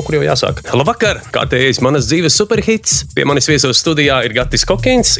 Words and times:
kaut 0.00 0.08
kur 0.08 0.16
jau 0.16 0.24
jāsāk. 0.24 0.64
Labvakar! 0.72 1.20
Kārtējais 1.34 1.82
manas 1.84 2.08
dzīves 2.08 2.38
superhits. 2.40 3.04
Pie 3.12 3.28
manis 3.28 3.50
viesos 3.50 3.84
studijā 3.84 4.22
ir 4.24 4.36
Gatis 4.38 4.64
Kokins. 4.68 5.18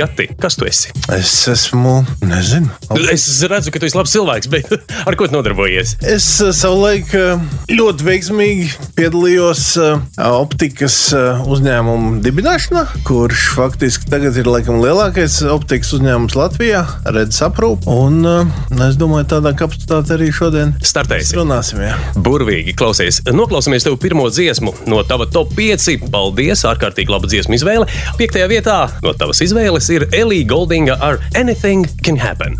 Gati, 0.00 0.30
kas 0.40 0.56
tu 0.56 0.64
esi? 0.64 0.88
Es 1.12 1.30
esmu, 1.50 1.98
nezinu. 2.24 2.70
Es 3.12 3.26
redzu, 3.44 3.68
ka 3.68 3.80
tu 3.82 3.84
esi 3.84 3.98
labs 3.98 4.14
cilvēks, 4.14 4.48
bet 4.48 4.70
ar 5.08 5.16
ko 5.18 5.26
tu 5.28 5.34
nodarbojies? 5.34 5.98
Es 6.08 6.28
eh, 6.40 6.54
savulaik 6.56 7.10
eh, 7.18 7.42
ļoti 7.68 8.06
veiksmīgi 8.06 8.70
piedalījos 8.96 9.64
eh, 9.76 9.98
optikas 10.24 10.96
uzņēmuma 11.12 12.22
dibināšanā, 12.24 12.86
kurš 13.04 13.50
faktiski 13.58 14.08
tagad 14.08 14.38
ir 14.40 14.48
laikam 14.48 14.80
lielākais 14.80 15.36
optikas 15.52 15.92
uzņēmums 15.98 16.38
Latvijā, 16.38 16.80
redzes 17.04 17.44
aprūpe. 17.44 17.84
Un 17.92 18.24
es 18.86 18.96
domāju, 18.96 19.28
tādā 19.34 19.52
kapacitātē 19.60 20.16
arī 20.16 20.30
šodien 20.32 20.72
startēsim. 20.80 21.42
Runāsim, 21.42 21.84
jā. 21.84 21.98
Burvīgi 22.16 22.72
klausies. 22.78 23.20
Noklausāmies 23.28 23.84
tev 23.84 24.00
pirmo 24.00 24.30
dziesmu 24.32 24.72
no 24.88 25.04
tava 25.04 25.28
top 25.28 25.52
5. 25.60 26.08
Paldies, 26.08 26.64
ārkārtīgi 26.72 27.12
laba 27.12 27.28
dziesmu 27.28 27.60
izvēle. 27.60 27.90
Piektajā 28.16 28.48
vietā 28.48 28.80
no 29.04 29.12
tavas 29.12 29.44
izvēles 29.44 29.89
ir 29.90 30.08
Elija 30.14 30.46
Goldinga 30.46 30.98
ar 31.00 31.18
Anything 31.34 31.86
Can 32.04 32.16
Happen. 32.16 32.56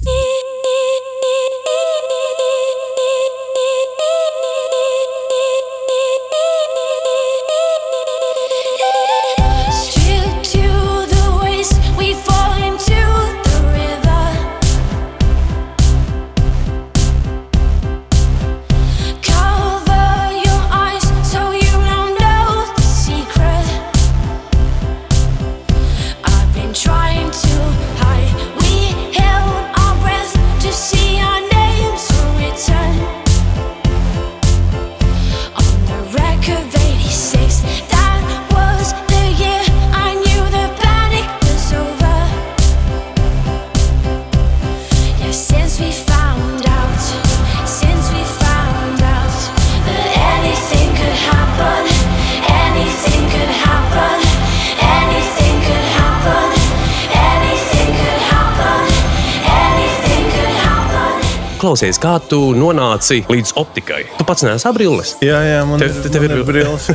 Klausies, 61.81 61.97
kā 61.97 62.19
tu 62.29 62.39
nonāci 62.53 63.23
līdz 63.25 63.55
optikai? 63.57 64.03
Tu 64.19 64.25
pats 64.29 64.45
neesi 64.45 64.67
apbrilles. 64.69 65.15
Jā, 65.25 65.39
jā, 65.41 65.61
man, 65.65 65.81
tev, 65.81 65.95
ir, 65.97 66.11
tev 66.13 66.27
man 66.27 66.35
ir 66.35 66.43
brilles. 66.45 66.89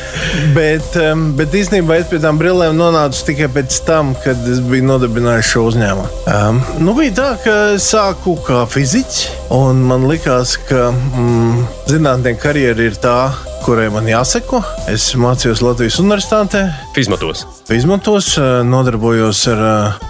bet, 0.58 0.94
bet 1.40 1.56
īstenībā 1.58 1.96
es 1.98 2.06
pie 2.06 2.20
tām 2.22 2.38
brillēm 2.38 2.78
nonācu 2.78 3.24
tikai 3.32 3.48
pēc 3.56 3.80
tam, 3.88 4.12
kad 4.22 4.46
es 4.46 4.60
biju 4.62 4.86
nodibinājis 4.92 5.50
šo 5.50 5.64
uzņēmumu. 5.72 6.22
Um, 6.30 6.62
nu, 6.86 6.94
bija 6.94 7.16
tā, 7.18 7.26
ka 7.42 7.56
sāku 7.82 8.36
kā 8.46 8.62
fiziķis, 8.70 9.26
un 9.58 9.82
man 9.90 10.06
likās, 10.06 10.54
ka 10.70 10.92
mm, 10.94 11.66
zinātnieku 11.88 12.42
karjera 12.42 12.84
ir 12.84 12.96
tā, 13.00 13.18
kurai 13.64 13.88
man 13.92 14.06
jāseko. 14.08 14.60
Es 14.90 15.10
mācījos 15.18 15.62
Latvijas 15.64 15.98
Universitātē. 16.02 16.66
Fizmatos. 16.96 17.44
Izmantos, 17.72 18.30
nodarbojos 18.64 19.42
ar 19.52 19.60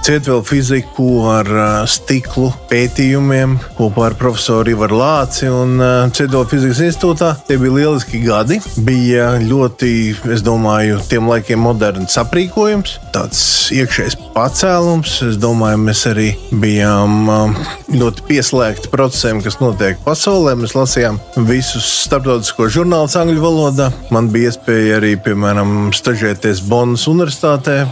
cietvelu 0.06 0.44
fiziku, 0.46 1.08
ar 1.32 1.48
stiklu 1.90 2.52
pētījumiem 2.70 3.56
kopā 3.78 4.12
ar 4.12 4.16
profesoru 4.20 4.70
Ivaru 4.76 5.00
Lāci 5.00 5.48
un 5.50 5.80
Cietvelu 6.14 6.46
fizikas 6.50 6.82
institūtā. 6.86 7.32
Tie 7.48 7.58
bija 7.58 7.74
lieliski 7.80 8.20
gadi. 8.22 8.60
Bija 8.86 9.32
ļoti, 9.42 9.90
es 10.34 10.44
domāju, 10.46 11.00
tiem 11.10 11.26
laikiem 11.30 11.62
moderns 11.66 12.14
aprīkojums, 12.22 12.94
tāds 13.14 13.42
iekšējs 13.74 14.18
pacēlums. 14.36 15.16
Es 15.32 15.40
domāju, 15.42 15.82
mēs 15.88 16.04
arī 16.12 16.28
bijām 16.62 17.26
ļoti 17.90 18.28
pieslēgti 18.30 18.92
procesiem, 18.94 19.42
kas 19.42 19.58
notiek 19.62 19.98
pasaulē. 20.06 20.54
Mēs 20.62 20.78
lasījām 20.78 21.18
visus 21.68 21.88
starptautiskos 22.06 22.70
žurnālus 22.72 23.12
angļu 23.20 23.42
valodā. 23.42 23.90
Man 24.14 24.30
bija 24.32 24.48
iespēja 24.48 24.96
arī, 24.96 25.10
piemēram, 25.20 25.90
stažēties 25.92 26.62
Bonas 26.64 27.02
universitātē 27.10 27.82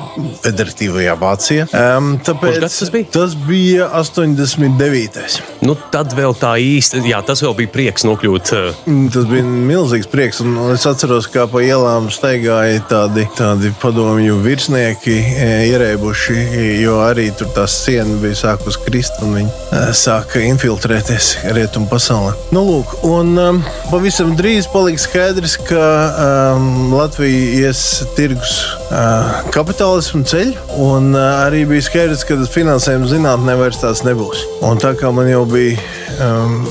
Federatīvajā 0.40 1.16
Vācijā. 1.20 1.66
Um, 1.76 2.14
tāpēc 2.24 2.56
tas 2.64 2.92
bija? 2.94 3.08
Tas 3.12 3.34
bija 3.36 3.90
89. 4.00 5.36
Nu, 5.66 5.74
tad 5.92 6.14
vēl 6.16 6.32
tā 6.40 6.54
īsti, 6.62 7.02
jā, 7.10 7.20
tas 7.26 7.42
vēl 7.44 7.52
bija 7.58 7.72
prieks 7.74 8.06
nokļūt. 8.08 8.54
Uh... 8.56 8.80
Tas 9.12 9.28
bija 9.28 9.44
milzīgs 9.44 10.08
prieks. 10.08 10.40
Un 10.40 10.56
es 10.72 10.86
atceros, 10.88 11.28
kā 11.28 11.44
pa 11.50 11.60
ielām 11.66 12.08
staigāja 12.14 12.80
tādi, 12.88 13.26
tādi 13.36 13.74
padomju 13.82 14.40
virsnieki 14.46 15.18
e, 15.20 15.50
ierēbuši, 15.68 16.38
jo 16.80 16.96
arī 17.04 17.28
tur 17.36 17.52
tās 17.56 17.76
sienas 17.84 18.24
bija 18.24 18.40
sākus 18.40 18.80
krist 18.86 19.20
un 19.26 19.36
viņi 19.36 19.52
e, 19.52 19.84
sāka 19.96 20.40
infiltrēties 20.48 21.34
rietumu 21.52 21.92
pasaulē. 21.92 22.32
Nu, 22.56 22.64
lūk, 22.70 22.96
un 23.04 23.36
um, 23.42 23.62
pavisam 23.90 24.34
drīz 24.38 24.68
palika 24.72 25.02
skaidrs, 25.02 25.56
ka 25.68 25.86
um, 26.26 26.94
Latvija 26.94 27.68
ies 27.68 27.82
tirgus 28.18 28.54
uh, 28.90 29.42
kapitālismu 29.54 30.24
ceļu, 30.28 30.54
un 30.86 31.12
arī 31.16 31.64
bija 31.70 31.88
skaidrs, 31.88 32.26
ka 32.28 32.38
finansējuma 32.52 33.10
zinātnē 33.12 33.58
vairs 33.60 33.82
tāds 33.82 34.04
nebūs. 34.06 34.44
Un 34.66 34.82
tā 34.82 34.94
kā 34.98 35.12
man 35.14 35.30
jau 35.30 35.44
bija 35.50 35.78
um, 36.22 36.62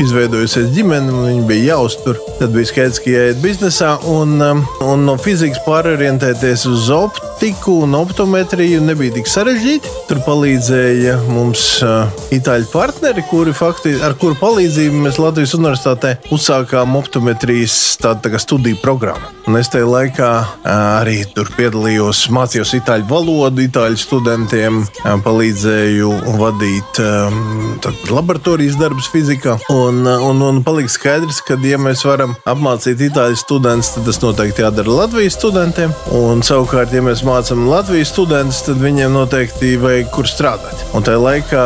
izveidojusies 0.00 0.70
ģimene, 0.74 1.12
un 1.12 1.26
viņi 1.30 1.44
bija 1.48 1.74
jāuztur. 1.74 2.18
Tad 2.40 2.52
bija 2.54 2.68
skaidrs, 2.68 3.00
ka 3.02 3.12
jāiet 3.12 3.40
biznesā 3.42 3.94
un, 4.12 4.36
um, 4.44 4.62
un 4.84 5.04
no 5.08 5.16
fizikas 5.20 5.62
pārorientēties 5.66 6.66
uz 6.70 6.88
optiku 6.92 7.80
un 7.86 7.96
optometriju 7.98 8.82
nebija 8.84 9.16
tik 9.16 9.30
sarežģīti. 9.30 9.92
Tur 10.10 10.20
palīdzēja 10.26 11.16
mums 11.30 11.64
uh, 11.84 12.10
itāļu 12.34 12.68
partneri, 12.72 13.24
kuri 13.30 13.54
fakti, 13.56 13.96
ar 14.04 14.16
kuru 14.20 14.36
palīdzību 14.40 15.04
mēs 15.06 15.20
Latvijas 15.22 15.56
universitātē 15.58 16.16
uzsākām 16.34 16.96
optometrijas 17.00 17.96
tādu 18.02 18.26
tā 18.26 18.42
studiju 18.42 18.80
programmu. 18.82 19.32
Un 19.46 19.60
es 19.60 19.70
tajā 19.72 19.88
laikā 19.88 20.30
uh, 20.42 20.70
arī 21.00 21.20
tur 21.36 21.50
piedalījos, 21.56 22.26
mācījos 22.34 22.74
itāļu 22.80 23.08
valodu, 23.10 23.64
itāļu 23.64 24.00
studentiem, 24.00 24.82
uh, 24.84 25.16
palīdzēju 25.24 26.12
vadīt 26.40 27.02
um, 27.04 27.40
laboratorijas 28.10 28.78
darbus 28.80 29.08
fizikā. 29.12 29.56
Un 29.72 29.85
Un, 29.86 30.02
un, 30.06 30.40
un 30.42 30.62
palika 30.66 30.90
skaidrs, 30.90 31.38
ka, 31.46 31.54
ja 31.62 31.78
mēs 31.78 32.00
varam 32.06 32.32
apmācīt 32.48 33.04
itāļu 33.06 33.38
studentus, 33.38 33.92
tad 33.94 34.08
tas 34.08 34.18
noteikti 34.22 34.64
jādara 34.64 34.96
Latvijas 35.02 35.36
studentiem. 35.38 35.92
Un 36.16 36.42
savukārt, 36.46 36.94
ja 36.96 37.04
mēs 37.06 37.22
mācām 37.26 37.68
Latvijas 37.70 38.10
studentus, 38.10 38.64
tad 38.66 38.80
viņiem 38.82 39.14
noteikti 39.14 39.76
vajag 39.78 40.10
kur 40.14 40.26
strādāt. 40.30 40.82
Un 40.96 41.06
tajā 41.06 41.20
laikā 41.22 41.64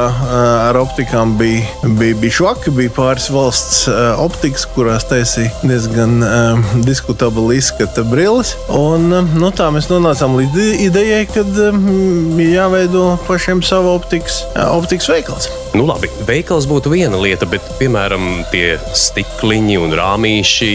ar 0.69 0.81
optikām 0.81 1.37
bija, 1.41 1.65
bija, 2.01 2.19
bija 2.21 2.37
švaki, 2.41 2.75
bija 2.77 2.93
pāris 2.99 3.31
valsts 3.33 3.87
optikas, 4.21 4.67
kurās 4.75 5.09
taisīja 5.09 5.55
diezgan 5.65 6.21
um, 6.27 6.65
diskutabli 6.85 7.57
izskata 7.61 8.05
brilles. 8.07 8.53
Un, 8.75 9.09
nu, 9.33 9.53
tā 9.57 9.71
mēs 9.73 9.89
nonācām 9.93 10.37
līdz 10.43 10.85
idejai, 10.91 11.25
ka 11.33 11.47
um, 11.71 12.37
jāveido 12.45 13.15
pašiem 13.29 13.65
savu 13.65 13.95
optikas, 13.97 14.43
optikas 14.69 15.09
veikals. 15.13 15.51
Nu, 15.71 15.85
labi, 15.87 16.09
veikals 16.27 16.67
būtu 16.67 16.91
viena 16.91 17.19
lieta, 17.21 17.47
bet, 17.47 17.63
piemēram, 17.79 18.43
tie 18.51 18.75
stikliņi 18.97 19.79
un 19.79 19.95
rāmīši. 19.95 20.71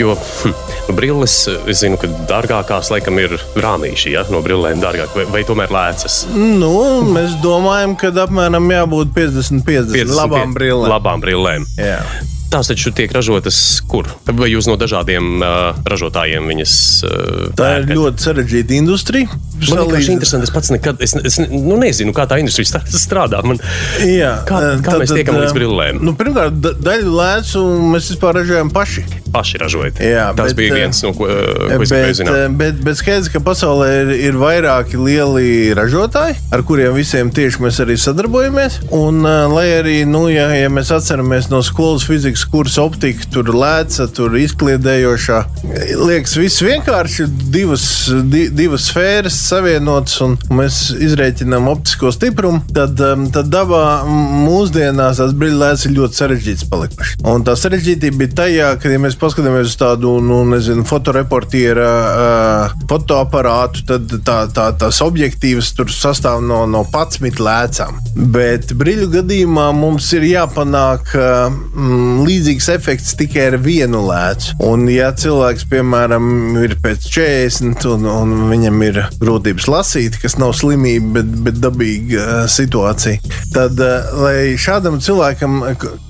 Jo 0.00 0.16
hm, 0.16 0.54
nu, 0.88 0.96
brilles, 0.96 1.36
es 1.68 1.82
zinu, 1.84 1.98
ka 2.00 2.10
dārgākās 2.30 2.90
laikam 2.90 3.20
ir 3.22 3.36
rāmīši, 3.60 4.14
ja 4.16 4.24
no 4.32 4.40
brillēm 4.42 4.82
dārgāk, 4.82 5.14
vai, 5.18 5.28
vai 5.30 5.44
tomēr 5.46 5.74
lēcas? 5.74 6.22
Nu, 6.34 6.72
mēs 7.12 7.38
domājam, 7.44 7.94
ka 8.00 8.10
apmēram 8.24 8.70
jābūt 8.72 9.14
50, 9.14 9.66
50, 9.68 9.96
50 10.00 10.18
labām 10.18 10.56
brillēm. 10.56 10.92
Labām 10.96 11.22
brillēm. 11.22 11.68
Jā. 11.78 12.00
Tās 12.52 12.68
taču 12.68 12.90
tiek 12.92 13.12
ražotas 13.16 13.56
kur? 13.88 14.10
Vai 14.28 14.50
jūs 14.52 14.66
no 14.68 14.74
dažādiem 14.80 15.40
uh, 15.40 15.78
ražotājiem 15.88 16.50
viņas 16.50 16.74
uh, 17.06 17.12
Tā 17.56 17.70
ir 17.78 17.86
pērkat? 17.86 17.94
ļoti 17.96 18.26
sarežģīta 18.26 18.76
industrija. 18.76 19.38
Man 19.70 19.80
liekas, 19.86 20.10
interesanti. 20.12 20.48
Es 20.50 20.52
pats 20.52 20.72
nekad 20.74 21.00
es, 21.04 21.14
es, 21.16 21.38
nu, 21.48 21.78
nezinu, 21.80 22.12
kā 22.16 22.26
tā 22.28 22.40
industrija 22.42 22.82
strādā. 22.92 23.40
Man, 23.46 23.60
Jā, 24.04 24.34
kā 24.48 24.60
kā 24.84 24.94
tad, 24.94 25.00
mēs 25.04 25.14
tiekam 25.16 25.38
tad, 25.38 25.46
līdz 25.46 25.56
brillēm? 25.56 26.02
Nu, 26.04 26.12
pirmkārt, 26.18 26.60
daļu 26.84 27.16
lēcu 27.16 27.64
mēs 27.94 28.12
vispār 28.12 28.42
ražojam 28.42 28.72
paši. 28.74 29.06
Paši 29.32 29.58
ražojat. 29.62 30.00
Jā, 30.02 30.28
Tas 30.36 30.52
bet, 30.52 30.56
bija 30.60 30.74
eh, 30.74 30.78
viens 30.82 31.02
no 31.04 31.12
ko, 31.16 31.28
eh, 31.28 31.72
ko 31.72 31.78
Bet, 31.82 32.16
zināt. 32.18 32.36
eh, 32.36 32.48
bet, 32.60 32.80
bet 32.84 32.98
skaidrs, 33.00 33.30
ka 33.32 33.40
pasaulē 33.44 33.88
ir, 34.02 34.12
ir 34.28 34.38
vairāki 34.40 35.00
lieli 35.00 35.72
ražotāji, 35.76 36.36
ar 36.52 36.62
kuriem 36.68 36.94
visiem 36.96 37.30
tieši 37.34 37.62
mēs 37.64 37.80
arī 37.84 37.96
sadarbojamies. 38.00 38.80
Un, 38.92 39.22
lai 39.52 39.66
arī, 39.78 39.96
nu, 40.08 40.26
ja, 40.32 40.48
ja 40.56 40.68
mēs 40.72 40.92
atceramies 40.94 41.48
no 41.52 41.62
skolas 41.64 42.04
fizikas 42.08 42.44
kursa 42.52 42.84
optika, 42.86 43.24
tur 43.32 43.50
lēca, 43.56 44.06
tur 44.14 44.36
izkliedējošā, 44.40 45.40
liekas, 46.02 46.36
viss 46.40 46.62
vienkārši 46.64 47.26
divas, 47.52 47.84
di, 48.28 48.46
divas 48.52 48.88
sfēras 48.90 49.36
savienotas, 49.48 50.18
un 50.24 50.36
mēs 50.52 50.82
izrēķinām 50.96 51.68
optisko 51.72 52.12
stiprumu. 52.14 52.62
Tad, 52.72 53.00
tad 53.34 53.50
dabā 53.52 53.82
mūsdienās 54.42 55.20
tās 55.22 55.34
brīvlētas 55.38 55.86
ir 55.88 55.96
ļoti 55.96 56.18
sarežģītas 56.20 56.68
palikušas. 56.72 57.18
Un 57.32 57.44
tā 57.46 57.54
sarežģītība 57.58 58.20
bija 58.22 58.36
tajā, 58.42 58.70
ka, 58.82 58.90
ja 58.92 59.00
mēs 59.02 59.16
paskatāmies 59.22 59.70
uz 59.70 59.78
tādu, 59.78 60.16
nu, 60.24 60.42
nezinu, 60.50 60.84
fotoreportiera 60.88 61.88
uh, 61.92 62.74
fotoaparātu, 62.90 63.84
tad 63.88 64.10
tā, 64.26 64.38
tā, 64.54 64.68
tās 64.78 64.98
objektīvas 65.04 65.72
tur 65.76 65.92
sastāv 65.92 66.42
no, 66.44 66.64
no 66.70 66.82
11 66.88 67.40
lēcām. 67.42 68.00
Bet 68.34 68.74
brīļu 68.78 69.08
gadījumā 69.12 69.68
mums 69.76 70.10
ir 70.16 70.26
jāpanāk 70.26 71.14
mm, 71.14 72.22
līdzīgs 72.26 72.68
efekts 72.74 73.14
tikai 73.18 73.48
ar 73.52 73.58
vienu 73.62 74.02
lēcu. 74.08 74.56
Un, 74.68 74.86
ja 74.92 75.12
cilvēks, 75.16 75.66
piemēram, 75.70 76.26
ir 76.62 76.76
pēc 76.82 77.06
40 77.14 77.88
un, 77.94 78.08
un 78.10 78.34
viņam 78.50 78.84
ir 78.88 79.00
grūtības 79.22 79.68
lasīt, 79.70 80.18
kas 80.22 80.36
nav 80.40 80.54
slimība, 80.58 81.20
bet, 81.20 81.32
bet 81.46 81.62
dabīga 81.62 82.22
uh, 82.22 82.34
situācija, 82.50 83.22
tad, 83.54 83.78
uh, 83.80 84.12
lai 84.22 84.36
šādam 84.60 84.98
cilvēkam 85.02 85.62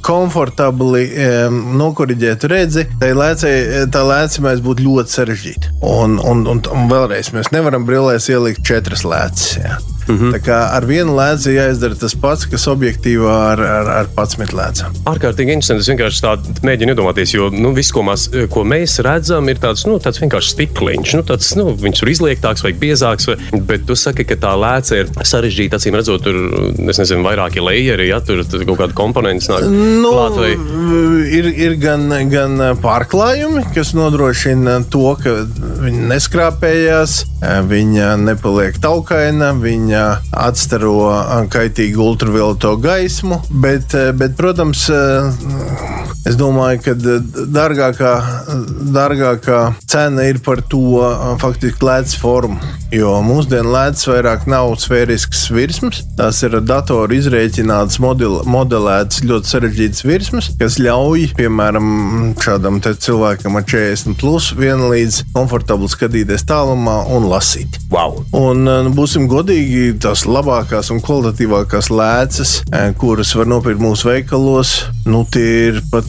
komfortabli 0.03 1.07
um, 1.13 1.61
nokoriģētu 1.79 2.51
redzi, 2.51 2.87
tā 3.93 4.03
lēca 4.07 4.45
mēs 4.47 4.63
būtu 4.65 4.87
ļoti 4.87 5.17
sarežģīta. 5.17 5.73
Un, 5.89 6.19
un, 6.19 6.45
un, 6.51 6.63
un 6.73 6.91
vēlreiz, 6.91 7.33
mēs 7.35 7.51
nevaram 7.55 7.87
brillēs 7.89 8.31
ielikt 8.33 8.63
četras 8.69 9.03
lēcas. 9.09 9.57
jā. 9.59 9.79
Mm 10.09 10.19
-hmm. 10.19 10.33
Tā 10.35 10.41
kā 10.43 10.59
ar 10.77 10.87
vienu 10.87 11.15
lēci 11.17 11.55
jāizdara 11.57 11.99
tas 11.99 12.15
pats, 12.15 12.47
kas 12.47 12.67
objektīvā 12.69 13.37
ar, 13.53 13.61
ar, 13.61 13.91
ar 14.01 14.07
11 14.17 14.55
lēcām. 14.59 14.97
Ārkārtīgi 15.07 15.53
interesanti. 15.57 15.81
Es 15.81 15.89
vienkārši 15.89 16.23
tādu 16.23 16.43
mēģinu 16.63 16.95
iedomāties, 16.95 17.35
jo 17.35 17.51
nu, 17.51 17.73
viss, 17.73 17.93
ko 17.93 18.03
mēs, 18.03 18.29
ko 18.51 18.65
mēs 18.65 18.99
redzam, 19.03 19.49
ir 19.49 19.59
tāds, 19.63 19.87
nu, 19.87 19.99
tāds 19.99 20.21
vienkārši 20.23 20.55
stikliņš. 20.55 21.15
Nu, 21.15 21.23
tāds, 21.23 21.57
nu, 21.57 21.77
viņš 21.77 22.03
ir 22.03 22.09
izliektāks 22.09 22.63
vai 22.65 22.73
biezāks, 22.73 23.27
vai, 23.27 23.37
bet 23.61 23.87
tu 23.87 23.97
saki, 23.97 24.25
ka 24.25 24.37
tā 24.37 24.55
lēca 24.57 25.03
ir 25.03 25.13
sarežģīta. 25.23 25.77
Acīm 25.77 25.95
redzot, 25.95 26.23
tur 26.23 26.37
nezinu, 26.79 27.23
vairāki 27.23 27.61
lejeri, 27.61 28.09
ja 28.09 28.21
tur 28.21 28.43
tur 28.45 28.65
kaut 28.67 28.81
kāda 28.81 28.97
komponents 28.97 29.49
nāk 29.51 29.67
Nu, 29.69 30.13
klāt. 30.13 30.39
Vai... 30.39 30.53
ir, 31.39 31.49
ir 31.67 31.77
gan, 31.81 32.07
gan 32.31 32.59
pārklājumi, 32.83 33.65
kas 33.75 33.93
nodrošina 33.97 34.79
to, 34.93 35.15
ka 35.23 35.35
viņa 35.83 36.09
neskrāpējās, 36.13 37.17
viņa 37.71 38.15
nepaliek 38.23 38.79
taukaina, 38.83 39.53
viņa 39.63 40.02
atstaro 40.31 40.97
kaitīgu 41.53 42.03
ultravioleto 42.05 42.77
gaismu. 42.83 43.41
Bet, 43.65 43.95
bet 44.19 44.37
protams, 44.39 44.87
es 46.29 46.39
domāju, 46.39 46.83
ka 46.85 46.95
dārgākā, 47.57 48.13
dārgākā 48.95 49.63
cena 49.91 50.29
ir 50.31 50.41
par 50.45 50.63
to 50.71 51.03
faktiski 51.43 51.89
lētas 51.89 52.17
formu. 52.19 52.61
Jo 52.93 53.15
mūsdienu 53.25 53.73
lētas 53.73 54.05
vairāk 54.05 54.45
nav 54.51 54.75
sfērisks 54.83 55.47
virsmas, 55.55 56.03
tās 56.19 56.43
ir 56.45 56.59
datoru 56.61 57.17
izrēķinātas, 57.17 57.97
model, 58.05 58.43
modelētas 58.45 59.23
ļoti 59.25 59.49
sarežģītas 59.49 60.05
virsmas, 60.05 60.51
kas 60.61 60.77
ļauj, 60.83 61.31
piemēram, 61.39 61.87
šādam 62.43 62.83
cilvēkam 62.83 63.57
ar 63.57 63.65
40 63.65 64.19
plus 64.21 64.51
vienlīdz 64.59 65.23
komfortabli 65.33 65.89
skatīties 65.89 66.45
tālumā 66.49 66.99
un 67.17 67.31
lasīt. 67.33 67.81
Wow! 67.93 68.21
Un 68.37 68.67
nu, 68.69 68.93
būsim 68.93 69.25
godīgi, 69.31 69.82
tās 70.03 70.25
labākās 70.29 70.91
un 70.95 71.01
kvalitatīvākās 71.05 71.91
lēcas, 71.93 72.55
eh, 72.73 72.91
kuras 72.99 73.35
var 73.39 73.51
nopirkt 73.51 73.83
mūsu 73.83 74.11
veikalos, 74.11 74.75
nu, 75.09 75.25
tie 75.31 75.69
ir 75.69 75.81
pat 75.93 76.07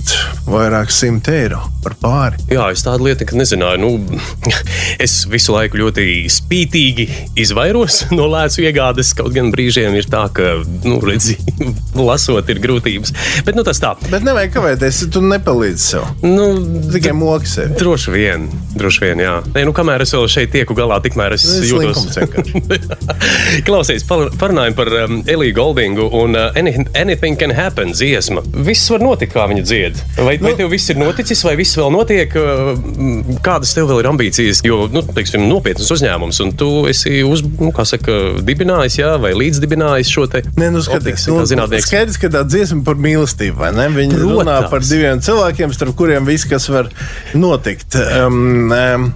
vairāk 0.48 0.92
simt 0.94 1.28
eiro 1.32 1.62
par 1.84 1.96
pāri. 2.00 2.40
Jā, 2.52 2.70
es 2.72 2.84
tādu 2.86 3.08
lietu 3.08 3.28
nezināju. 3.36 3.80
Nu, 3.82 4.20
es 5.04 5.24
visu 5.30 5.56
laiku 5.56 5.80
ļoti 5.82 6.06
spītīgi 6.32 7.08
izvairos 7.40 8.04
no 8.18 8.28
lēcu 8.32 8.64
iegādes. 8.68 9.14
Kaut 9.18 9.34
gan 9.36 9.52
brīžiem 9.54 9.96
ir 10.00 10.08
tā, 10.12 10.26
ka, 10.36 10.56
nu, 10.86 11.00
redzi, 11.04 11.38
lasot, 12.10 12.50
ir 12.54 12.62
grūtības. 12.64 13.14
Bet 13.48 13.58
nu, 13.58 13.66
tas 13.68 13.82
tā. 13.84 13.94
Bet 14.10 14.26
nevajag 14.28 14.56
kavēties, 14.56 15.04
tu 15.14 15.24
nepalīdzi 15.26 15.84
sev. 15.84 16.08
Nu, 16.24 16.50
Tikai 16.94 17.16
moki 17.18 17.50
sevi. 17.50 17.78
Droši 17.80 18.14
vien, 18.14 18.48
droši 18.78 19.06
vien, 19.08 19.24
jā. 19.24 19.36
Nē, 19.56 19.66
nu, 19.68 19.76
kamēr 19.76 20.06
es 20.06 20.14
vēl 20.16 20.30
šeit 20.32 20.54
tieku 20.54 20.78
galā, 20.78 21.00
tikmēr 21.04 21.36
es 21.38 21.48
ir 21.60 21.70
jūtos 21.72 22.08
Klausies, 23.64 24.04
par- 24.08 24.30
parunājam 24.40 24.76
par 24.76 24.90
um, 25.06 25.22
Eliju 25.30 25.56
Goldingu 25.56 26.08
un 26.20 26.36
uh, 26.36 26.50
Any- 26.60 26.84
Anything 27.00 27.38
Can 27.40 27.54
Happen 27.56 27.94
dziesma. 27.96 28.42
Viss 28.68 28.90
var 28.92 29.00
notikt, 29.04 29.34
kā 29.36 29.46
viņa 29.50 29.64
dzied. 29.64 30.02
Vai, 30.18 30.38
vai 30.38 30.52
Nu- 30.52 30.58
tev 30.60 30.72
viss 30.74 30.90
ir 30.92 31.00
noticis, 31.00 31.44
vai 31.48 31.56
viss 31.60 31.78
vēl 31.80 31.92
notiek? 31.96 32.36
Uh, 32.36 33.40
Kādas 33.44 33.72
tev 33.76 33.88
vēl 33.92 34.02
ir 34.04 34.10
ambīcijas? 34.12 34.62
Jo, 34.68 34.88
nu, 34.92 35.02
teiksim, 35.16 35.46
nopietnas 35.50 35.90
uzņēmums, 35.96 36.42
un 36.44 36.52
tu 36.60 36.70
esi 36.92 37.22
uz, 37.28 37.44
nu, 37.60 37.72
saka, 37.88 38.18
dibinājis, 38.46 39.00
jā, 39.02 39.14
vai 39.22 39.34
līdzdibinājis 39.38 40.12
šo 40.12 40.28
te 40.32 40.44
Nē, 40.58 40.70
nu 40.74 40.80
nu, 40.80 41.80
skaidrs, 41.84 42.20
ka 42.22 42.30
tā 42.34 42.44
dziesma 42.48 42.84
par 42.86 43.00
mīlestību, 43.02 43.58
vai 43.64 43.72
ne? 43.76 43.88
Viņi 43.94 44.18
Protams. 44.18 44.36
runā 44.38 44.58
par 44.72 44.84
diviem 44.86 45.22
cilvēkiem, 45.24 45.74
starp 45.76 45.96
kuriem 46.00 46.28
viss, 46.28 46.46
kas 46.50 46.68
var 46.72 46.90
notikt. 47.38 47.96
Um, 47.96 48.72
um, 48.72 49.08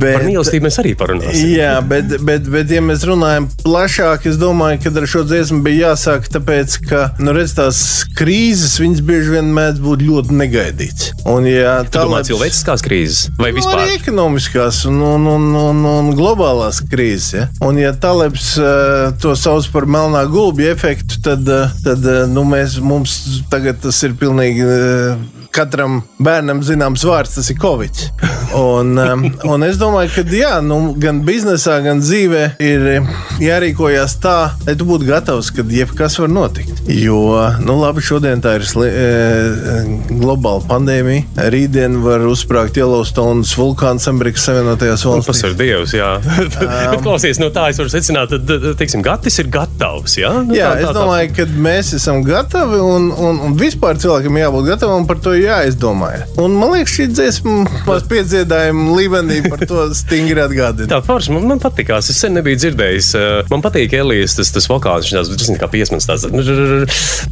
bet, 0.00 0.18
Par 0.18 0.26
mīlestību 0.26 0.66
mēs 0.68 0.78
arī 0.82 0.94
parunāsim. 0.98 1.54
Jā, 1.54 1.76
bet, 1.86 2.16
bet, 2.26 2.48
bet, 2.50 2.70
ja 2.74 2.82
mēs 2.84 3.04
runājam 3.08 3.48
plašāk, 3.84 4.24
es 4.30 4.38
domāju, 4.40 4.78
ka 4.80 4.90
ar 4.96 5.04
šo 5.10 5.22
dziesmu 5.28 5.58
bija 5.64 5.90
jāsāk, 5.90 6.28
tāpēc, 6.32 6.76
ka 6.88 7.00
nu, 7.20 7.34
redz, 7.36 7.52
tās 7.58 7.80
krīzes 8.16 8.78
viņas 8.80 9.02
bieži 9.04 9.34
vien 9.34 9.50
mēdz 9.52 9.82
būt 9.84 10.04
ļoti 10.06 10.36
negaidītas. 10.38 11.10
Un, 11.28 11.44
ja 11.50 11.74
Tu 11.84 11.98
domā, 11.98 12.22
Talebs- 12.22 12.30
cilvēciskās 12.30 12.84
krīzes 12.86 13.26
vai 13.36 13.50
Nu, 13.52 13.58
vispār? 13.58 13.82
arī 13.82 13.98
ekonomiskās 13.98 14.84
un, 14.88 15.02
un, 15.04 15.28
un, 15.34 15.46
un, 15.66 15.84
un 15.90 16.10
globālās 16.16 16.80
krīzes. 16.88 17.28
Ja? 17.36 17.44
Un, 17.66 17.82
ja 17.82 17.92
Talebs 17.92 18.54
uh, 18.56 19.12
to 19.20 19.36
sauc 19.36 19.68
par 19.74 19.84
melnā 19.84 20.24
gulbja 20.32 20.72
efektu, 20.72 21.20
tad, 21.26 21.44
uh, 21.44 21.68
tad 21.84 22.08
uh, 22.08 22.24
nu, 22.30 22.46
mēs, 22.48 22.78
mums 22.80 23.18
tagad 23.52 23.84
tas 23.84 24.00
ir 24.08 24.16
pilnīgi. 24.16 24.64
Uh, 24.64 25.43
Katram 25.54 26.00
bērnam 26.18 26.62
zināms 26.66 27.04
vārds, 27.06 27.36
tas 27.36 27.46
ir 27.52 27.58
Covid. 27.62 28.00
Un, 28.58 28.94
um, 28.98 29.22
un 29.54 29.62
es 29.66 29.76
domāju, 29.78 30.10
ka 30.16 30.22
jā, 30.34 30.56
nu, 30.66 30.78
gan 30.98 31.20
biznesā, 31.26 31.76
gan 31.84 32.00
dzīvē 32.02 32.42
ir 32.62 32.84
jārīkojas 33.42 34.16
tā, 34.22 34.34
lai 34.66 34.74
tu 34.78 34.86
būtu 34.88 35.06
gatavs, 35.08 35.52
ka 35.54 35.62
jebkas 35.70 36.18
var 36.18 36.32
notikt. 36.32 36.82
Jo, 36.90 37.20
nu, 37.62 37.76
labi, 37.80 38.02
šodien 38.04 38.42
tā 38.44 38.56
ir 38.58 38.66
sli, 38.66 38.88
e, 38.90 39.08
globāla 40.10 40.62
pandēmija. 40.68 41.46
Rītdien 41.54 42.00
var 42.04 42.24
uzsprāgt 42.28 42.78
Yellowstone's 42.78 43.54
vulkāns 43.58 44.08
Amerikas 44.10 44.46
Savienotajās 44.48 45.04
Nu, 45.04 45.16
Tas 45.20 45.28
valstīs. 45.28 45.44
ir 45.50 45.56
Dievs, 45.58 45.94
jā. 45.94 46.10
Bet, 46.58 47.00
klausies, 47.04 47.38
no 47.42 47.50
tā 47.54 47.68
es 47.70 47.78
varu 47.80 47.92
secināt, 47.92 48.32
ka, 48.34 48.58
teiksim, 48.80 49.02
Gatis 49.04 49.38
ir 49.42 49.50
gatavs, 49.54 50.16
jā? 50.18 50.30
Nu, 50.46 50.54
Jā, 50.56 50.70
tā- 50.72 50.74
tā- 50.74 50.82
es 50.82 50.88
tā- 50.90 50.94
domāju, 50.98 51.32
ka 51.36 51.46
mēs 51.68 51.94
esam 51.98 52.22
gatavi 52.26 52.80
un, 52.82 53.10
un, 53.12 53.40
un 53.48 53.56
vispār 53.60 53.98
cilvēkam 54.02 54.38
jābūt 54.42 54.70
gatavam 54.74 55.06
par 55.08 55.20
to 55.22 55.34
jāizdomāja. 55.44 56.24
Un 56.40 56.56
man 56.58 56.72
liekas, 56.74 56.94
šī 56.98 57.06
dziesma 57.12 57.54
mums 57.86 58.06
piedziedājuma 58.10 58.96
līmenī 58.98 59.40
par 59.48 59.64
to 59.68 59.86
stingri 60.02 60.40
atgādina. 60.44 60.88
Tā 60.90 61.00
forša 61.04 61.34
man, 61.36 61.46
man 61.54 61.62
patīkās. 61.62 62.10
Es 62.12 62.20
sen 62.24 62.34
nebiju 62.38 62.60
dzirdējis. 62.62 63.10
uh, 63.18 63.50
Man 63.52 63.62
patīk 63.64 63.92
Elijas 63.98 64.36
tas, 64.38 64.50
tas 64.54 64.68
vokāls. 64.70 65.06
Viņš 65.10 65.30
tāds- 65.34 65.52
kā 65.62 65.68
piesmens. 65.72 66.08
Tāds, 66.08 66.26
nu, 66.32 66.42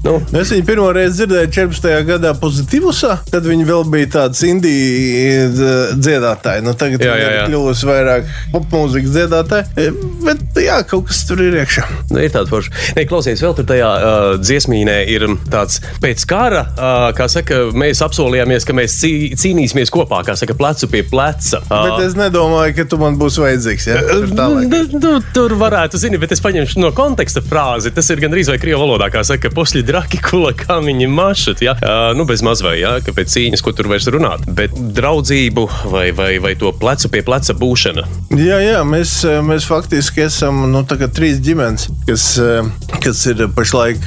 Nu, 0.02 0.16
Es 0.38 0.50
viņu 0.50 0.64
pirmo 0.66 0.88
reizi 0.94 1.22
dzirdēju 1.22 1.50
14. 1.54 2.02
gadā 2.08 2.32
pozitīvusā, 2.40 3.16
tad 3.30 3.46
viņa 3.46 3.66
vēl 3.68 3.84
bija 3.92 4.08
tāds 4.16 4.40
indijas 4.46 5.56
dziedātāja. 6.02 6.62
Nu, 6.64 6.74
tagad 6.78 7.02
Jā, 7.04 7.14
jā, 7.18 7.28
jā. 7.36 7.44
kļuvusi 7.48 7.88
vairāk 7.88 8.30
popmūzikas 8.54 9.14
dziedātāja. 9.14 9.66
E, 9.78 9.90
Bet 10.22 10.58
jā, 10.62 10.76
kaut 10.88 11.06
kas 11.08 11.22
tur 11.28 11.40
ir 11.42 11.54
iekšā. 11.62 11.84
nu, 12.12 12.18
ir 12.22 12.30
tāds 12.34 12.50
foršs. 12.52 12.70
Nē, 12.96 13.04
klausies, 13.10 13.40
vēl 13.42 13.54
tur 13.58 13.66
tajā 13.68 13.88
uh, 13.90 14.26
dziesmīnē 14.42 14.98
ir 15.10 15.24
tāds 15.50 15.80
pēc 16.02 16.24
kara, 16.30 16.64
uh, 16.76 17.08
kā 17.16 17.26
saka, 17.32 17.62
mēs 17.74 18.01
apsolījāmies, 18.06 18.66
ka 18.68 18.76
mēs 18.76 18.96
cī, 19.00 19.12
cīnīsimies 19.38 19.92
kopā, 19.92 20.22
kā 20.26 20.36
saka, 20.38 20.56
plecu 20.58 20.88
pie 20.92 21.02
pleca. 21.08 21.62
Bet 21.70 22.04
es 22.06 22.16
nedomāju, 22.18 22.76
ka 22.78 22.86
tu 22.90 22.98
man 23.00 23.18
būsi 23.20 23.42
vajadzīgs. 23.44 23.88
Ja? 23.90 24.00
Tur 24.10 24.28
tālāk. 24.36 24.68
Nu, 24.72 24.82
nu, 25.02 25.12
tur 25.34 25.56
varētu, 25.60 26.00
zini, 26.00 26.20
bet 26.22 26.34
es 26.34 26.42
paņemšu 26.44 26.82
no 26.82 26.92
konteksta 26.96 27.42
frāzi. 27.44 27.92
Tas 27.94 28.10
ir 28.12 28.22
gandrīz 28.22 28.50
vai 28.52 28.58
krievu 28.62 28.82
valodā, 28.84 29.10
kā 29.12 29.24
saka, 29.26 29.52
posļi 29.54 29.84
draki, 29.88 30.20
kula 30.22 30.54
kamiņi 30.56 31.10
mašat. 31.12 31.64
Ja? 31.64 31.76
Uh, 31.78 32.10
nu, 32.18 32.26
bez 32.28 32.44
maz 32.46 32.64
vai, 32.64 32.78
ja? 32.82 32.96
ka 33.04 33.14
pēc 33.16 33.32
cīņas, 33.34 33.64
ko 33.64 33.74
tur 33.76 33.90
vairs 33.92 34.08
runāt. 34.12 34.46
Bet 34.52 34.74
draudzību 34.96 35.66
vai, 35.92 36.08
vai, 36.16 36.32
vai 36.42 36.54
to 36.58 36.72
plecu 36.76 37.12
pie 37.12 37.24
pleca 37.26 37.56
būšana. 37.58 38.06
Jā, 38.38 38.58
jā 38.64 38.80
mēs, 38.88 39.18
mēs 39.46 39.66
faktiski 39.68 40.26
esam 40.26 40.64
nu, 40.72 40.84
trīs 40.86 41.40
ģimenes, 41.44 41.88
kas, 42.08 42.26
kas 43.02 43.22
ir 43.30 43.44
pašlaik 43.56 44.06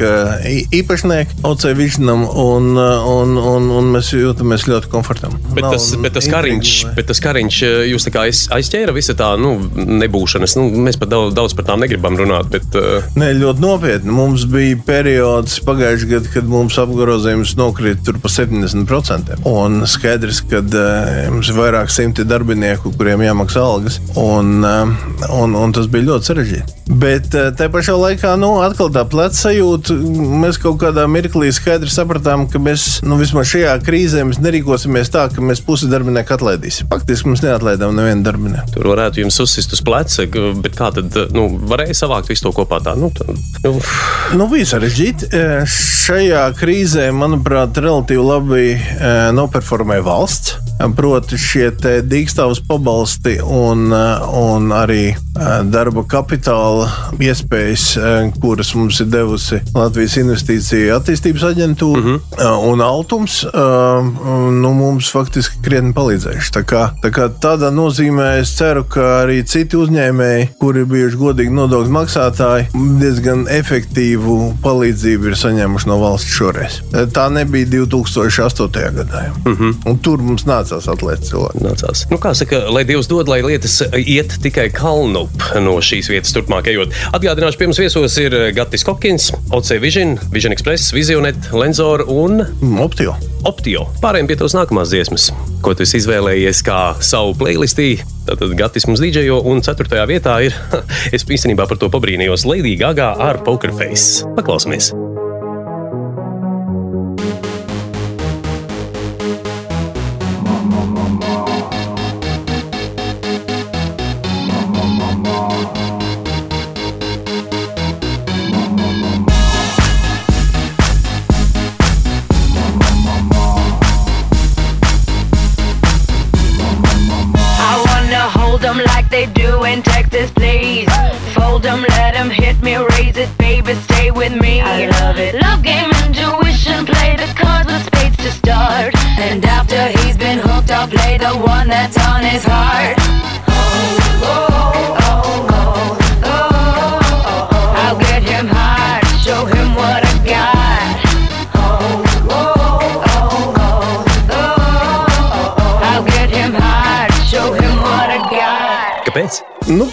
ī- 0.49 0.65
īpašnieki 0.81 1.41
Ocei 1.47 1.75
Višnam, 1.77 2.25
un, 2.25 2.71
un, 2.77 3.37
un, 3.37 3.69
un 3.79 3.84
un 3.85 3.93
mēs 3.95 4.11
jūtamies 4.15 4.65
ļoti 4.69 4.89
komfortabli. 4.91 5.39
Bet 5.55 5.67
tas, 5.69 5.87
bet 6.01 6.15
tas 6.17 6.27
kariņš, 6.31 6.73
bet 6.97 7.09
tas 7.11 7.21
kariņš 7.23 7.59
jūs 7.91 8.07
aiz, 8.21 8.45
aizķēra 8.55 8.95
visa 8.95 9.15
tā 9.17 9.31
nu, 9.39 9.55
nebūšanas. 10.01 10.57
Nu, 10.59 10.67
mēs 10.85 10.99
pat 11.01 11.11
daudz, 11.13 11.35
daudz 11.37 11.55
par 11.57 11.67
tām 11.69 11.83
negribam 11.83 12.17
runāt. 12.19 12.49
Bet, 12.53 12.67
uh... 12.79 13.05
Nē, 13.19 13.31
ļoti 13.39 13.63
nopietni. 13.63 14.13
Mums 14.15 14.47
bija 14.49 14.77
periods 14.87 15.59
pagājušajā 15.65 16.11
gadā, 16.11 16.31
kad 16.33 16.49
mums 16.49 16.79
apgrozījums 16.81 17.55
nokrita 17.59 18.15
pa 18.21 18.31
70%. 18.31 19.39
Un 19.49 19.83
skaidrs, 19.89 20.41
ka 20.49 20.63
uh, 20.63 21.11
mums 21.33 21.51
ir 21.51 21.59
vairāk 21.59 21.93
simti 21.93 22.25
darbinieku, 22.27 22.93
kuriem 22.97 23.25
jāmaksā 23.25 23.63
algas. 23.63 23.99
Un, 24.19 24.57
uh, 24.65 24.95
un, 25.35 25.55
un 25.59 25.75
tas 25.75 25.89
bija 25.91 26.09
ļoti 26.11 26.31
sarežģīti. 26.31 26.81
Bet 27.01 27.31
tajā 27.33 27.71
pašā 27.73 27.95
laikā, 27.97 28.35
nu, 28.37 28.55
atkal 28.61 28.91
tā 28.93 29.05
pleca 29.09 29.35
sajūta, 29.37 29.95
mēs 30.43 30.59
kaut 30.61 30.77
kādā 30.83 31.07
mirklī 31.09 31.49
skaidri 31.55 31.89
sapratām, 31.91 32.45
ka 32.51 32.61
mēs 32.61 32.99
nu, 33.05 33.17
vismaz 33.19 33.49
šajā 33.51 33.74
krīzē 33.83 34.23
nerīkosimies 34.41 35.11
tā, 35.13 35.25
ka 35.33 35.43
mēs 35.43 35.61
pusi 35.65 35.89
darbinieku 35.91 36.35
atlaidīsim. 36.35 36.89
Faktiski 36.91 37.29
mums 37.29 37.43
neatlaidām 37.45 37.95
nevienu 37.97 38.25
darbinieku. 38.25 38.75
Tur 38.75 38.91
varētu 38.93 39.23
jums 39.23 39.39
uzsist 39.43 39.75
uz 39.75 39.83
pleca, 39.85 40.27
bet 40.61 40.77
kā 40.77 40.91
tad 40.95 41.17
nu, 41.35 41.47
varēja 41.71 41.97
savākt 42.03 42.31
visu 42.31 42.47
to 42.47 42.53
kopā? 42.55 42.81
Tā, 42.85 42.95
nu, 42.99 43.11
tā, 43.15 43.27
nu. 43.65 43.75
Nu, 44.35 44.49
bija 44.51 44.67
sarežģīti. 44.75 45.31
Šajā 46.05 46.45
krīzē, 46.59 47.09
manuprāt, 47.15 47.77
relatīvi 47.81 48.25
labi 48.25 48.67
noperformēja 49.35 50.05
valsts. 50.05 50.55
Proti, 50.95 51.37
šie 51.39 51.69
dīkstāvus 52.03 52.59
pabalsti 52.67 53.37
un, 53.39 53.87
un 53.95 54.73
arī 54.75 55.13
darba 55.71 56.03
kapitāla 56.07 56.89
iespējas, 57.15 57.85
kuras 58.43 58.73
mums 58.75 58.99
ir 59.03 59.07
devusi 59.11 59.61
Latvijas 59.75 60.17
Investīcija 60.19 60.99
attīstības 60.99 61.45
aģentūra 61.51 62.01
mm 62.01 62.09
-hmm. 62.09 62.67
un 62.71 62.83
Altums, 62.83 63.45
nu, 64.51 64.71
mums 64.75 65.09
faktiski 65.13 65.61
krietni 65.65 65.93
palīdzējuši. 65.95 66.51
Tā 66.55 66.63
kā, 66.67 66.83
tā 67.03 67.11
kā 67.15 67.27
tādā 67.41 67.71
nozīmē 67.73 68.35
es 68.41 68.53
ceru, 68.57 68.85
ka 68.89 69.05
arī 69.23 69.41
citi 69.47 69.77
uzņēmēji, 69.79 70.49
kuri 70.61 70.83
ir 70.83 70.89
bijuši 70.91 71.19
godīgi 71.21 71.55
nodokļu 71.55 71.95
maksātāji, 71.95 72.69
diezgan 73.01 73.45
efektīvu 73.51 74.37
palīdzību 74.63 75.31
ir 75.31 75.39
saņēmuši 75.39 75.91
no 75.91 75.99
valsts 76.01 76.35
šoreiz. 76.37 76.79
Tā 77.15 77.27
nebija 77.33 77.69
2008. 77.75 78.95
gadā. 78.99 79.25
Mm 79.45 79.55
-hmm. 79.55 79.99
Tur 80.05 80.21
mums 80.21 80.45
nācās 80.45 80.89
atlaist 80.91 81.29
cilvēku. 81.29 81.63
Nācās. 81.65 82.05
Nu, 82.11 82.17
kā 82.21 82.33
saka, 82.35 82.65
lai 82.69 82.83
Dievs 82.83 83.07
dod, 83.07 83.27
lai 83.27 83.41
lietas 83.41 83.81
iet 83.97 84.37
tikai 84.41 84.69
kalnu 84.69 85.27
no 85.61 85.77
šīs 85.81 86.09
vietas 86.11 86.33
turpmāk 86.35 86.67
ejot. 86.67 86.93
Atgādināšu, 87.13 87.57
pie 87.57 87.67
mums 87.67 87.79
viesos 87.79 88.17
ir 88.21 88.35
Gatis 88.55 88.83
Kokins, 88.83 89.31
OC 89.51 89.79
Vision, 89.81 90.19
Vision 90.31 90.53
Express, 90.55 90.93
Visionet, 90.93 91.51
Lenzor 91.53 92.05
un 92.07 92.45
Optio. 92.79 93.15
Optio. 93.45 93.85
Pārējiem 94.01 94.29
pie 94.29 94.37
tavas 94.39 94.55
nākamās 94.57 94.89
dziesmas, 94.89 95.29
ko 95.61 95.75
tu 95.77 95.85
izvēlējies 95.85 96.63
kā 96.65 96.79
savu 97.05 97.35
playlistī. 97.37 97.89
Tātad 98.25 98.55
Gatis 98.57 98.89
mums 98.89 99.03
dīdžejo, 99.03 99.37
un 99.45 99.61
ceturtajā 99.65 100.05
vietā 100.09 100.39
ir, 100.47 100.57
es 101.15 101.25
īstenībā 101.25 101.69
par 101.69 101.81
to 101.81 101.91
pabrīnījos, 101.93 102.47
Lady 102.49 102.73
Gaga 102.81 103.13
ar 103.29 103.43
Poker 103.45 103.75
Face. 103.77 104.25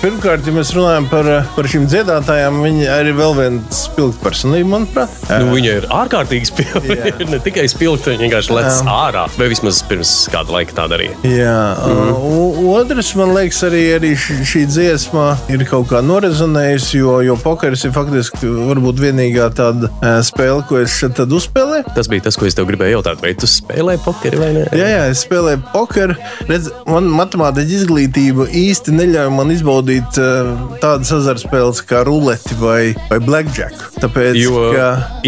Pirmkārt, 0.03 0.47
ja 0.47 0.53
mēs 0.55 0.73
runājam 0.75 1.07
par, 1.11 1.29
par 1.55 1.69
šīm 1.71 1.87
dziedātājām, 1.91 2.59
viņa 2.65 2.89
arī 2.97 3.13
vēl 3.15 3.37
viena 3.39 3.82
spilgta 3.93 4.25
personība, 4.25 4.71
manuprāt. 4.75 5.15
Nu, 5.31 5.53
viņa 5.55 5.77
ir 5.81 5.89
ārkārtīgi 5.93 6.49
spilgta. 6.51 7.13
ne 7.33 7.41
tikai 7.45 7.67
spilgta, 7.71 8.13
viņa 8.13 8.27
vienkārši 8.27 8.57
lec 8.57 8.69
Jā. 8.71 8.97
ārā. 9.07 9.27
Vai 9.39 9.49
vismaz 9.53 9.83
pirms 9.89 10.13
kāda 10.33 10.57
laika 10.57 10.77
tā 10.77 10.89
darīja. 10.91 11.17
Jā, 11.29 11.57
mm. 11.87 12.67
otrs, 12.73 13.13
man 13.19 13.35
liekas, 13.37 13.63
arī, 13.69 13.83
arī 13.99 14.13
šī 14.19 14.65
dziesma 14.71 15.27
ir 15.53 15.65
kaut 15.69 15.91
kā 15.93 16.03
norezonējusi, 16.05 16.99
jo, 17.03 17.19
jo 17.27 17.37
pokers 17.41 17.87
ir 17.87 17.95
faktiski 17.95 18.51
varbūt 18.73 19.03
vienīgā 19.03 19.49
tāda 19.57 19.91
spēle, 20.27 20.65
ko 20.69 20.81
es 20.83 20.97
šeit 20.99 21.21
uzspēlēju. 21.23 21.93
Tas 21.97 22.11
bija 22.11 22.27
tas, 22.29 22.39
ko 22.39 22.49
es 22.49 22.57
tev 22.59 22.69
gribēju 22.71 22.99
jautāt. 22.99 23.23
Vai 23.23 23.35
tu 23.39 23.49
spēlē 23.51 23.99
pokeri 24.03 24.41
vai 24.41 24.51
nē? 24.57 24.67
Jā, 24.79 24.89
jā 24.97 25.05
es 25.13 25.25
spēlēju 25.27 25.63
pokeru. 25.73 26.17
Redz, 26.51 26.71
man 26.89 27.11
matemātiķa 27.13 27.79
izglītība 27.81 28.49
īsti 28.63 28.97
neļauj 28.97 29.33
man 29.37 29.53
izbaudīt 29.55 30.21
uh, 30.23 30.53
tādas 30.83 31.13
azartspēles 31.17 31.83
kā 31.89 32.05
ruleti 32.09 32.57
vai, 32.61 32.93
vai 33.11 33.21
blackjack. 33.23 33.82
Tāpēc, 34.03 34.39
jo 34.41 34.65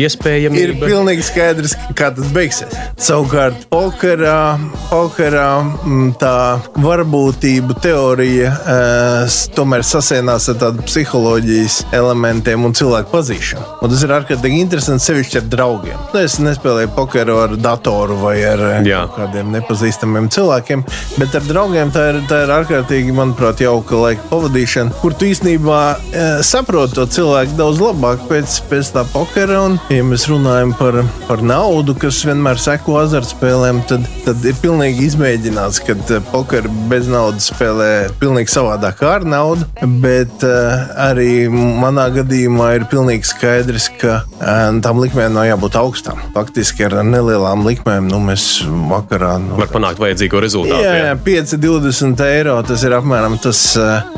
iespējams 0.01 0.59
ir 0.61 0.75
pilnīgi 0.81 1.25
skaidrs, 1.27 1.77
kā 1.99 2.11
tas 2.15 2.31
beigsies. 2.35 2.75
Savukārt, 3.01 3.67
pokerā, 3.73 4.57
pokerā 4.91 5.49
mm, 5.63 6.15
tā 6.21 6.35
varbūtību 6.83 7.79
teorija 7.85 8.53
uh, 8.55 9.39
tomēr 9.55 9.85
sasienās 9.87 10.49
ar 10.53 10.59
tādu 10.63 10.85
psiholoģijas 10.89 11.81
elementiem 11.97 12.67
un 12.67 12.75
cilvēku 12.77 13.13
pazīšanu. 13.15 13.67
Un 13.85 13.93
tas 13.93 14.05
ir 14.07 14.15
ārkārtīgi 14.17 14.61
interesanti 14.65 15.07
sevišķi 15.09 15.41
ar 15.41 15.49
draugiem. 15.53 16.01
Nu, 16.13 16.21
es 16.23 16.39
nespēlēju 16.43 16.93
pokeru 16.97 17.39
ar 17.45 17.57
datoru 17.61 18.19
vai 18.23 18.37
ar 18.47 18.65
Jā. 18.87 19.05
kādiem 19.15 19.53
nepazīstamiem 19.55 20.31
cilvēkiem, 20.35 20.85
bet 21.21 21.37
ar 21.39 21.47
draugiem 21.49 21.93
tā 21.95 22.09
ir, 22.13 22.21
tā 22.31 22.45
ir 22.45 22.53
ārkārtīgi, 22.59 23.15
manuprāt, 23.17 23.63
jauka 23.65 24.01
laika 24.01 24.29
pavadīšana, 24.31 24.95
kur 25.01 25.15
tu 25.19 25.29
īstenībā 25.31 25.81
e, 25.95 26.25
saproti 26.47 26.99
to 26.99 27.07
cilvēku 27.17 27.57
daudz 27.59 27.83
labāk 27.83 28.25
pēc, 28.31 28.44
pēc 28.69 28.91
tā 28.95 29.05
pokera. 29.13 29.61
Un, 29.69 29.77
ja 29.93 30.05
mēs 30.07 30.27
runājam 30.31 30.75
par, 30.79 31.01
par 31.29 31.43
naudu, 31.45 31.95
kas 31.99 32.21
vienmēr 32.27 32.61
seko 32.61 32.99
azartspēlēm, 33.01 33.83
tad, 33.89 34.07
tad 34.27 34.45
ir 34.47 34.57
pilnīgi 34.63 35.07
izmēģināts, 35.09 35.81
ka 35.87 35.97
e, 35.97 36.21
pokeru 36.31 36.73
bez 36.91 37.09
naudas 37.11 37.49
spēlē 37.51 37.89
pilnīgi 38.21 38.53
savādāk 38.53 39.03
ar 39.09 39.27
naudu. 39.29 39.67
Bet 40.05 40.45
uh, 40.47 40.85
arī 41.07 41.47
manā 41.51 42.07
gadījumā 42.15 42.71
ir 42.79 42.87
pilnīgi 42.91 43.29
skaidrs, 43.29 43.89
ka 44.01 44.21
uh, 44.23 44.53
tam 44.85 45.01
likmēm 45.03 45.35
nav 45.37 45.49
jābūt 45.49 45.79
augstām. 45.81 46.21
Faktiski 46.37 46.87
ar 46.89 47.01
nelielām 47.07 47.65
likmēm 47.67 48.09
nu, 48.11 48.21
mēs 48.25 48.47
vakarā 48.91 49.35
nu, 49.43 49.59
var 49.61 49.73
panākt 49.73 50.03
vajadzīgo 50.03 50.43
rezultātu. 50.45 50.85
Jā, 50.85 50.95
jā 51.09 51.17
5, 51.25 51.57
20 51.65 52.25
eiro 52.29 52.59
tas 52.67 52.85
ir 52.87 52.97
apmēram 52.97 53.39
tas, 53.43 53.65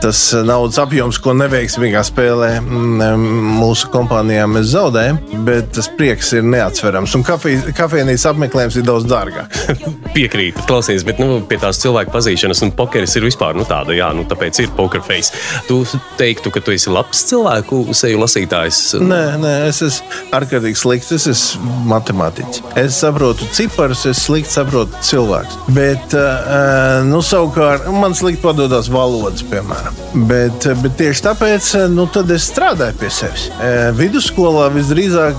tas 0.03 0.23
naudas 0.47 0.81
apjoms, 0.83 1.21
ko 1.23 1.35
neveiksmīgā 1.37 2.03
spēlē 2.07 2.53
mm, 2.61 3.27
mūsu 3.61 3.91
kompānijā 3.95 4.16
mēs 4.25 4.71
zaudējam, 4.73 5.19
bet 5.47 5.73
tas 5.77 5.89
prieks 5.99 6.33
ir 6.37 6.47
neatsverams. 6.47 7.15
Un 7.19 7.25
kafejnīcas 7.27 8.27
apmeklējums 8.31 8.79
ir 8.81 8.87
daudz 8.87 9.09
dārgāks. 9.11 9.67
Piekrītu, 10.17 10.65
klausies, 10.69 11.05
bet 11.07 11.21
nu, 11.21 11.41
pie 11.49 11.59
tās 11.61 11.81
cilvēku 11.83 12.15
pazīšanas 12.15 12.63
un 12.65 12.73
pokeris 12.77 13.17
ir 13.19 13.27
vispār 13.27 13.57
nu, 13.59 13.67
tāda, 13.69 13.95
jā, 13.97 14.09
nu, 14.17 14.25
tāpēc 14.29 14.63
ir 14.65 14.73
poker 14.77 15.05
face. 15.05 15.35
Tu 15.69 15.83
teiktu, 16.21 16.53
ka 16.55 16.63
tu 16.65 16.75
esi 16.75 16.93
labs 16.93 17.25
cilvēku 17.29 17.83
seju 17.97 18.23
lasītājs? 18.23 18.81
Nē, 19.03 19.23
nē, 19.43 19.55
es 19.69 19.83
esmu 19.85 20.25
ārkārtīgi 20.37 20.81
slikts. 20.81 21.13
Es 21.17 21.29
esmu 21.31 21.87
matemātiķis. 21.91 22.63
Es 22.81 23.01
saprotu 23.03 23.47
ciparus, 23.57 24.07
es 24.09 24.23
slikti 24.27 24.53
saprotu 24.57 25.05
cilvēkus. 25.07 25.59
Bet, 25.77 26.17
uh, 26.17 27.05
nu, 27.07 27.21
savukārt, 27.25 27.89
man 27.93 28.17
slikti 28.17 28.43
padodas 28.45 28.91
valodas, 28.93 29.45
piemēram. 29.51 29.97
Bet, 30.29 30.69
bet 30.83 30.97
tieši 31.01 31.27
tāpēc 31.29 31.71
nu, 31.93 32.09
es 32.35 32.49
strādāju 32.51 32.99
pie 33.01 33.11
sevis. 33.13 33.49
Vidusskolā 34.07 34.69
visdrīzāk, 34.71 35.39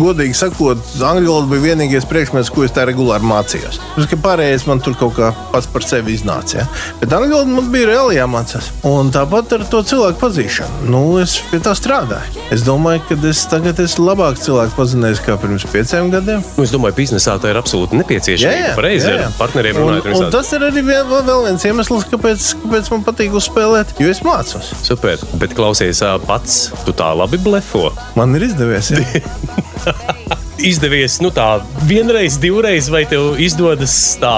godīgi 0.00 0.36
sakot, 0.36 0.80
angļu 1.04 1.30
valoda 1.30 1.50
bija 1.50 1.70
vienīgais 1.70 2.06
priekšmets, 2.10 2.50
ko 2.52 2.64
es 2.66 2.74
tā 2.74 2.84
regulāri 2.88 3.26
mācījos. 3.26 3.80
Tas, 3.96 4.08
pārējais 4.22 4.66
man 4.68 4.82
tur 4.84 4.96
kaut 4.98 5.16
kā 5.16 5.30
pats 5.52 5.68
par 5.70 5.84
sevi 5.86 6.14
iznāca. 6.16 6.60
Ja? 6.60 6.66
Bet 7.00 7.14
angļu 7.16 7.34
valoda 7.34 7.56
man 7.56 7.70
bija 7.72 7.90
reāli 7.90 8.18
jāmācās. 8.18 8.70
Un 8.88 9.12
tāpat 9.14 9.56
ar 9.56 9.66
to 9.70 9.82
cilvēku 9.86 10.20
pazīšanu. 10.22 10.90
Nu, 10.92 11.02
es 11.22 11.38
pie 11.50 11.60
tā 11.64 11.74
strādāju. 11.78 12.46
Es 12.54 12.64
domāju, 12.66 13.02
ka 13.08 13.18
es 13.30 13.42
tagad 13.50 13.80
esmu 13.82 14.08
labāk 14.08 14.40
cilvēku 14.42 14.76
pazinējis 14.78 15.24
kā 15.26 15.36
pirms 15.40 15.66
pieciem 15.70 16.12
gadiem. 16.14 16.44
Nu, 16.56 16.66
es 16.66 16.74
domāju, 16.74 16.98
biznesā 17.00 17.36
tā 17.42 17.52
ir 17.52 17.60
absolūti 17.60 17.98
nepieciešama. 18.00 18.74
Pareizi 18.78 19.12
ar 19.14 19.26
partneriem 19.38 19.80
runājot. 19.80 20.10
Un, 20.10 20.26
un 20.26 20.34
tas 20.34 20.50
ir 20.56 20.66
arī 20.66 20.84
vēl, 20.86 21.14
vēl 21.26 21.46
viens 21.48 21.66
iemesls, 21.68 22.08
kāpēc, 22.12 22.50
kāpēc 22.64 22.92
man 22.94 23.06
patīk 23.06 23.36
uzspēlēt, 23.40 23.94
jo 24.02 24.10
es 24.12 24.22
mācos. 24.26 24.72
Super, 24.86 25.20
bet 25.40 25.54
klausies 25.58 26.02
pats, 26.26 26.60
tu 26.86 26.94
tā 26.96 27.12
labi 27.16 27.40
blefo. 27.42 27.90
Man 28.18 28.34
ir 28.38 28.48
izdevies. 28.50 28.92
izdevies 30.64 31.18
nu, 31.24 31.30
tā 31.34 31.46
vienreiz, 31.88 32.36
divreiz, 32.40 32.88
vai 32.92 33.02
tev 33.08 33.38
izdodas 33.40 33.94
tā 34.20 34.32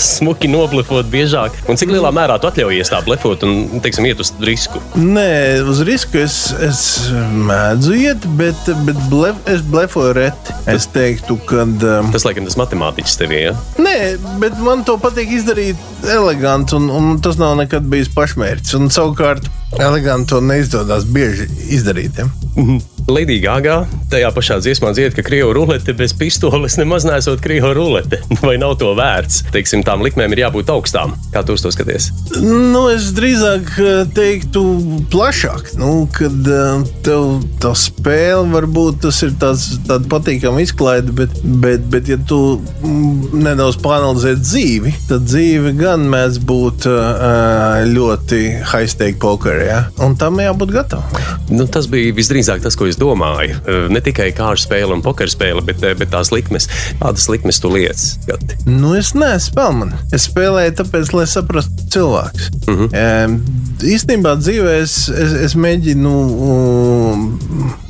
smuki 0.00 0.50
noblefot 0.50 1.08
biežāk? 1.10 1.56
Un 1.70 1.78
cik 1.80 1.92
lielā 1.94 2.10
mērā 2.14 2.38
tu 2.40 2.48
atļaujies 2.50 2.90
tā 2.92 3.00
blefot 3.06 3.44
un 3.46 3.82
teiksim, 3.84 4.08
iet 4.10 4.22
uz 4.22 4.32
risku? 4.44 4.82
Nē, 4.98 5.62
uz 5.70 5.82
risku 5.86 6.20
es, 6.20 6.38
es 6.66 6.82
mēdzu 7.46 7.96
iet, 8.00 8.26
bet, 8.40 8.70
bet 8.86 9.00
blef, 9.12 9.38
es 9.50 9.64
blefoju 9.66 10.14
reti. 10.18 10.56
Es 10.70 10.88
teiktu, 10.90 11.38
ka. 11.48 11.66
Um, 11.70 12.10
tas 12.14 12.26
laikam 12.26 12.48
tas 12.48 12.58
matemātiķis 12.60 13.18
tev 13.20 13.34
ir. 13.36 13.50
Ja? 13.50 13.56
Nē, 13.82 13.96
bet 14.42 14.58
man 14.64 14.84
to 14.88 14.96
patīk 15.00 15.32
izdarīt 15.38 15.80
eleganti, 16.08 16.76
un, 16.78 16.90
un 16.94 17.18
tas 17.22 17.38
nav 17.40 17.56
nekad 17.60 17.86
bijis 17.90 18.10
pašmērķis. 18.16 18.76
Un 18.80 18.92
savukārt, 18.92 19.46
eleganti 19.78 20.34
to 20.34 20.42
neizdodas 20.44 21.06
bieži 21.10 21.48
izdarīt. 21.76 22.24
Ja? 22.24 22.30
Mhm. 22.56 22.80
Lady 23.08 23.40
Gaga 23.40 23.84
tajā 24.10 24.30
pašā 24.34 24.58
dziesmā 24.62 24.90
dzied, 24.94 25.14
ka 25.14 25.22
krievu 25.24 25.52
rulete 25.54 25.94
bez 25.96 26.12
pistoles 26.16 26.74
nemaz 26.80 27.06
nesot 27.06 27.40
krievu 27.42 27.72
rulete. 27.76 28.18
Vai 28.46 28.56
nav 28.60 28.76
to 28.80 28.90
vērts? 28.98 29.44
Teiksim, 29.54 29.84
tām 29.86 30.02
likmēm 30.04 30.34
ir 30.34 30.44
jābūt 30.46 30.72
augstām. 30.74 31.14
Kā 31.34 31.44
tu 31.46 31.54
to 31.54 31.70
skaties? 31.70 32.10
Nu, 32.42 32.88
es 32.90 33.10
drīzāk 33.14 33.70
eh, 33.78 34.00
teiktu 34.16 34.64
plašāk. 35.12 35.74
Nu, 35.78 36.08
kad 36.14 36.50
eh, 36.50 36.82
tev 37.06 37.44
tā 37.62 37.72
spēle 37.78 38.48
varbūt 38.50 39.02
tas 39.06 39.20
ir 39.26 39.36
tāds, 39.40 39.68
tāds 39.86 40.10
patīkams 40.10 40.66
izklaide, 40.66 41.14
bet, 41.14 41.38
bet, 41.62 41.86
bet 41.92 42.10
ja 42.10 42.18
tu 42.18 42.58
mm, 42.58 43.38
nedaudz 43.46 43.78
panalizē 43.84 44.34
dzīvi, 44.40 44.94
tad 45.10 45.28
dzīve 45.28 45.74
gan 45.78 46.08
mēdz 46.10 46.42
būt 46.50 46.88
eh, 46.90 47.86
ļoti 47.94 48.42
high-stake 48.72 49.20
poker. 49.22 49.62
Ja? 49.68 49.80
Un 50.02 50.18
tam 50.18 50.42
jābūt 50.42 50.74
gatavam. 50.74 51.38
Nu, 51.50 51.66
tas 51.70 51.86
bija 51.90 52.14
visdrīzāk 52.16 52.62
tas, 52.64 52.78
ko 52.78 52.89
es 52.90 52.98
domāju. 53.00 53.58
Ne 53.92 54.02
tikai 54.04 54.30
kārtas 54.36 54.66
spēle 54.66 54.94
un 54.96 55.04
poker 55.04 55.30
spēle, 55.30 55.64
bet, 55.66 55.82
bet 56.00 56.12
tās 56.12 56.32
likmes. 56.34 56.68
Kādas 57.00 57.28
likmes 57.32 57.60
tu 57.62 57.72
lietas? 57.72 58.18
Gati? 58.28 58.58
Nu, 58.66 58.94
es 58.98 59.14
neesmu 59.14 59.54
spēlēju. 59.54 60.02
Es 60.16 60.28
spēlēju 60.30 60.76
tāpēc, 60.82 61.14
lai 61.16 61.26
saprastu 61.30 61.90
cilvēku. 61.94 62.50
Uh 62.66 62.84
-huh. 62.84 63.38
Īstenībā 63.86 64.36
dzīvē 64.40 64.76
es, 64.82 64.94
es, 65.12 65.34
es 65.48 65.56
mēģinu 65.58 66.12
um, 66.46 67.26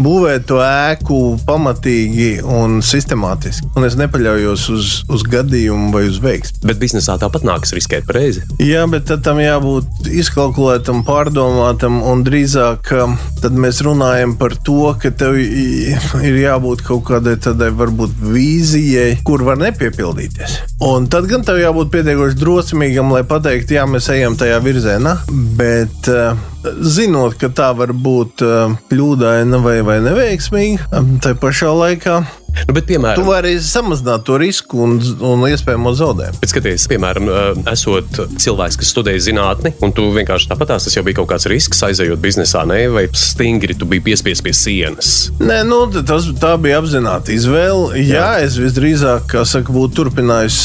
būvēt 0.00 0.47
to 0.50 0.61
ēku 0.64 1.20
pamatīgi 1.47 2.30
un 2.44 2.80
sistemātiski. 2.85 3.70
Un 3.78 3.87
es 3.88 3.97
nepaļaujos 4.00 4.66
uz, 4.75 4.92
uz 5.11 5.25
gadījumu 5.30 5.90
vai 5.94 6.06
uz 6.09 6.20
veiksmu. 6.23 6.64
Bet 6.68 6.80
biznesā 6.82 7.16
tāpat 7.20 7.47
nākas 7.47 7.75
riskēt 7.76 8.09
pareizi. 8.09 8.44
Jā, 8.62 8.87
bet 8.90 9.11
tam 9.25 9.40
jābūt 9.42 10.11
izkalkulētam, 10.20 11.04
pārdomātam 11.09 12.00
un 12.06 12.25
drīzāk 12.26 12.92
um, 12.99 13.16
tad 13.42 13.56
mēs 13.56 13.82
runājam 13.87 14.37
par 14.40 14.56
to, 14.66 14.92
ka 15.00 15.12
tev 15.14 15.38
ir 15.40 16.40
jābūt 16.40 16.85
kaut 16.87 17.06
kādai 17.09 17.37
tādai 17.40 17.70
varbūt 17.76 18.16
vīzijai, 18.20 19.20
kur 19.26 19.44
var 19.47 19.61
nepiepildīties. 19.61 20.59
Un 20.87 21.09
tad 21.12 21.28
gan 21.30 21.44
tev 21.47 21.61
jābūt 21.61 21.92
pietiekoši 21.92 22.38
drosmīgam, 22.40 23.12
lai 23.14 23.23
pateiktu, 23.28 23.76
jā, 23.78 23.87
mēs 23.90 24.09
ejam 24.12 24.37
tajā 24.40 24.61
virzienā. 24.64 25.16
Bet 25.59 25.79
uh, 26.12 26.38
zinot, 26.82 27.37
ka 27.40 27.50
tā 27.54 27.70
var 27.76 27.92
būt 27.96 28.44
uh, 28.46 28.75
kļūdaina 28.90 29.60
vai, 29.64 29.78
vai 29.87 29.99
neveiksmīga, 30.04 30.90
um, 30.99 31.16
tai 31.22 31.34
pašā 31.38 31.72
laikā 31.76 32.20
Nu, 32.66 32.75
bet, 32.75 32.87
piemēram, 32.88 33.19
tu 33.19 33.26
vari 33.26 33.54
samazināt 33.62 34.25
to 34.26 34.37
risku 34.40 34.80
un, 34.85 34.97
un 35.26 35.45
iespējamo 35.49 35.92
zaudējumu. 35.97 36.40
Bet, 36.42 36.52
skaties, 36.52 36.87
piemēram, 36.90 37.28
esot 37.71 38.21
cilvēks, 38.42 38.78
kas 38.80 38.92
studē 38.95 39.14
zinātni, 39.23 39.73
un 39.85 39.95
tu 39.97 40.09
vienkārši 40.14 40.50
tāpatās, 40.50 40.87
tas 40.87 40.97
jau 40.97 41.04
bija 41.07 41.21
kaut 41.21 41.30
kāds 41.33 41.49
risks, 41.50 41.83
aizejot 41.87 42.21
biznesā, 42.23 42.64
ne? 42.69 42.83
vai 42.90 43.07
stingri 43.16 43.76
tu 43.78 43.88
biji 43.90 44.04
piespiest 44.11 44.45
pie 44.47 44.54
sienas. 44.57 45.12
Nē, 45.40 45.61
nu, 45.69 45.83
tas, 46.07 46.28
tā 46.40 46.54
bija 46.62 46.80
apzināta 46.83 47.35
izvēle. 47.35 48.00
Jā, 48.00 48.19
Jā 48.21 48.47
es 48.47 48.59
visdrīzāk, 48.61 49.37
saka, 49.49 49.75
būtu 49.75 50.00
turpinājis 50.00 50.61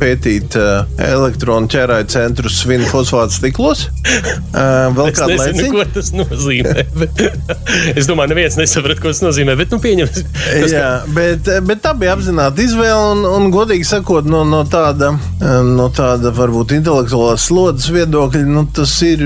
pētīt 0.00 0.58
elektronu 1.06 1.70
ķērāju 1.70 2.10
centrus 2.10 2.60
svinu 2.64 2.88
fosfātu 2.90 3.38
stiklos. 3.38 3.86
Vēl 4.96 5.12
kādā 5.16 5.38
veidā, 5.38 5.68
ko 5.72 5.86
tas 5.94 6.12
nozīmē. 6.16 6.86
es 7.98 8.08
domāju, 8.10 8.34
neviens 8.34 8.58
nesaprot, 8.60 9.00
ko 9.02 9.12
tas 9.12 9.22
nozīmē. 9.24 9.56
Bet, 9.60 9.72
nu, 9.74 9.80
pieņem, 9.82 10.10
tas, 10.10 10.70
Jā, 10.70 10.90
Bet, 11.08 11.19
bet 11.66 11.82
tā 11.84 11.94
bija 11.98 12.14
apzināta 12.16 12.62
izvēle, 12.64 13.14
un, 13.14 13.24
un 13.28 13.50
godīgi 13.54 13.86
sakot, 13.88 14.28
no, 14.30 14.42
no 14.48 14.62
tāda, 14.70 15.12
no 15.66 15.88
tāda 15.94 16.32
varbūt 16.36 16.76
intelektuālās 16.78 17.48
slodzes 17.50 17.90
viedokļa, 17.94 18.46
nu, 18.48 18.66
tas 18.76 18.94
ir 19.06 19.24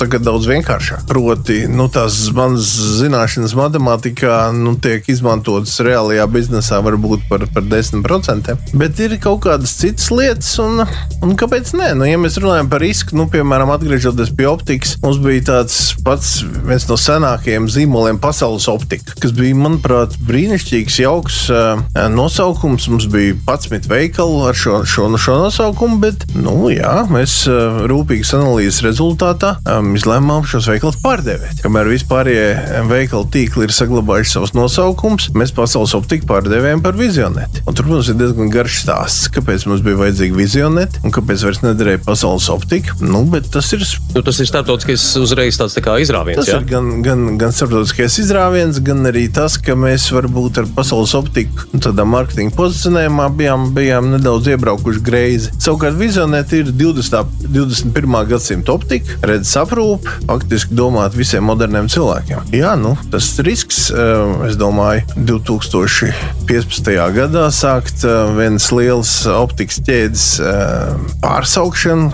tagad 0.00 0.24
daudz 0.26 0.48
vienkāršāk. 0.50 1.06
Proti, 1.10 1.62
nu, 1.70 1.88
tās 1.92 2.18
manas 2.36 2.68
zināšanas 3.00 3.54
matemātikā 3.56 4.38
nu, 4.56 4.74
tiek 4.82 5.06
izmantotas 5.12 5.78
reālajā 5.84 6.26
biznesā 6.30 6.80
varbūt 6.84 7.26
par, 7.30 7.46
par 7.54 7.66
10%, 7.66 8.54
bet 8.76 9.02
ir 9.02 9.16
kaut 9.22 9.44
kādas 9.46 9.76
citas 9.80 10.10
lietas, 10.12 10.52
un, 10.62 10.84
un 11.24 11.36
kāpēc 11.38 11.72
nē? 11.78 11.92
Nu, 11.98 12.08
ja 12.08 12.20
mēs 12.20 12.38
runājam 12.42 12.70
par 12.72 12.84
risku, 12.84 13.16
nu, 13.18 13.28
piemēram, 13.32 13.72
atgriežoties 13.74 14.32
pie 14.36 14.48
optikas, 14.50 14.96
mums 15.04 15.20
bija 15.24 15.46
tāds 15.50 15.78
pats 16.06 16.40
viens 16.66 16.86
no 16.90 16.98
senākajiem 17.00 17.68
zīmoliem 17.72 18.20
pasaules 18.22 18.68
optika, 18.70 19.16
kas 19.20 19.34
bija, 19.36 19.56
manuprāt, 19.58 20.16
brīnišķīgs, 20.28 21.00
jauks 21.02 21.40
uh, 21.52 21.80
nosaukums. 22.12 22.88
Mums 22.92 23.08
bija 23.10 23.34
11 23.46 23.88
veikali 23.90 24.42
ar 24.50 24.58
šo, 24.58 24.80
šo, 24.88 25.08
šo 25.20 25.38
nosaukumu, 25.46 25.98
bet, 26.02 26.26
nu, 26.36 26.56
jā, 26.72 26.94
mēs 27.12 27.38
uh, 27.50 27.82
rūpīgas 27.90 28.34
analīzes 28.38 28.82
rezultātā 28.86 29.56
um, 29.86 29.94
izlēmām 29.96 30.44
šos 30.48 30.68
veikalus 30.70 30.98
pārdevēt. 31.02 31.60
Kamēr 31.64 31.90
vispārējie 31.90 32.82
veikalu 32.90 33.28
tīkli 33.32 33.66
ir 33.66 33.74
saglabājuši 33.74 34.34
savus 34.34 34.54
nosaukumus, 34.56 35.30
mēs 35.36 35.54
pasaules 35.56 35.94
optiku 35.98 36.28
pārdevējam 36.30 36.82
par 36.84 36.98
vizioneti. 36.98 37.62
Un 37.66 37.76
tur 37.76 37.88
mums 37.90 38.10
ir 38.10 38.18
diezgan 38.18 38.50
garš 38.52 38.80
stāsts, 38.84 39.30
kāpēc 39.34 39.66
mums 39.70 39.84
bija 39.86 40.00
vajadzīga 40.00 40.38
vizioneti 40.38 41.02
un 41.06 41.14
kāpēc 41.14 41.46
vairs 41.46 41.62
nederēja 41.64 42.02
pasaules 42.06 42.48
optika. 42.52 42.96
Nu, 43.00 43.22
tas 43.52 43.70
ir, 43.76 43.84
nu, 44.14 44.24
tas 44.26 44.40
ir 44.42 44.50
starptautiskais 44.50 45.04
uzreiz 45.20 45.60
tāds 45.60 45.76
tā 45.78 45.96
izrāviens. 46.02 46.40
Tas 46.40 46.52
jā? 46.52 46.60
ir 46.60 46.68
gan, 46.70 46.90
gan, 47.06 47.26
gan 47.40 47.54
starptautiskais 47.54 48.18
izrāviens, 48.24 48.80
gan 48.84 49.06
arī 49.10 49.26
tas, 49.32 49.58
ka 49.62 49.76
mēs 49.78 50.08
varbūt 50.14 50.62
ar 50.62 50.70
pasaules 50.76 51.14
optiku 51.18 51.68
nu, 51.72 51.82
tādā 51.84 52.06
mārketinga 52.08 52.54
pozicionējumā 52.58 53.28
bijām, 53.38 53.70
bijām 53.76 54.10
nedaudz 54.16 54.50
iebraukuši 54.54 55.04
greizi. 55.06 55.54
Savukārt 55.62 55.98
vizioneti 56.00 56.62
ir 56.64 56.72
20. 56.74 57.46
21. 57.46 58.16
gadsimta 58.30 58.74
optika, 58.74 59.18
redzes 59.26 59.54
aprūpe 59.60 59.75
aprūpe, 59.76 60.08
faktiski 60.24 60.76
domāt 60.76 61.16
visiem 61.16 61.44
moderniem 61.44 61.88
cilvēkiem. 61.92 62.48
Jā, 62.56 62.72
nu, 62.80 62.94
tas 63.12 63.28
risks, 63.44 63.90
eh, 63.92 64.46
es 64.48 64.56
domāju, 64.56 65.04
2015. 65.28 66.96
gadā 67.12 67.46
sākt 67.52 68.04
eh, 68.04 68.32
vienas 68.38 68.70
lielas 68.72 69.12
optikas 69.28 69.82
ķēdes 69.84 70.24
eh, 70.40 70.94
pārsaukšanu. 71.20 72.08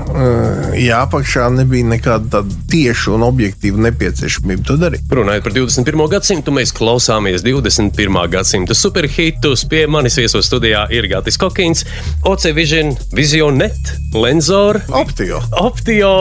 Jā, 0.78 1.02
apakšā 1.06 1.48
nebija 1.54 1.86
nekāda 1.92 2.42
tieša 2.72 3.14
un 3.14 3.26
objektīva 3.26 3.86
nepieciešamība 3.86 4.66
to 4.66 4.78
darīt. 4.80 5.06
Runājot 5.12 5.46
par 5.46 5.54
21. 5.54 6.04
gadsimtu, 6.16 6.54
mēs 6.54 6.74
klausāmies 6.74 7.46
21. 7.46 8.18
gadsimta 8.32 8.74
superhitus. 8.74 9.66
Pie 9.70 9.84
manis 9.90 10.18
viesos 10.18 10.48
studijā 10.50 10.84
ir 10.92 11.06
Gatis 11.12 11.38
Kokins, 11.40 11.86
OC 12.26 12.50
Vision, 12.56 12.94
Visionet, 13.14 13.94
Lenzor, 14.16 14.82
Optio. 14.92 15.42
Optio. 15.62 16.12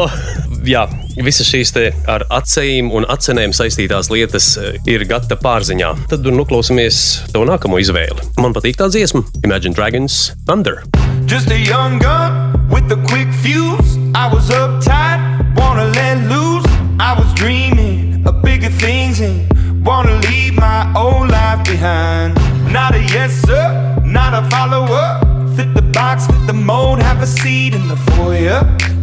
Jā, 0.67 0.85
visas 1.19 1.49
šīs 1.49 1.71
ar 2.09 2.25
acīm 2.31 2.91
un 2.93 3.05
acenēm 3.09 3.53
saistītās 3.55 4.09
lietas 4.11 4.53
eh, 4.57 4.77
ir 4.89 5.05
gata 5.09 5.37
pārziņā. 5.39 5.91
Tad 6.11 6.27
nu 6.27 6.45
klausamies 6.47 6.97
to 7.33 7.43
nākamo 7.47 7.79
izvēli. 7.81 8.31
Man 8.41 8.55
patīk 8.55 8.79
tā 8.79 8.89
dziesma 8.91 9.23
Imagine 9.43 9.75
Dragons 9.75 10.33
Thunder. 10.47 10.83
Just 11.25 11.51
a 11.51 11.57
young 11.59 11.99
gun 11.99 12.53
with 12.69 12.91
a 12.91 12.99
quick 13.09 13.29
fuse. 13.43 13.97
I 14.15 14.27
was 14.31 14.49
uptight, 14.49 15.19
wanna 15.55 15.87
let 15.95 16.17
loose. 16.29 16.67
I 16.99 17.15
was 17.17 17.31
dreaming 17.33 18.23
of 18.27 18.41
bigger 18.41 18.69
things 18.69 19.21
and 19.21 19.47
wanna 19.85 20.19
leave 20.29 20.55
my 20.55 20.91
old 20.95 21.29
life 21.29 21.63
behind. 21.65 22.35
Not 22.71 22.95
a 22.95 23.01
yes 23.01 23.33
sir, 23.47 23.95
not 24.05 24.33
a 24.33 24.47
follower. 24.49 25.19
Fit 25.55 25.73
the 25.73 25.81
box, 25.81 26.27
fit 26.27 26.47
the 26.47 26.53
mold, 26.53 26.99
have 26.99 27.21
a 27.21 27.27
seat 27.27 27.73
in 27.73 27.87
the 27.87 27.97
foyer. 27.97 28.61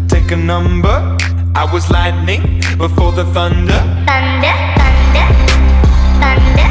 Take 0.09 0.31
a 0.31 0.37
number 0.37 1.17
I 1.55 1.65
was 1.73 1.91
lightning 1.91 2.61
before 2.79 3.13
the 3.13 3.25
thunder. 3.25 3.81
thunder, 4.07 4.55
thunder, 4.79 5.27
thunder, 6.21 6.69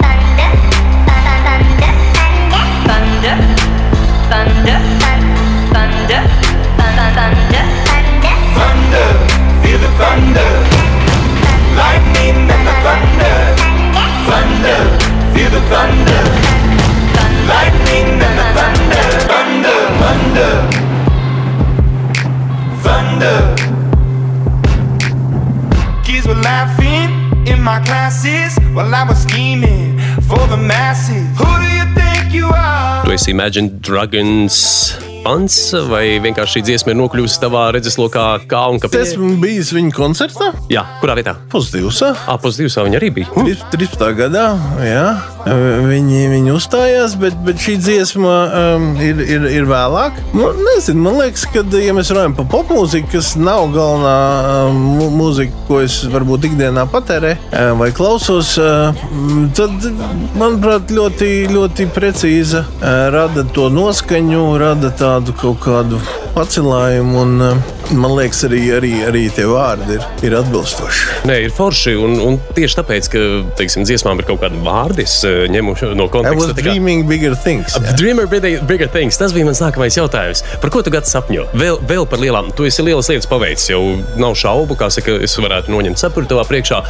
thunder, 0.00 0.48
thunder, 0.76 1.90
thunder, 2.86 3.34
thunder, 3.34 3.36
thunder, 4.30 4.78
thunder, 5.72 6.45
esi 33.26 33.34
Imagine 33.34 33.70
Dragons 33.82 34.94
fans, 35.24 35.54
vai 35.90 36.20
vienkārši 36.22 36.60
šī 36.60 36.60
dziesma 36.68 36.92
ir 36.92 36.98
nokļuvusi 37.00 37.40
tavā 37.42 37.64
redzeslokā, 37.74 38.26
kā 38.46 38.60
un 38.70 38.78
kāpēc? 38.78 39.02
esmu 39.02 39.32
bijis 39.42 39.72
viņa 39.74 39.94
koncertā. 39.96 40.52
Jā, 40.70 40.84
kurā 41.00 41.16
vietā? 41.18 41.34
Pozitīvs. 41.50 42.02
Ah, 42.06 42.36
pozitīvs, 42.38 42.78
viņa 42.86 43.00
arī 43.00 43.10
bija. 43.18 43.30
Hm? 43.34 43.56
13. 43.74 44.06
gadā 44.20 44.44
jā, 44.86 45.08
viņi, 45.46 46.22
viņi 46.32 46.52
uzstājās, 46.54 47.14
bet, 47.20 47.36
bet 47.46 47.60
šī 47.62 47.76
dziesma 47.78 48.34
um, 48.46 48.86
ir, 49.02 49.20
ir, 49.22 49.46
ir 49.60 49.68
vēlāk. 49.70 50.18
Nu, 50.34 50.50
nezinu, 50.56 51.04
man 51.04 51.20
liekas, 51.20 51.46
ka, 51.52 51.62
ja 51.82 51.94
mēs 51.96 52.10
runājam 52.14 52.34
par 52.38 52.48
popmūziku, 52.50 53.12
kas 53.14 53.34
nav 53.38 53.68
galvenā 53.74 54.16
um, 54.66 54.82
mūzika, 55.14 55.66
ko 55.68 55.80
es 55.84 56.00
varbūt 56.10 56.48
ikdienā 56.50 56.86
patērēju 56.90 57.38
uh, 57.46 57.70
vai 57.78 57.90
klausos, 57.96 58.56
uh, 58.58 59.06
tad, 59.56 59.88
manuprāt, 60.38 60.90
ļoti, 60.94 61.30
ļoti 61.54 61.88
precīza 61.94 62.66
uh, 62.66 62.92
rada 63.14 63.46
to 63.54 63.70
noskaņu, 63.72 64.44
rada 64.62 64.90
tādu 64.98 65.36
kaut 65.38 65.62
kādu 65.66 66.02
pacilājumu. 66.36 67.22
Un, 67.22 67.40
uh, 67.40 67.74
man 67.94 68.16
liekas, 68.16 68.42
arī, 68.48 68.60
arī, 68.76 68.92
arī 69.06 69.24
tie 69.34 69.46
vārdi 69.48 69.96
ir, 69.96 70.06
ir 70.26 70.36
atbilstoši. 70.40 71.22
Nē, 71.28 71.38
ir 71.46 71.54
forši. 71.54 71.94
Un, 72.02 72.18
un 72.22 72.38
tieši 72.56 72.80
tāpēc, 72.80 73.10
ka 73.12 73.24
teiksim, 73.60 73.86
dziesmām 73.86 74.20
ir 74.20 74.28
kaut 74.28 74.42
kādi 74.42 74.60
vārdi, 74.64 75.06
es 75.06 75.20
eh, 75.36 75.46
ņemu 75.52 75.74
no 75.96 76.08
konteksta. 76.12 76.52
tā 76.52 76.60
kā- 76.60 76.66
dreaming 76.70 77.06
bigger 77.08 77.34
things. 77.36 77.76
jā. 77.76 77.96
Dreamer 77.96 78.26
bigger, 78.26 78.88
things. 78.92 79.18
Tas 79.18 79.32
bija 79.32 79.44
mans 79.44 79.60
nākamais 79.60 79.96
jautājums. 79.98 80.42
Par 80.60 80.70
ko 80.70 80.82
tu 80.82 80.90
gadi 80.90 81.06
sapņo? 81.10 81.46
Vēl, 81.54 81.80
vēl 81.86 82.06
par 82.08 82.18
lielām. 82.22 82.50
Tu 82.56 82.64
esi 82.68 82.82
lielas 82.82 83.08
lietas 83.08 83.26
paveicis. 83.30 83.68
Jau 83.70 83.82
nav 84.16 84.34
šaubu, 84.38 84.76
kā 84.78 84.90
saka, 84.92 85.18
es 85.22 85.36
varētu 85.36 85.72
noņemt 85.74 85.98
sapuri 86.00 86.26
tavā 86.30 86.44
priekšā. 86.48 86.82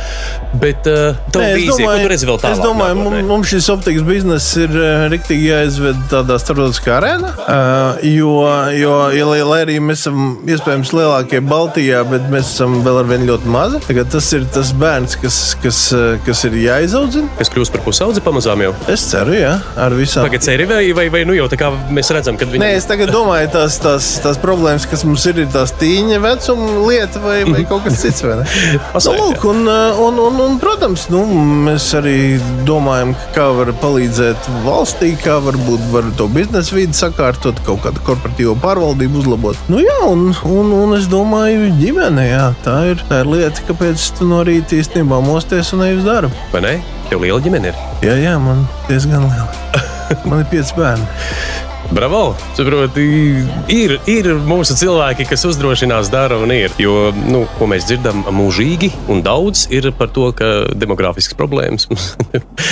Bet 0.60 0.86
uh, 0.86 1.16
Nē, 1.34 1.52
es 1.52 1.58
vīzija, 1.60 1.86
ko 1.86 1.98
tu 2.02 2.08
redzi 2.12 2.26
vēl 2.28 2.40
tālāk? 2.40 2.52
es 2.52 2.62
domāju, 2.62 2.96
nākotnē? 3.00 3.24
mums, 3.26 3.48
šis 3.52 3.68
optikas 3.72 4.02
bizness 4.06 4.56
ir 4.56 4.70
uh, 4.70 5.06
rīktīgi 5.12 5.50
jāizved 5.50 5.96
tādā 6.12 6.38
starptautiskā 6.42 6.96
arēnā. 7.00 7.32
Uh, 7.46 8.04
jo, 8.06 8.32
jo 8.76 8.94
ja, 9.16 9.26
lai, 9.26 9.40
lai 9.42 9.60
arī 9.66 9.78
mēs 9.80 10.04
esam 10.06 10.38
iespējams 10.46 10.92
lielākie 10.96 11.40
Baltijā, 11.40 12.04
bet 12.08 12.28
mēs 12.32 12.54
esam 12.54 12.80
vēl 12.84 13.00
ar 13.02 13.04
vienu 13.10 13.30
ļoti 13.32 13.46
mazi. 13.46 13.80
Tagad 13.86 14.10
tas 14.12 14.32
ir 14.36 14.44
tas 14.54 14.72
bērns, 14.72 15.16
kas, 15.20 15.40
kas, 15.62 15.92
uh, 15.96 16.16
kas 16.26 16.44
ir 16.44 16.52
jāizaudzina. 16.52 17.28
Kas 17.38 17.48
kļūst 17.50 17.72
par 17.72 17.80
pusaudzi 17.86 18.20
pamazām 18.20 18.35
jau? 18.44 18.74
Es 18.92 19.04
ceru, 19.08 19.34
jā, 19.36 19.54
ar 19.80 19.94
visām. 19.96 20.26
Tagad 20.26 20.44
ceri 20.44 20.66
vai, 20.68 20.82
vai, 20.96 21.06
vai 21.12 21.22
nu 21.28 21.34
jau 21.36 21.46
tā 21.50 21.58
kā 21.60 21.70
mēs 21.94 22.10
redzam, 22.14 22.36
kad 22.38 22.50
viņi 22.52 22.62
Nē, 22.62 22.70
es 22.76 22.86
tagad 22.88 23.10
domāju, 23.14 23.48
tās, 23.54 23.78
tās, 23.82 24.08
tās 24.24 24.38
problēmas, 24.42 24.86
kas 24.90 25.04
mums 25.08 25.24
ir, 25.30 25.40
ir 25.44 25.50
tās 25.54 25.72
tīņa 25.80 26.20
vecuma 26.24 26.84
lieta 26.86 27.22
vai, 27.24 27.38
vai 27.48 27.64
kaut 27.68 27.86
kas 27.86 28.02
cits. 28.04 28.24
ne? 28.26 28.44
Nu, 29.06 29.12
lūk, 29.14 29.44
un, 29.46 29.62
uh, 29.70 29.98
un, 30.02 30.18
un, 30.18 30.38
un, 30.42 30.56
protams, 30.60 31.06
nu, 31.12 31.22
mēs 31.66 31.86
arī 31.98 32.16
domājam, 32.66 33.14
kā 33.36 33.46
var 33.54 33.70
palīdzēt 33.82 34.48
valstī, 34.64 35.12
kā 35.22 35.38
varbūt 35.44 35.86
var 35.92 36.08
to 36.18 36.26
biznesa 36.32 36.74
vidi 36.74 36.96
sakārtot, 36.96 37.60
kaut 37.66 37.84
kādu 37.86 38.02
korporatīvo 38.08 38.56
pārvaldību 38.64 39.22
uzlabot. 39.22 39.60
Nu, 39.70 39.80
jā, 39.84 39.98
un, 40.10 40.28
un, 40.48 40.74
un 40.74 40.98
es 40.98 41.06
domāju, 41.12 41.70
ģimene, 41.78 42.26
jā, 42.28 42.50
tā, 42.66 42.80
ir, 42.92 43.06
tā 43.10 43.22
ir 43.22 43.32
lieta, 43.36 43.66
kāpēc 43.70 44.10
tu 44.18 44.28
no 44.28 44.42
rīta 44.46 44.80
īstenībā 44.80 45.22
mosties 45.24 45.72
un 45.76 45.86
ej 45.86 46.00
uz 46.00 46.06
darbu. 46.08 46.46
Vai 46.54 46.66
ne? 46.66 46.76
Tev 47.10 47.22
liela 47.22 47.38
ģimene 47.42 47.70
ir. 47.70 47.84
Jā, 48.02 48.16
jā, 48.18 48.34
man 48.42 48.66
diezgan 48.90 49.28
liela. 49.28 49.84
Man 50.30 50.38
ir 50.38 50.46
pieci 50.46 50.74
bērni. 50.76 51.06
Bravo! 51.90 52.34
Saproti, 52.56 53.02
ir, 53.70 53.94
ir 54.10 54.28
mūsu 54.46 54.74
cilvēki, 54.78 55.26
kas 55.30 55.44
uzdrošinās, 55.46 56.10
dara 56.10 56.38
un 56.42 56.50
ir. 56.54 56.74
Jo, 56.82 57.12
nu, 57.14 57.44
ko 57.58 57.68
mēs 57.70 57.86
dzirdam, 57.86 58.24
mūžīgi 58.34 58.90
un 59.12 59.22
daudz 59.26 59.66
ir 59.74 59.88
par 59.96 60.10
to, 60.14 60.28
ka 60.36 60.50
demogrāfiskas 60.74 61.38
problēmas. 61.38 61.86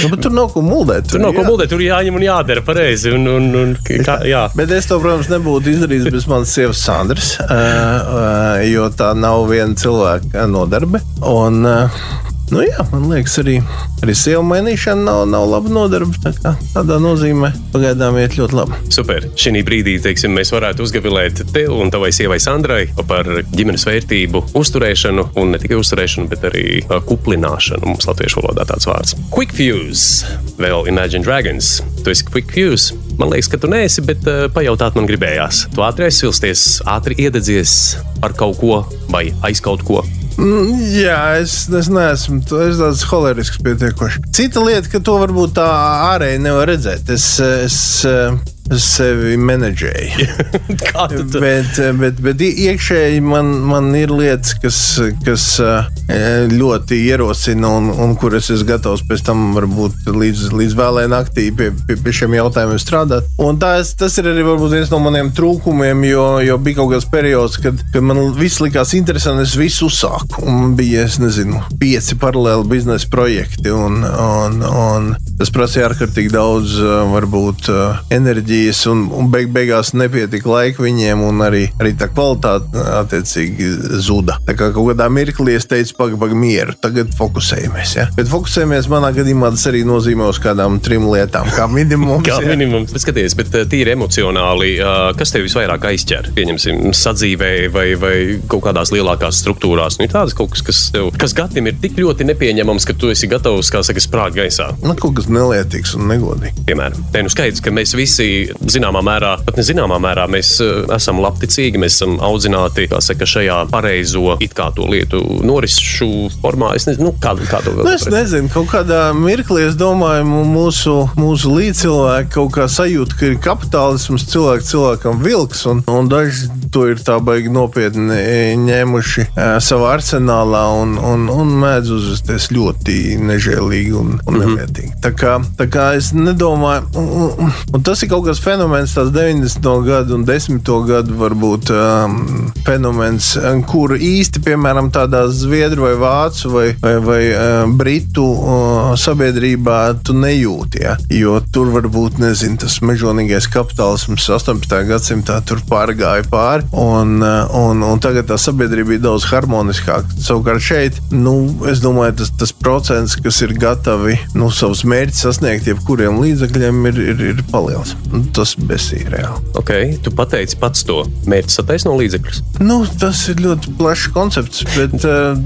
Nu, 0.04 0.08
bet 0.10 0.20
tur 0.24 0.32
nav 0.34 0.50
ko 0.52 0.60
muldēt. 0.64 1.06
Tur 1.08 1.22
nav 1.22 1.32
ko 1.36 1.44
jā. 1.44 1.48
muldēt, 1.48 1.70
tur 1.70 1.80
jāņem 1.80 2.16
un 2.18 2.24
jādara 2.24 2.64
pareizi. 2.64 3.12
Un, 3.14 3.28
un, 3.30 3.46
un, 3.56 3.74
kā, 3.86 4.18
jā. 4.28 4.42
Bet 4.58 4.72
es 4.74 4.88
to, 4.90 4.98
protams, 5.00 5.30
nebūtu 5.32 5.70
izdarījis 5.72 6.10
bez 6.12 6.26
manas 6.28 6.52
sievas 6.52 6.82
Sandras, 6.84 7.30
uh, 7.40 7.48
uh, 7.48 8.64
jo 8.68 8.90
tā 8.96 9.14
nav 9.16 9.46
viena 9.48 9.78
cilvēka 9.78 10.44
nodarbe. 10.50 11.00
Un, 11.24 11.62
uh, 11.68 12.33
nu, 12.52 12.62
jā, 12.64 12.84
man 12.92 13.06
liekas, 13.10 13.36
arī, 13.42 13.58
arī 14.04 14.14
sieva 14.18 14.42
mainīšana 14.46 15.06
nav, 15.06 15.22
nav 15.30 15.46
laba 15.50 15.72
nodarbe. 15.72 16.18
Tā 16.24 16.32
kā, 16.36 16.54
tādā 16.74 16.98
nozīmē 17.02 17.50
pagaidām 17.72 18.18
iet 18.20 18.36
ļoti 18.38 18.58
labi. 18.58 18.80
Super. 18.94 19.28
Šī 19.38 19.62
brīdī 19.66 19.96
teiksim, 20.02 20.34
mēs 20.36 20.52
varētu 20.54 20.84
uzgavilēt 20.84 21.44
tev 21.54 21.74
un 21.78 21.92
tavai 21.94 22.10
sievai 22.14 22.40
Sandrai 22.42 22.88
par 23.08 23.28
ģimenes 23.54 23.86
vērtību, 23.88 24.44
uzturēšanu, 24.58 25.28
un 25.40 25.54
ne 25.54 25.62
tikai 25.62 25.78
uzturēšanu, 25.80 26.28
bet 26.32 26.46
arī 26.50 26.66
ā, 26.88 27.00
kuplināšanu. 27.08 27.88
Mums 27.92 28.08
latviešu 28.10 28.42
valodā 28.42 28.66
tāds 28.68 28.88
vārds. 28.90 29.16
Quick 29.34 29.54
Fuse, 29.56 30.36
vēl 30.60 30.90
Imagine 30.92 31.24
Dragons. 31.26 31.78
Tu 32.02 32.14
esi 32.14 32.28
Quick 32.28 32.52
Fuse. 32.54 33.03
Man 33.20 33.30
liekas, 33.30 33.48
ka 33.52 33.60
tu 33.62 33.70
neesi, 33.70 34.02
bet 34.06 34.26
uh, 34.26 34.46
pajautāt 34.54 34.96
man 34.98 35.06
gribējās. 35.10 35.68
Tu 35.74 35.84
ātri 35.86 36.08
aizsilsties, 36.08 36.82
ātri 36.90 37.16
iededzies 37.22 37.96
ar 38.24 38.34
kaut 38.36 38.58
ko 38.58 38.82
vai 39.12 39.28
aiz 39.46 39.62
kaut 39.64 39.84
ko. 39.86 40.02
Mm, 40.34 40.80
Jā, 40.98 41.18
es, 41.38 41.68
es 41.70 41.86
neesmu 41.94 42.40
es 42.64 42.80
tāds 42.80 43.04
holerisks 43.06 43.60
pietiekoši. 43.62 44.24
Cita 44.34 44.64
lieta, 44.64 44.90
ka 44.90 44.98
to 45.04 45.14
varbūt 45.22 45.54
tā 45.60 45.68
ārēji 46.14 46.42
nevar 46.42 46.72
redzēt. 46.72 47.12
Es, 47.14 47.28
es, 47.38 47.78
es 48.02 48.53
sevi 48.72 49.36
menedžēju. 49.40 50.28
To 50.74 51.40
Bet, 51.40 51.76
bet, 51.98 52.18
bet 52.22 52.40
iekšēji 52.44 53.20
man, 53.24 53.50
man 53.68 53.90
ir 53.96 54.12
lietas, 54.14 54.54
kas, 54.60 54.78
kas 55.24 55.44
eh, 55.62 56.46
ļoti 56.50 56.98
ierosina 57.08 57.70
un, 57.76 57.90
un 57.90 58.14
kuras 58.18 58.48
es 58.54 58.64
gatavs 58.66 59.04
pēc 59.08 59.24
tam 59.26 59.42
varbūt 59.56 60.08
līdz, 60.08 60.46
līdz 60.56 60.76
vēlē 60.78 61.04
naktī 61.12 61.48
pie, 61.56 61.70
pie, 61.88 61.96
pie 62.00 62.14
šiem 62.16 62.36
jautājumiem 62.38 62.80
strādāt. 62.80 63.28
Un 63.42 63.58
tas, 63.60 63.92
tas 63.98 64.16
ir 64.20 64.30
arī 64.32 64.44
viens 64.46 64.92
no 64.92 65.00
maniem 65.02 65.32
trūkumiem, 65.36 66.04
jo, 66.08 66.26
jo 66.44 66.58
bija 66.64 66.80
kaut 66.80 66.94
kāds 66.94 67.08
periods, 67.10 67.58
kad, 67.62 67.80
kad 67.94 68.06
man 68.06 68.22
viss 68.38 68.62
likās 68.64 68.94
interesanti, 68.96 69.44
es 69.48 69.56
visu 69.58 69.90
uzsāku. 69.90 70.44
Un 70.44 70.60
man 70.62 70.76
bija, 70.78 71.04
es 71.08 71.18
nezinu, 71.22 71.62
pieci 71.80 72.18
paralēli 72.20 72.68
biznesa 72.70 73.10
projekti. 73.12 73.72
Un, 73.74 74.00
un, 74.04 74.60
un 74.64 75.14
tas 75.38 75.52
prasīja 75.54 75.88
ārkārtīgi 75.90 76.32
daudz 76.32 76.76
varbūt 77.12 77.70
enerģijas 78.14 78.84
un, 78.90 79.06
un 79.14 79.30
beig, 79.32 79.50
beigās 79.54 79.92
nepietika 79.96 80.50
laika 80.50 80.84
viņiem, 80.84 81.24
un 81.26 81.42
arī, 81.44 81.64
arī 81.80 81.94
tā 81.98 82.08
kvalitāte 82.12 82.84
attiecīgi 83.00 83.70
zuda. 84.04 84.38
Tā 84.46 84.56
kā 84.58 84.70
kaut 84.74 84.92
kādā 84.92 85.08
mirklī 85.12 85.56
es 85.58 85.68
teicu, 85.70 85.96
pagaidi, 85.98 86.20
pagaidi, 86.20 86.40
mieru, 86.40 86.76
tagad 86.82 87.12
fokusējamies. 87.18 87.94
Ja? 87.98 88.06
Bet 88.16 88.30
fokusējamies 88.30 88.88
manā 88.92 89.10
gadījumā 89.16 89.52
tas 89.54 89.66
arī 89.70 89.84
nozīmē 89.88 90.28
uz 90.30 90.40
kādām 90.42 90.78
trim 90.84 91.08
lietām, 91.10 91.50
kā 91.54 91.66
minimums. 91.70 92.26
Kā 92.26 92.40
ja. 92.42 92.50
minimums. 92.54 92.94
Bet 92.94 93.04
Skaties, 93.04 93.36
bet 93.38 93.52
tīri 93.70 93.94
emocionāli, 93.94 94.76
kas 95.18 95.34
tev 95.34 95.46
visvairāk 95.46 95.88
aizķer? 95.90 96.30
Pieņemsim, 96.36 96.92
sadzīvē 96.96 97.52
vai, 97.74 97.86
vai 98.00 98.14
kaut 98.50 98.64
kādās 98.68 98.92
lielākās 98.94 99.42
struktūrās. 99.42 99.98
Nu, 99.98 100.08
ir 100.08 100.14
tādas 100.14 100.36
kaut 100.36 100.54
kas, 100.54 100.64
kas 100.66 100.82
tev, 100.94 101.10
kas 101.20 101.36
gatim 101.36 101.68
ir 101.70 101.78
tik 101.82 101.98
ļoti 102.00 102.26
nepieņemams, 102.30 102.88
ka 102.88 102.96
tu 102.98 103.12
esi 103.12 103.28
gatavs, 103.30 103.72
kā 103.72 103.82
saka, 103.86 104.02
sprāgt 104.02 104.38
gaisā. 104.38 104.70
Nu, 104.84 104.96
kaut 104.98 105.16
kas 105.18 105.23
nelietīgs 105.32 105.94
un 105.98 106.08
negodīgs. 106.10 106.64
Piemēram, 106.68 107.04
te 107.12 107.22
nu 107.24 107.32
skaidrs, 107.32 107.62
ka 107.64 107.72
mēs 107.74 107.94
visi 107.98 108.28
zināmā 108.70 109.02
mērā, 109.04 109.36
pat 109.46 109.58
ne 109.60 109.66
zināmā 109.66 109.98
mērā, 110.02 110.26
mēs 110.30 110.56
uh, 110.64 110.84
esam 110.96 111.20
labticīgi, 111.24 111.80
mēs 111.80 111.98
esam 111.98 112.18
audzināti 112.24 112.88
saka, 113.04 113.26
šajā 113.28 113.64
pareizo 113.72 114.36
it 114.44 114.54
kā 114.56 114.70
to 114.76 114.86
lietu 114.90 115.20
norisu 115.44 116.30
formā. 116.42 116.74
Es 116.78 116.88
nezinu, 116.88 117.10
nu, 117.10 117.14
kā, 117.20 117.34
kā 117.50 117.60
to 117.64 117.74
Nu, 117.74 117.90
es 117.92 118.06
nezinu, 118.10 118.50
kaut 118.52 118.70
kādā 118.72 119.00
mirklī 119.16 119.66
es 119.68 119.78
domāju, 119.78 120.24
mūsu, 120.24 120.96
mūsu 121.18 121.52
līdzcilvēki 121.54 122.32
kaut 122.34 122.52
kā 122.56 122.68
sajūt, 122.70 123.16
ka 123.18 123.30
ir 123.30 123.38
kapitālisms, 123.44 124.26
cilvēks 124.32 124.70
cilvēkam 124.72 125.22
vilks, 125.24 125.64
un, 125.70 125.82
un 125.90 126.10
daži 126.10 126.48
to 126.74 126.86
ir 126.90 127.00
tā 127.04 127.18
baigi 127.24 127.52
nopietni 127.52 128.16
e, 128.16 128.38
ņēmuši 128.60 129.26
e, 129.26 129.48
savā 129.64 129.94
arsenālā 129.98 130.64
un, 130.80 130.96
un, 130.98 131.26
un 131.32 131.54
mēdz 131.62 131.92
uzvesties 131.98 132.50
ļoti 132.54 132.98
nežēlīgi 133.22 133.94
un, 133.98 134.16
un 134.28 134.40
nelietīgi. 134.40 134.94
Tā 135.04 135.13
kā, 135.18 135.36
tā 135.58 135.66
kā 135.70 135.86
es 135.98 136.12
nedomāju, 136.16 136.86
un, 137.00 137.46
un, 137.46 137.82
tas 137.84 138.02
ir 138.04 138.10
kaut 138.12 138.26
kāds 138.28 138.42
fenomens, 138.42 138.94
tās 138.96 139.12
90. 139.14 139.70
gadu 139.86 140.18
un 140.18 140.26
10. 140.28 140.60
gadu 140.88 141.16
varbūt 141.18 141.72
um, 141.74 142.18
fenomens, 142.66 143.34
kur 143.70 143.96
īsti, 143.96 144.42
piemēram, 144.44 144.90
tādā 144.94 145.24
zviedru 145.32 145.86
vai 145.88 145.94
vācu 146.00 146.52
vai, 146.52 146.66
vai, 146.82 146.94
vai 147.04 147.20
uh, 147.32 147.64
britu 147.70 148.24
uh, 148.24 148.92
sabiedrībā 148.98 149.80
tu 150.04 150.16
nejūti. 150.18 150.84
Ja? 150.84 150.96
Jo 151.12 151.38
tur 151.54 151.72
varbūt, 151.74 152.20
nezinu, 152.22 152.58
tas 152.64 152.80
mežonīgais 152.84 153.48
kapitālisms 153.52 154.28
18. 154.36 154.76
gadsimtā 154.88 155.40
tur 155.46 155.62
pārgāja 155.70 156.26
pāri, 156.30 156.66
un, 156.72 157.18
uh, 157.22 157.44
un, 157.64 157.84
un 157.86 158.02
tagad 158.02 158.28
tā 158.30 158.38
sabiedrība 158.40 158.96
ir 158.96 159.04
daudz 159.04 159.28
harmoniskāka. 159.30 160.18
Savukārt 160.24 160.64
šeit, 160.64 161.00
nu, 161.14 161.36
es 161.70 161.82
domāju, 161.84 162.18
tas, 162.22 162.32
tas 162.44 162.54
procents, 162.54 163.16
kas 163.20 163.40
ir 163.44 163.54
gatavi 163.60 164.16
nu, 164.38 164.50
savus 164.54 164.84
mērķus 164.88 165.03
sasniegt, 165.12 165.68
jebkuriem 165.68 166.16
līdzekļiem, 166.22 166.80
ir, 166.88 167.00
ir, 167.12 167.22
ir 167.34 167.42
paliels. 167.50 167.92
Nu, 168.12 168.22
tas 168.36 168.54
besīja 168.56 169.12
reāli. 169.12 169.44
Okay, 169.60 169.94
tu 170.00 170.14
pateici 170.14 170.56
pats 170.60 170.86
to 170.88 171.02
mērķi 171.28 171.58
sataisno 171.58 171.92
līdzekļus. 172.00 172.42
Nu, 172.64 172.82
tas 173.00 173.26
ir 173.32 173.44
ļoti 173.44 173.76
plašs 173.78 174.08
koncepts, 174.14 174.64
bet 174.76 174.96
uh, 175.04 175.36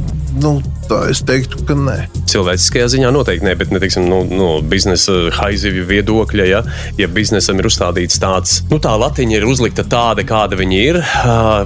nu, 0.43 0.59
tā 0.89 1.03
es 1.13 1.21
teiktu, 1.27 1.61
ka 1.69 1.77
nē. 1.77 1.97
Cilvēciskajā 2.29 2.89
ziņā 2.95 3.11
noteikti 3.15 3.47
nē, 3.47 3.55
bet 3.61 3.73
ne 3.73 3.81
teiksim, 3.83 4.07
no, 4.11 4.23
no 4.29 4.49
biznesa 4.65 5.29
haizivju 5.39 5.87
viedokļa, 5.89 6.47
ja, 6.49 6.63
ja 7.01 7.09
biznesam 7.13 7.61
ir 7.61 7.69
uzstādīts 7.69 8.21
tāds, 8.23 8.59
nu 8.73 8.81
tā 8.83 8.95
latiņa 9.01 9.39
ir 9.39 9.49
uzlikta 9.49 9.85
tāda, 9.89 10.25
kāda 10.29 10.59
viņa 10.59 10.81
ir, 10.81 11.01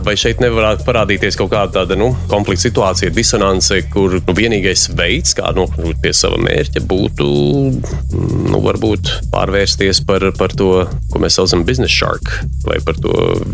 vai 0.06 0.16
šeit 0.18 0.42
nevarētu 0.42 0.86
parādīties 0.86 1.38
kaut 1.40 1.52
kāda 1.54 1.82
tāda 1.82 1.98
nu, 1.98 2.12
konflikta 2.30 2.68
situācija, 2.68 3.14
disonance, 3.14 3.78
kur 3.92 4.18
nu, 4.18 4.36
vienīgais 4.36 4.88
veids, 4.98 5.36
kā 5.38 5.52
nokļūt 5.56 6.02
pie 6.02 6.14
sava 6.16 6.40
mērķa, 6.42 6.84
būtu 6.90 7.28
nu, 8.12 8.60
varbūt 8.64 9.10
pārvērsties 9.32 10.02
par, 10.08 10.24
par 10.38 10.54
to, 10.58 10.84
ko 11.12 11.22
mēs 11.22 11.38
saucam 11.38 11.62
par 11.62 11.68
biznesa 11.68 11.92
shark 11.92 12.32
vai 12.66 12.78
par 12.84 12.98
to 13.02 13.12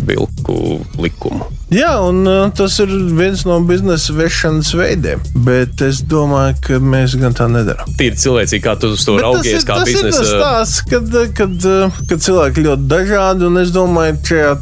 vilku 0.08 0.80
likumu. 1.00 1.48
Jā, 1.68 1.90
un 2.00 2.22
uh, 2.24 2.46
tas 2.57 2.78
ir 2.81 2.88
viens 3.18 3.42
no 3.44 3.59
biznesa 3.68 4.14
vešanas 4.16 4.70
veidiem. 4.78 5.20
Bet 5.44 5.83
es 5.85 6.00
domāju, 6.09 6.57
ka 6.64 6.78
mēs 6.81 7.16
gan 7.20 7.35
tā 7.37 7.44
nedarām. 7.52 7.90
Tīri 7.98 8.16
cilvēcīgi, 8.16 8.62
kā 8.64 8.72
tu 8.81 8.94
to 8.96 9.18
raugies, 9.20 9.66
kā 9.68 9.76
biznesa. 9.85 10.22
tas 10.22 10.31
stāsts, 10.33 10.83
kad, 10.88 11.12
kad, 11.37 11.68
kad 12.09 12.24
cilvēki 12.24 12.64
ļoti 12.64 12.88
dažādi, 12.88 13.44
un 13.50 13.61
es 13.61 13.72
domāju, 13.74 14.16
ka 14.24 14.28
šajā 14.28 14.54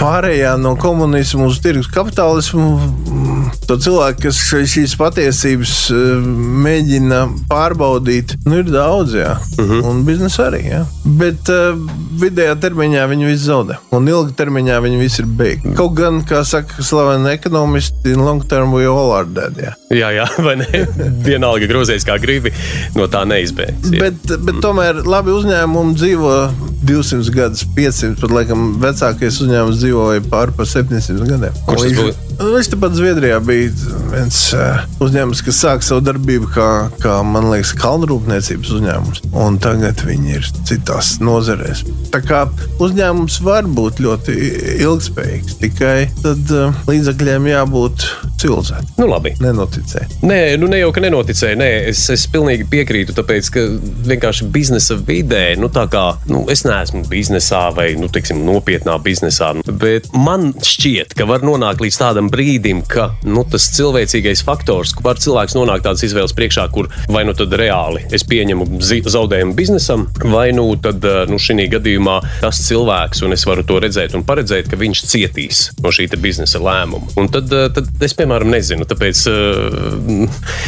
pārējā 0.00 0.54
no 0.60 0.72
komunismu 0.80 1.50
uz 1.50 1.60
tirgus 1.60 1.90
kapitālismu, 1.92 2.68
mm, 2.80 3.44
to 3.68 3.76
cilvēku, 3.84 4.22
kas 4.28 4.40
šīs 4.72 4.96
patiesības 5.00 5.74
mēģina 6.64 7.20
pārbaudīt, 7.50 8.36
nu 8.48 8.60
ir 8.62 8.70
daudz, 8.72 9.14
jā. 9.20 9.36
Uh 9.36 9.60
Mhm. 9.60 9.72
-huh. 9.80 9.90
Un 9.90 10.04
biznesa 10.04 10.42
arī, 10.50 10.62
jā. 10.70 10.84
Bet 11.04 11.48
uh, 11.48 11.76
vidējā 12.20 12.54
termiņā 12.60 13.06
viņi 13.08 13.26
visu 13.26 13.44
zaudē, 13.44 13.76
un 13.92 14.06
ilgā 14.08 14.32
termiņā 14.36 14.80
viņi 14.82 14.98
visi 14.98 15.22
ir 15.22 15.26
beigti. 15.26 15.74
Kaut 15.90 15.98
gan, 15.98 16.20
kā 16.22 16.44
saka 16.46 16.84
slaveni 16.86 17.32
ekonomisti, 17.34 18.12
in 18.14 18.20
long 18.22 18.38
term 18.46 18.70
we 18.70 18.84
all 18.86 19.10
are 19.10 19.26
dead. 19.26 19.56
Jā. 19.58 19.72
Jā, 19.90 20.10
jā, 20.14 20.26
vai 20.38 20.54
ne? 20.60 20.68
Vienalga 21.26 21.66
grozies 21.66 22.06
kā 22.06 22.14
gribi, 22.22 22.52
no 22.94 23.08
tā 23.10 23.24
neizbēgs. 23.26 23.90
Bet, 23.98 24.22
bet 24.46 24.60
tomēr 24.62 25.02
labi 25.02 25.34
uzņēmumi 25.34 25.96
dzīvo 25.98 26.34
200 26.86 27.34
gadus, 27.34 27.66
500, 27.74 28.20
pat 28.22 28.36
laikam 28.38 28.68
vecākais 28.82 29.42
uzņēmums 29.42 29.82
dzīvoja 29.82 30.22
pāri 30.30 30.54
par 30.60 30.70
700 30.70 31.26
gadiem. 31.26 31.58
Kurš 31.66 31.88
tas 31.88 31.98
Viņš- 31.98 32.29
bija? 32.40 32.56
Viņš 32.56 32.70
tepat 32.72 32.96
Zviedrijā 32.96 33.38
bija 33.44 33.70
viens 34.10 34.38
uh, 34.56 34.80
uzņēmums, 35.04 35.42
kas 35.46 35.60
sāka 35.62 35.86
savu 35.86 36.04
darbību 36.06 36.50
kā, 36.54 36.68
kā 37.02 37.20
man 37.26 37.50
liekas, 37.52 37.72
kalnrūpniecības 37.78 38.72
uzņēmums. 38.78 39.22
Un 39.36 39.58
tagad 39.62 40.02
viņi 40.06 40.36
ir 40.38 40.48
citās 40.68 41.18
nozarēs. 41.22 41.84
Tā 42.10 42.22
kā 42.24 42.42
uzņēmums 42.82 43.40
var 43.46 43.68
būt 43.68 44.00
ļoti 44.02 44.36
ilgspējīgs, 44.80 45.58
tikai 45.62 45.94
tad 46.24 46.54
uh, 46.56 46.82
līdzekļiem 46.90 47.50
jābūt 47.52 48.08
civilizētiem, 48.40 48.94
Nu, 48.96 49.06
labi. 49.10 49.34
nenoticēt. 49.40 50.16
Nē, 50.24 50.56
nu 50.60 50.68
ne 50.70 50.80
jau 50.80 50.90
ka 50.96 51.02
nenoticēju. 51.04 51.58
Nē, 51.60 51.68
es, 51.90 52.06
es 52.12 52.24
pilnīgi 52.32 52.64
piekrītu, 52.72 53.14
tāpēc 53.16 53.50
ka 53.52 53.64
vienkārši 54.08 54.48
biznesa 54.52 54.96
vidē, 54.96 55.42
nu 55.60 55.68
tā 55.72 55.84
kā 55.92 56.04
nu, 56.30 56.46
es 56.52 56.64
neesmu 56.64 57.04
biznesā 57.10 57.66
vai 57.76 57.90
nu, 58.00 58.08
teiksim, 58.12 58.40
nopietnā 58.46 58.96
biznesā, 59.04 59.52
bet 59.80 60.08
man 60.16 60.54
šķiet, 60.64 61.14
ka 61.18 61.28
var 61.28 61.44
nonākt 61.46 61.84
līdz 61.84 62.00
tādam 62.00 62.29
brīdim, 62.30 62.82
ka 62.88 63.10
nu, 63.26 63.44
tas 63.50 63.68
cilvēcīgais 63.76 64.44
faktors, 64.46 64.94
kur 64.96 65.18
cilvēks 65.20 65.56
nonākt 65.58 65.84
tādas 65.86 66.04
izvēles 66.06 66.34
priekšā, 66.36 66.66
kur 66.72 66.88
vai 67.10 67.24
nu 67.28 67.34
tad 67.36 67.52
reāli 67.58 68.04
es 68.14 68.24
pieņemu 68.28 68.80
zaudējumu 68.80 69.56
biznesam, 69.58 70.06
vai 70.30 70.50
nu 70.56 70.68
tad 70.82 71.04
eh, 71.04 71.22
nu, 71.30 71.40
šī 71.40 71.68
gadījumā 71.74 72.16
tas 72.40 72.62
cilvēks, 72.68 73.24
un 73.26 73.34
es 73.36 73.44
varu 73.48 73.64
to 73.66 73.80
redzēt 73.82 74.14
un 74.16 74.24
paredzēt, 74.26 74.70
ka 74.70 74.78
viņš 74.80 75.04
cietīs 75.10 75.66
no 75.82 75.92
šī 75.94 76.08
biznesa 76.20 76.60
lēmuma. 76.62 77.10
Un 77.20 77.30
tad, 77.32 77.50
eh, 77.52 77.68
tad 77.74 77.90
es, 78.04 78.14
piemēram, 78.18 78.50
nezinu, 78.52 78.86
tāpēc. 78.88 79.22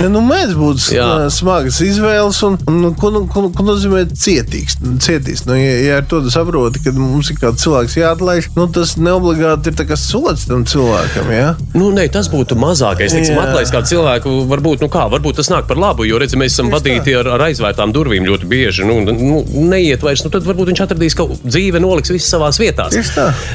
Ja, 0.01 0.09
nu, 0.13 0.23
mēs 0.27 0.55
būtu 0.59 0.93
Jā. 0.97 1.07
uh, 1.07 1.27
smagas 1.33 1.81
izvēles, 1.85 2.41
un, 2.47 2.59
un 2.71 2.95
ko, 2.99 3.13
nu- 3.15 3.25
ko, 3.31 3.47
ko 3.55 3.67
nozīmē 3.67 4.05
cietīgs? 4.11 4.79
Cietīs. 5.03 5.45
Nu, 5.49 5.57
ja, 5.59 5.75
ja 5.87 6.01
ar 6.01 6.09
to 6.11 6.23
saproti, 6.33 6.83
ka 6.85 6.95
mums 6.97 7.31
ir 7.33 7.41
kāds 7.41 7.65
cilvēks 7.65 7.99
jāatlaiž, 8.01 8.53
nu, 8.59 8.69
tas 8.73 8.97
neobligāti 9.01 9.73
ir 9.73 9.97
sots 9.99 10.47
tam 10.49 10.65
cilvēkam. 10.69 11.31
Ja? 11.33 11.52
Nu, 11.77 11.91
nē, 11.95 12.07
tas 12.13 12.29
būtu 12.33 12.57
mazākais. 12.61 13.15
Teiksim, 13.15 13.37
Jā. 13.37 13.47
atlaist 13.49 13.75
kādu 13.75 13.91
cilvēku, 13.93 14.35
varbūt, 14.51 14.83
nu 14.85 14.91
kā, 14.93 15.07
varbūt 15.13 15.41
tas 15.41 15.51
nāk 15.53 15.69
par 15.71 15.81
labu, 15.81 16.07
jo 16.09 16.21
redzi, 16.21 16.39
mēs 16.41 16.57
esam 16.57 16.71
Tieši 16.71 16.79
vadīti 16.79 17.17
ar, 17.19 17.31
ar 17.37 17.47
aizvērtām 17.49 17.95
durvīm 17.95 18.27
ļoti 18.29 18.49
bieži. 18.51 18.87
Nu, 18.89 19.01
nu, 19.07 19.43
neiet 19.71 20.05
vairs, 20.05 20.25
nu, 20.27 20.33
tad 20.33 20.47
varbūt 20.49 20.73
viņš 20.73 20.85
atradīs 20.87 21.17
ko 21.19 21.29
dzīve, 21.43 21.81
noliks 21.83 22.13
visu 22.13 22.29
savā 22.29 22.51
vietā. 22.59 22.89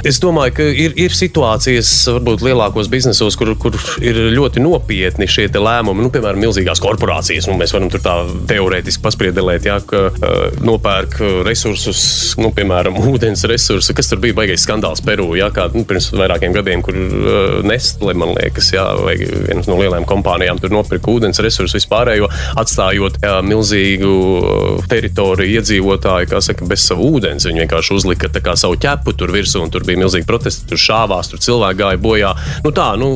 Es 0.08 0.20
domāju, 0.24 0.56
ka 0.58 0.68
ir, 0.86 0.96
ir 0.98 1.16
situācijas, 1.16 1.92
varbūt 2.18 2.46
lielākos 2.48 2.90
biznesos, 2.92 3.38
kur, 3.40 3.54
kur 3.60 3.78
ir 4.04 4.20
ļoti 4.34 4.64
nopietni 4.64 5.28
šie 5.30 5.48
lēmumi. 5.54 6.06
Nu, 6.06 6.12
piemēram, 6.14 6.42
milzīgās 6.42 6.82
korporācijas. 6.84 7.48
Nu, 7.50 7.58
mēs 7.60 7.74
varam 7.76 7.92
tur 7.94 8.04
tā 8.04 8.16
teorētiski 8.50 9.04
paspriedelēt, 9.06 9.68
ja, 9.70 9.80
ka 9.86 10.08
uh, 10.12 10.38
nopērk 10.66 11.20
resursus, 11.48 12.02
nu, 12.42 12.52
piemēram, 12.56 13.00
ūdens 13.12 13.46
resursus. 13.50 13.96
Kas 13.98 14.12
tur 14.12 14.22
bija 14.24 14.38
baigais 14.38 14.66
skandāls 14.66 15.04
Peru, 15.06 15.30
ja, 15.40 15.50
kā 15.54 15.70
nu, 15.74 15.86
pirms 15.88 16.12
vairākiem 16.14 16.56
gadiem, 16.58 16.84
kur 16.86 16.98
uh, 16.98 17.60
Nestle, 17.78 18.13
man 18.18 18.34
liekas, 18.34 18.72
ja, 18.74 18.88
vai 18.98 19.16
viena 19.22 19.62
no 19.68 19.78
lielajām 19.78 20.06
kompānijām 20.10 20.58
tur 20.62 20.74
nopirka 20.74 21.12
ūdens 21.13 21.38
resursus 21.44 21.78
vispārējo, 21.78 22.30
atstājot 22.58 23.20
jā, 23.22 23.36
milzīgu 23.46 24.10
uh, 24.10 24.88
teritoriju 24.90 25.60
iedzīvotāju, 25.60 26.30
kā 26.32 26.42
saka, 26.42 26.66
bez 26.70 26.88
savu 26.88 27.12
ūdens. 27.18 27.46
Viņi 27.46 27.62
vienkārši 27.66 27.94
uzlika 27.94 28.32
kā 28.42 28.56
savu 28.58 28.80
ķepu 28.82 29.13
tur 29.18 29.34
virsū, 29.36 29.62
un 29.62 29.74
tur 29.74 29.86
bija 29.86 30.02
milzīgi 30.02 30.26
protesti, 30.28 30.66
tur 30.72 30.82
šāvās, 30.82 31.30
tur 31.30 31.42
cilvēki 31.44 31.82
gāja 31.84 32.02
bojā. 32.02 32.32
Nu 32.66 32.74
tā, 32.76 32.88
nu, 33.00 33.12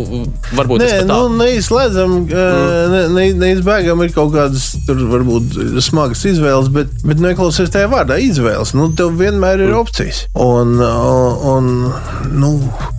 varbūt 0.53 0.83
Nē, 0.83 0.91
tā. 1.01 1.07
nu, 1.09 1.39
neizslēdzam, 1.41 2.15
mm. 2.27 2.93
ne, 2.93 3.01
ne, 3.15 3.25
neizbēgam 3.41 4.05
ir 4.05 4.13
kaut 4.13 4.33
kādas 4.35 4.69
tur 4.85 5.01
varbūt 5.09 5.57
smagas 5.81 6.21
izvēles, 6.29 6.69
bet, 6.73 6.93
bet 7.07 7.23
neklausies 7.23 7.73
tajā 7.73 7.89
vārdā 7.91 8.19
izvēles. 8.21 8.75
Nu, 8.77 8.91
tev 8.97 9.17
vienmēr 9.17 9.65
ir 9.65 9.75
opcijas. 9.79 10.25
Un, 10.37 10.77
un 10.77 11.71
nu, 12.37 12.53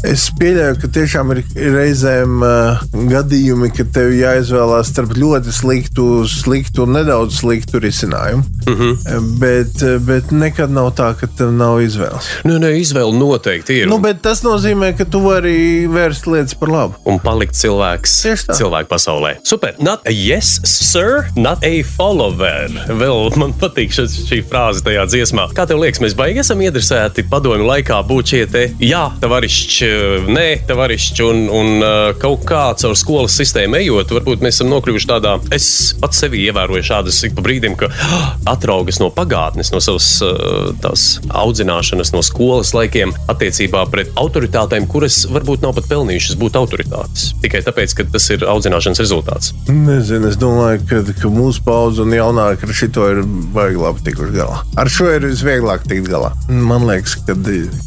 es 0.09 0.29
pieļauju, 0.41 0.81
ka 0.83 0.93
tiešām 0.99 1.35
ir 1.37 1.45
reizēm 1.57 2.43
uh, 2.43 2.83
gadījumi, 3.11 3.71
kad 3.77 3.93
tev 3.95 4.13
jāizvēlās 4.17 4.93
starp 4.93 5.15
ļoti 5.19 5.55
sliktu, 5.55 6.09
sliktu 6.29 6.87
un 6.87 6.97
nedaudz 6.99 7.41
sliktu 7.43 7.81
risinājumu. 7.83 8.45
Mm 8.63 8.77
-hmm. 8.79 9.31
bet, 9.43 9.83
bet 10.07 10.31
nekad 10.31 10.71
nav 10.71 10.93
tā, 10.95 11.13
ka 11.19 11.27
tev 11.39 11.51
nav 11.53 11.81
izvēles. 11.83 12.29
Nu, 12.45 12.59
ne, 12.63 12.73
izvēle 12.79 13.13
noteikti 13.19 13.83
ir. 13.83 13.89
Nu, 13.91 13.99
bet 13.99 14.23
tas 14.23 14.43
nozīmē, 14.47 14.93
ka 14.97 15.05
tu 15.05 15.21
vari 15.25 15.87
vērst 15.91 16.27
lietas 16.27 16.55
par 16.55 16.69
labu. 16.69 16.95
un 17.05 17.19
palikt 17.23 17.57
cilvēks 17.59 18.15
cilvēku 18.57 18.91
pasaulē. 18.91 19.35
Super. 19.47 19.75
Not 19.83 20.07
a 20.07 20.13
yes, 20.15 20.61
sir, 20.69 21.27
not 21.37 21.65
a 21.67 21.83
follower. 21.97 22.71
Vēl 22.89 23.33
man 23.41 23.55
patīk 23.61 23.95
šis, 23.95 24.17
šī 24.29 24.43
frāze 24.49 24.85
tajā 24.87 25.05
dziesmā. 25.11 25.49
Kā 25.57 25.67
tev 25.69 25.83
liekas, 25.83 26.03
mēs 26.05 26.17
baigi 26.19 26.43
esam 26.43 26.63
iedresēti 26.65 27.27
padomju 27.31 27.67
laikā 27.69 28.01
būt 28.09 28.35
šie 28.35 28.43
te, 28.53 28.65
jā, 28.83 29.05
tavarišķi, 29.23 29.91
nē, 30.33 30.47
tavarišķi, 30.71 31.27
un, 31.29 31.42
un 31.53 31.83
uh, 31.83 32.13
kaut 32.21 32.45
kā 32.49 32.63
caur 32.79 32.97
skolas 32.99 33.35
sistēmu 33.39 33.79
ejot, 33.81 34.13
varbūt 34.17 34.45
mēs 34.45 34.59
esam 34.59 34.71
nokļuvuši 34.73 35.09
tādā, 35.11 35.35
es 35.55 35.67
pats 36.01 36.23
sevi 36.23 36.45
ievēroju 36.47 36.87
šādas 36.87 37.21
ik 37.27 37.37
pa 37.37 37.45
brīdim, 37.45 37.77
ka 37.81 37.89
ah, 37.91 38.29
atraugas 38.55 39.01
no 39.03 39.11
pagātnes, 39.15 39.73
no 39.75 39.81
savas 39.83 40.09
uh, 40.25 40.71
tās 40.83 41.07
audzināšanas, 41.29 42.13
no 42.15 42.23
skolas 42.27 42.73
laikiem 42.77 43.15
attiecībā 43.33 43.85
pret 43.93 44.13
autoritātēm, 44.21 44.89
kuras 44.91 45.23
varbūt 45.33 45.67
nav 45.67 45.77
pat 45.79 45.91
pelnījušas 45.91 46.39
būt 46.41 46.59
autoritātes. 46.61 47.33
Tikai 47.45 47.65
tāpēc, 47.67 47.97
ka 47.99 48.09
tas 48.15 48.29
ir 48.35 48.47
audzināšanas 48.49 49.03
rezultāts. 49.03 49.53
Nezinu, 49.69 50.31
es 50.31 50.39
domāju, 50.41 50.83
ka, 50.91 51.03
ka 51.19 51.33
mūsu 51.33 51.65
paudze 51.67 52.05
un 52.07 52.15
jaunāka 52.17 52.69
ar 52.69 52.77
šito 52.77 53.09
ir 53.11 53.23
baigi 53.55 53.83
labi 53.83 54.07
tikuši 54.07 54.37
galā. 54.37 54.63
Ar 54.79 54.91
šo 54.93 55.11
ir 55.13 55.27
visvieglāk 55.31 55.87
tikt 55.91 56.11
galā. 56.13 56.33
Man 56.49 56.87
liekas, 56.89 57.19
ka 57.27 57.37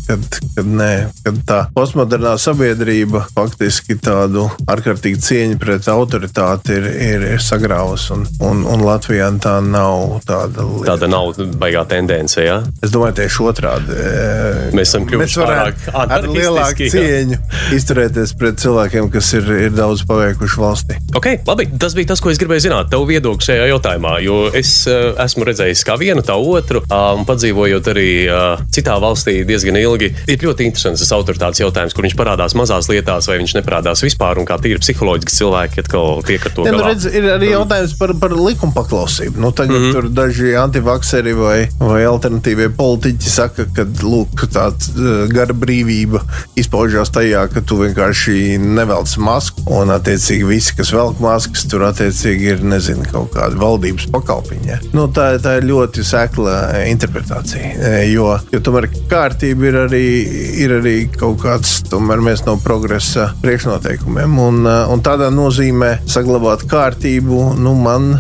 kad, 0.07 0.39
kad 0.55 0.69
nē, 0.69 0.91
kad 1.25 1.39
tā 1.47 1.59
postmodernā 1.75 2.35
sabiedrība 2.41 3.25
faktiski 3.45 3.97
tādu 4.01 4.47
ārkārtīgi 4.71 5.21
cieņu 5.21 5.59
pret 5.61 5.87
autoritāti 5.91 6.75
ir, 6.75 6.87
ir, 6.89 7.25
ir 7.35 7.43
sagrāvusi. 7.43 8.11
Un, 8.15 8.25
un, 8.45 8.63
un 8.73 8.85
Latvijā 8.85 9.29
tā 9.41 9.57
nav 9.63 10.19
tāda 10.27 10.65
lieta. 10.65 10.93
Tāda 10.93 11.09
nav 11.11 11.39
baigā 11.61 11.85
tendence. 11.89 12.41
Ja? 12.41 12.59
Es 12.83 12.93
domāju, 12.93 13.17
tieši 13.21 13.43
otrādi. 13.45 13.95
E, 13.95 14.71
Mēs 14.75 14.91
esam 14.91 15.07
kļuvuši 15.09 15.41
pārāk 15.41 15.85
ar 15.93 16.27
lielāku 16.29 16.89
cieņu 16.91 17.39
izturēties 17.75 18.35
pret 18.39 18.59
cilvēkiem, 18.61 19.09
kas 19.13 19.31
ir, 19.37 19.49
ir 19.67 19.75
daudz 19.75 20.05
paveikuši 20.09 20.61
valstī. 20.61 20.99
Ok, 21.17 21.31
labi. 21.47 21.67
Tas 21.81 21.95
bija 21.97 22.11
tas, 22.13 22.23
ko 22.23 22.31
es 22.33 22.39
gribēju 22.41 22.67
zināt. 22.67 22.89
Tev 22.93 23.05
viedoklis 23.09 23.49
šajā 23.49 23.69
jautājumā, 23.71 24.17
jo 24.25 24.37
es 24.55 24.71
uh, 24.89 25.13
esmu 25.25 25.47
redzējis 25.49 25.83
kā 25.87 25.97
vienu, 26.01 26.23
tā 26.25 26.37
otru, 26.39 26.81
uh, 26.85 27.11
un 27.17 27.25
padzīvojot 27.27 27.91
arī 27.93 28.09
uh, 28.29 28.63
citā 28.73 28.97
valstī 29.01 29.39
diezgan 29.47 29.79
ilgi. 29.79 30.11
Ir 30.31 30.45
ļoti 30.45 30.69
interesants 30.69 31.03
tas 31.03 31.13
autoritātes 31.15 31.61
jautājums, 31.63 31.95
kur 31.95 32.05
viņš 32.07 32.17
parādās 32.19 32.55
mazās 32.57 32.89
lietās, 32.91 33.29
vai 33.29 33.34
viņš 33.41 33.55
neparādās 33.59 34.03
vispār, 34.05 34.39
un 34.41 34.47
kā 34.47 34.57
tīri 34.61 34.81
psiholoģiski 34.81 35.35
cilvēki 35.35 35.83
atkal 35.83 36.21
tiek 36.27 36.45
ar 36.45 36.55
to 36.55 36.65
Ja, 36.65 36.71
nu, 36.71 36.79
galā. 36.81 36.93
redz, 36.93 37.05
ir 37.09 37.27
arī 37.33 37.51
jautājums 37.51 37.95
par, 37.99 38.13
par 38.21 38.35
likuma 38.35 38.73
paklausību. 38.75 39.39
Nu, 39.41 39.51
tagad 39.51 39.75
mm 39.75 39.85
-hmm. 39.85 39.93
tur 39.93 40.09
daži 40.09 40.55
antivakseri 40.55 41.33
vai, 41.33 41.67
vai 41.79 42.03
alternatīvie 42.05 42.69
politiķi 42.77 43.29
saka, 43.29 43.65
ka 43.75 43.85
lūk, 44.03 44.47
tāda 44.53 44.75
uh, 44.95 45.27
gara 45.29 45.53
brīvība 45.53 46.21
izpaužās 46.55 47.09
tajā, 47.09 47.47
ka 47.53 47.61
tu 47.61 47.77
vienkārši 47.81 48.57
nevelc 48.59 49.17
masku. 49.17 49.61
Un, 49.67 49.89
attiecīgi, 49.89 50.45
visi, 50.47 50.75
kas 50.77 50.91
velk 50.93 51.19
maskas, 51.19 51.65
tur 51.69 51.81
attiecīgi 51.87 52.51
ir 52.55 52.63
nezinu, 52.63 53.05
kaut 53.11 53.31
kāda 53.33 53.57
valdības 53.59 54.07
pakalpiņa. 54.11 54.79
Nu, 54.93 55.07
tā, 55.07 55.37
tā 55.41 55.57
ir 55.57 55.63
ļoti 55.69 56.03
sekla 56.03 56.55
eh, 56.73 56.91
interpretācija. 56.91 57.73
Eh, 57.79 58.01
Jo, 58.15 58.39
jo 58.51 58.59
tomēr 58.59 58.85
kārtība 59.09 59.65
ir 59.65 59.75
arī, 59.75 60.05
ir 60.61 60.71
arī 60.77 60.95
kaut 61.17 61.39
kāds, 61.41 61.81
tomēr 61.89 62.21
mēs 62.23 62.45
no 62.45 62.55
progresa 62.63 63.24
priekšnoteikumiem. 63.41 64.39
Un, 64.39 64.61
eh, 64.67 64.81
un 64.91 65.03
tādā 65.05 65.31
nozīmē 65.33 65.91
saglabāt 66.09 66.65
kārtību, 66.71 67.55
nu, 67.61 67.75
man 67.75 68.19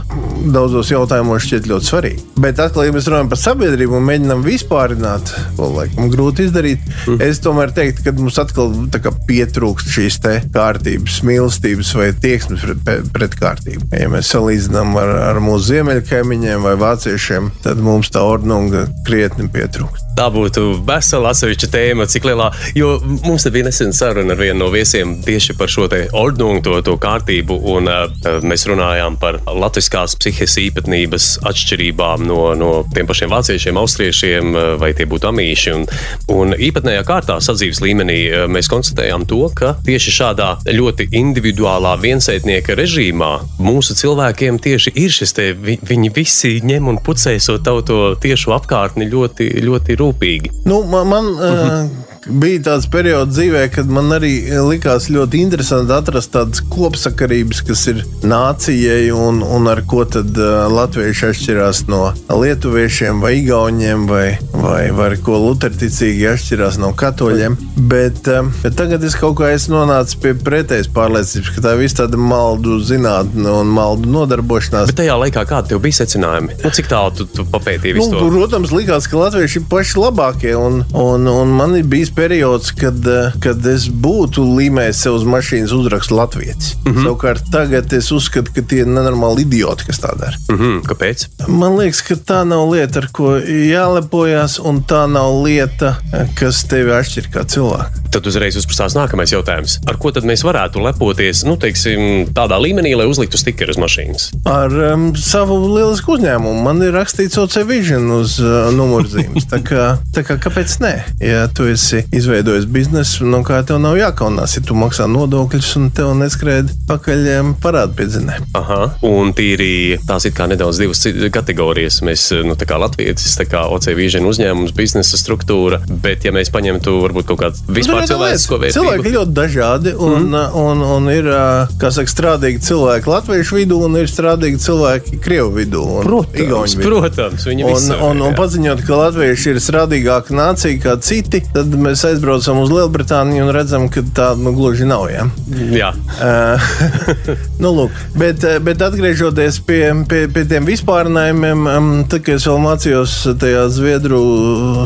daudzos 0.53 0.91
jautājumos 0.91 1.45
šķiet 1.45 1.69
ļoti 1.69 1.89
svarīgi. 1.89 2.23
Bet 2.41 2.59
atkal, 2.61 2.85
ja 2.85 2.93
mēs 2.95 3.07
runājam 3.09 3.31
par 3.31 3.39
sabiedrību 3.41 3.97
un 3.97 4.07
mēģinām 4.09 4.43
vispārināt, 4.45 5.31
ko 5.57 5.69
laikam 5.73 6.09
grūti 6.13 6.47
izdarīt, 6.47 6.83
mm. 7.07 7.19
es 7.23 7.41
tomēr 7.43 7.73
teiktu, 7.75 8.05
ka 8.05 8.15
mums 8.17 8.39
atkal 8.41 8.73
kā 8.93 9.13
pietrūkst 9.27 9.91
šīs 9.95 10.19
kārtības, 10.53 11.19
mīlestības 11.27 11.91
vai 11.97 12.09
tieksmes 12.21 12.63
pret, 12.65 13.11
pret 13.13 13.37
kārtību. 13.39 13.89
Ja 13.95 14.09
mēs 14.11 14.31
salīdzinām 14.33 14.95
ar, 15.01 15.13
ar 15.31 15.41
mūsu 15.43 15.73
ziemeļkaimiņiem 15.73 16.65
vai 16.65 16.75
vāciešiem, 16.81 17.51
tad 17.65 17.81
mums 17.83 18.11
tā 18.13 18.23
ordnunga 18.25 18.85
krietni 19.07 19.49
pietrūkst. 19.51 20.05
Tā 20.15 20.29
būtu 20.31 20.77
vesela 20.87 21.33
atsevišķa 21.33 21.67
tēma, 21.73 22.05
cik 22.07 22.29
lielā. 22.29 22.47
Jo 22.77 22.93
mums 23.25 23.43
bija 23.51 23.67
nesen 23.67 23.91
saruna 23.95 24.31
ar 24.31 24.39
vienu 24.39 24.61
no 24.61 24.69
viesiem 24.71 24.94
tieši 25.25 25.55
par 25.57 25.71
šo 25.71 25.87
te 25.91 26.05
ordnungu, 26.15 26.61
to, 26.65 26.75
to 26.85 26.95
kārtību. 27.01 27.57
Un, 27.73 27.89
uh, 27.89 28.41
mēs 28.45 28.67
runājām 28.69 29.17
par 29.21 29.39
latviskās 29.49 30.17
psihes 30.19 30.57
īpatnības 30.61 31.29
atšķirībām 31.49 32.25
no, 32.29 32.39
no 32.59 32.69
tiem 32.93 33.09
pašiem 33.09 33.33
vāciešiem, 33.33 33.79
austriešiem 33.81 34.51
uh, 34.53 34.67
vai 34.81 34.93
tie 34.97 35.07
būtu 35.09 35.29
amīši. 35.31 35.73
Un, 35.75 35.87
un 36.35 36.55
īpatnējā 36.67 37.05
kārtā 37.07 37.39
sadzīves 37.43 37.81
līmenī 37.83 38.19
uh, 38.29 38.45
mēs 38.51 38.69
konstatējām 38.71 39.25
to, 39.29 39.41
ka 39.57 39.73
tieši 39.87 40.15
šādā 40.19 40.51
ļoti 40.69 41.09
individuālā 41.17 41.95
viensētnieka 42.03 42.77
režīmā 42.77 43.31
mūsu 43.65 43.97
cilvēkiem 43.97 44.61
tieši 44.61 44.95
ir 45.01 45.17
šis 45.17 45.35
te, 45.35 45.49
vi, 45.57 45.79
viņi 45.81 46.13
visi 46.15 46.53
ņem 46.65 46.93
un 46.93 47.01
pucēso 47.03 47.57
tavu 47.65 47.83
to 47.85 47.99
tiešu 48.21 48.53
apkārtni 48.55 49.09
ļoti, 49.09 49.49
ļoti 49.65 49.99
rūpīgi. 49.99 50.55
Nu, 50.69 50.83
man 50.89 51.15
man 51.15 51.25
uh, 51.35 52.14
bija 52.29 52.61
tāds 52.69 52.87
periods 52.91 53.35
dzīvē, 53.35 53.65
kad 53.73 53.89
man 53.91 54.13
arī 54.15 54.33
likās 54.65 55.07
ļoti 55.13 55.41
interesanti 55.45 55.93
atrast 55.95 56.33
tādas 56.33 56.63
kopsakarības, 56.73 57.61
kas 57.67 57.85
ir 57.91 58.01
nācijai 58.25 59.11
un, 59.13 59.41
un 59.43 59.69
ar 59.71 59.83
ko 59.87 60.03
tad 60.09 60.37
latvieši 60.73 61.29
atšķirās 61.29 61.85
no 61.91 62.01
lietuviešiem 62.29 63.21
vai 63.23 63.35
igauniem 63.41 64.07
vai, 64.09 64.25
vai, 64.53 64.89
vai 64.95 65.09
ar 65.11 65.17
ko 65.25 65.39
luterticīgi 65.43 66.27
atšķirās 66.33 66.79
no 66.81 66.91
katoļiem. 66.97 67.57
Bet, 67.91 68.25
bet 68.63 68.77
tagad 68.79 69.03
es 69.05 69.17
kaut 69.19 69.37
kā 69.39 69.51
esmu 69.55 69.77
nonācis 69.81 70.17
pie 70.21 70.33
pretējas 70.37 70.89
pārliecības, 70.95 71.53
ka 71.55 71.65
tā 71.67 71.75
ir 71.77 71.95
tāda 71.95 72.19
maldu 72.19 72.79
zinātne 72.83 73.51
un 73.61 73.69
maldu 73.75 74.09
nodarbošanās. 74.11 74.89
Bet 74.91 75.01
tajā 75.03 75.19
laikā 75.21 75.45
kādi 75.49 75.73
tev 75.73 75.83
bija 75.85 76.01
secinājumi? 76.01 76.57
Nu, 76.63 76.73
cik 76.73 76.89
tālu 76.91 77.13
tu, 77.19 77.29
tu 77.29 77.45
papētīji 77.51 77.95
Nu, 77.95 78.29
protams, 78.33 78.73
likās, 78.75 79.07
ka 79.09 79.19
latvieši 79.19 79.61
ir 79.61 79.67
paši 79.69 79.99
labākie. 80.01 80.53
Un, 80.57 80.81
un, 80.97 81.29
un 81.29 81.53
man 81.55 81.75
ir 81.77 81.85
bijis 81.89 82.11
periods, 82.15 82.71
kad, 82.71 83.07
eh, 83.07 83.31
kad 83.43 83.65
es 83.69 83.87
būtu 83.89 84.43
līmējis 84.57 85.01
sev 85.05 85.17
uz 85.19 85.25
mašīnas 85.27 85.73
uzrakstu 85.75 86.15
Latvijas. 86.15 86.75
Mm. 86.85 86.91
-hmm. 86.91 87.03
Savukārt 87.03 87.51
tagad 87.51 87.93
es 87.93 88.11
uzskatu, 88.11 88.53
ka 88.55 88.61
tie 88.61 88.83
ir 88.85 88.87
nenormāli 88.87 89.45
idioti, 89.45 89.85
kas 89.89 89.99
tā 89.99 90.13
dara. 90.19 90.37
Mm 90.49 90.57
-hmm, 90.57 90.81
kāpēc? 90.89 91.27
Man 91.47 91.77
liekas, 91.77 92.01
ka 92.01 92.15
tā 92.15 92.43
nav 92.47 92.69
lieta, 92.71 92.99
ar 92.99 93.09
ko 93.11 93.35
jālepojas, 93.71 94.59
un 94.63 94.83
tā 94.83 95.05
nav 95.11 95.43
lieta, 95.43 95.97
eh, 96.13 96.27
kas 96.35 96.63
tevi 96.63 96.91
atšķir 96.91 97.29
kā 97.33 97.45
cilvēku. 97.45 98.05
Tad 98.11 98.27
uzreiz 98.27 98.55
uzprasās 98.55 98.95
nākamais 98.95 99.33
jautājums. 99.33 99.79
Ar 99.87 99.97
ko 99.97 100.11
tad 100.11 100.23
mēs 100.23 100.43
varētu 100.43 100.79
lepoties, 100.79 101.43
nu, 101.43 101.57
teiksim, 101.57 102.31
tādā 102.31 102.55
līmenī, 102.55 102.95
lai 102.95 103.05
uzliktu 103.05 103.37
stikeru 103.37 103.71
uz 103.75 103.77
mašīnas? 103.77 104.29
Ar 104.45 104.71
um, 104.93 105.15
savu 105.15 105.75
lielisku 105.75 106.15
uzņēmumu 106.15 106.63
man 106.63 106.81
ir 106.81 106.93
rakstīts 106.95 107.37
OC 107.37 107.65
Vision 107.67 108.11
uz 108.11 108.39
uh, 108.39 108.71
numurzīmes. 108.71 109.49
Tā 109.51 109.59
kā, 109.59 109.97
tā 110.15 110.23
kā 110.23 110.37
kāpēc 110.39 110.79
ne? 110.79 110.93
Ja 111.19 111.47
tu 111.47 111.67
esi 111.67 112.04
izveidojis 112.13 112.65
biznesu, 112.69 113.25
nu 113.25 113.41
kā 113.47 113.61
tev 113.67 113.79
nav 113.83 113.97
jākaunās, 113.99 114.55
ja 114.57 114.63
tu 114.65 114.75
maksā 114.77 115.07
nodokļus 115.11 115.71
un 115.79 115.89
tev 115.95 116.13
neskrēja 116.19 116.65
pakaļ 116.89 117.23
parādu 117.63 117.95
piedzinē. 117.99 118.37
Aha, 118.57 118.79
un 119.07 119.31
tīri 119.35 119.97
tās 120.07 120.25
ir 120.27 120.33
kā 120.37 120.47
nedaudz 120.51 120.79
divas 120.81 121.01
kategorijas. 121.33 122.01
Mēs, 122.05 122.27
nu, 122.45 122.55
tā 122.59 122.67
kā 122.69 122.77
Latvijas, 122.81 123.25
tā 123.39 123.45
kā 123.49 123.65
OC 123.71 123.89
Vision 123.97 124.25
uzņēmums, 124.29 124.73
biznesa 124.77 125.17
struktūra, 125.19 125.81
bet 126.03 126.25
ja 126.27 126.33
mēs 126.35 126.51
paņemtu 126.53 126.95
varbūt 127.01 127.29
kaut 127.31 127.41
kādu 127.45 127.75
vispār 127.79 128.05
cilvēcisko 128.09 128.55
Nu, 128.55 128.69
Cilvēki 128.75 129.01
vērtību. 129.01 129.09
ir 129.09 129.15
ļoti 129.15 129.33
dažādi, 129.35 129.91
un, 129.99 130.29
mm. 130.31 130.55
un, 130.59 130.81
un 130.95 131.09
ir 131.11 131.27
uh, 131.29 131.71
kā 131.81 131.89
saka, 131.93 132.09
strādīgi 132.11 132.61
cilvēki 132.65 133.09
Latviešu 133.11 133.57
vidū, 133.59 133.77
un 133.87 133.95
ir 133.99 134.09
strādīgi 134.09 134.59
cilvēki 134.63 135.19
Krievu 135.23 135.51
vidū. 135.55 135.83
un 135.99 136.03
Protams, 136.07 136.75
vidū. 136.75 136.87
protams, 136.89 137.45
viņi 137.47 137.65
Un, 137.65 137.87
ir, 137.89 138.01
un, 138.03 138.21
un 138.25 138.31
jā. 138.31 138.35
paziņot, 138.39 138.83
ka 138.87 138.99
latvieši 138.99 139.49
ir 139.53 139.59
strādīgāka 139.63 140.35
nācija 140.35 140.79
kā 140.83 140.95
citi, 141.03 141.41
tad 141.53 141.71
mēs 141.79 141.94
aizbraucam 142.03 142.59
uz 142.63 142.71
Lielbritāniju 142.73 143.45
un 143.45 143.51
redzam, 143.55 143.87
ka 143.93 144.01
tā 144.17 144.31
nu, 144.39 144.51
gluži 144.57 144.85
nav. 144.89 145.07
Ja? 145.13 145.27
Jā, 145.71 145.93
Uh, 146.15 146.61
nu, 147.63 147.69
lūk, 147.75 147.91
bet, 148.15 148.43
eh, 148.47 148.55
bet 148.63 148.79
atgriežoties 148.81 149.57
pie, 149.67 149.81
pie, 150.07 150.21
pie 150.31 150.43
tiem 150.47 150.63
vispārinājumiem, 150.67 151.65
um, 151.67 151.89
tad, 152.09 152.23
kad 152.23 152.37
es 152.39 152.45
vēl 152.47 152.61
mācījos 152.63 153.15
tajā 153.41 153.65
Zviedru 153.73 154.21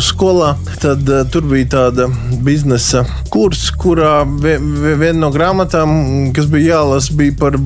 skolā, 0.02 0.56
tad 0.82 1.06
uh, 1.10 1.22
tur 1.30 1.46
bija 1.52 1.68
tāda 1.76 2.08
biznesa 2.46 3.04
kurs, 3.30 3.68
kurā 3.78 4.24
vie- 4.42 4.58
vie- 4.58 4.96
viena 5.04 5.20
no 5.22 5.30
grāmatām, 5.34 5.94
kas 6.36 6.50
bija 6.50 6.80
jālasa, 6.80 7.14
bija 7.20 7.38
par 7.40 7.58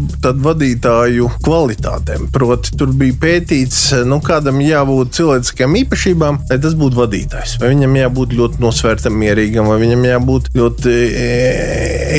vadītāju 0.43 1.29
kvalitātēm. 1.45 2.27
Proti, 2.36 2.75
tur 2.79 2.91
bija 2.99 3.15
pētīts, 3.23 3.79
nu, 4.10 4.19
kādam 4.23 4.60
jābūt 4.63 5.15
cilvēciskām 5.17 5.79
īpašībām, 5.84 6.41
lai 6.51 6.60
tas 6.63 6.75
būtu 6.79 6.99
vadītājs. 6.99 7.58
Vai 7.63 7.71
viņam 7.73 7.95
jābūt 8.03 8.36
ļoti 8.38 8.62
nosvērtam, 8.63 9.23
mierīgam, 9.24 9.72
vai 9.72 9.80
viņam 9.82 10.06
jābūt 10.10 10.52
ļoti 10.58 10.94
e, 10.94 11.30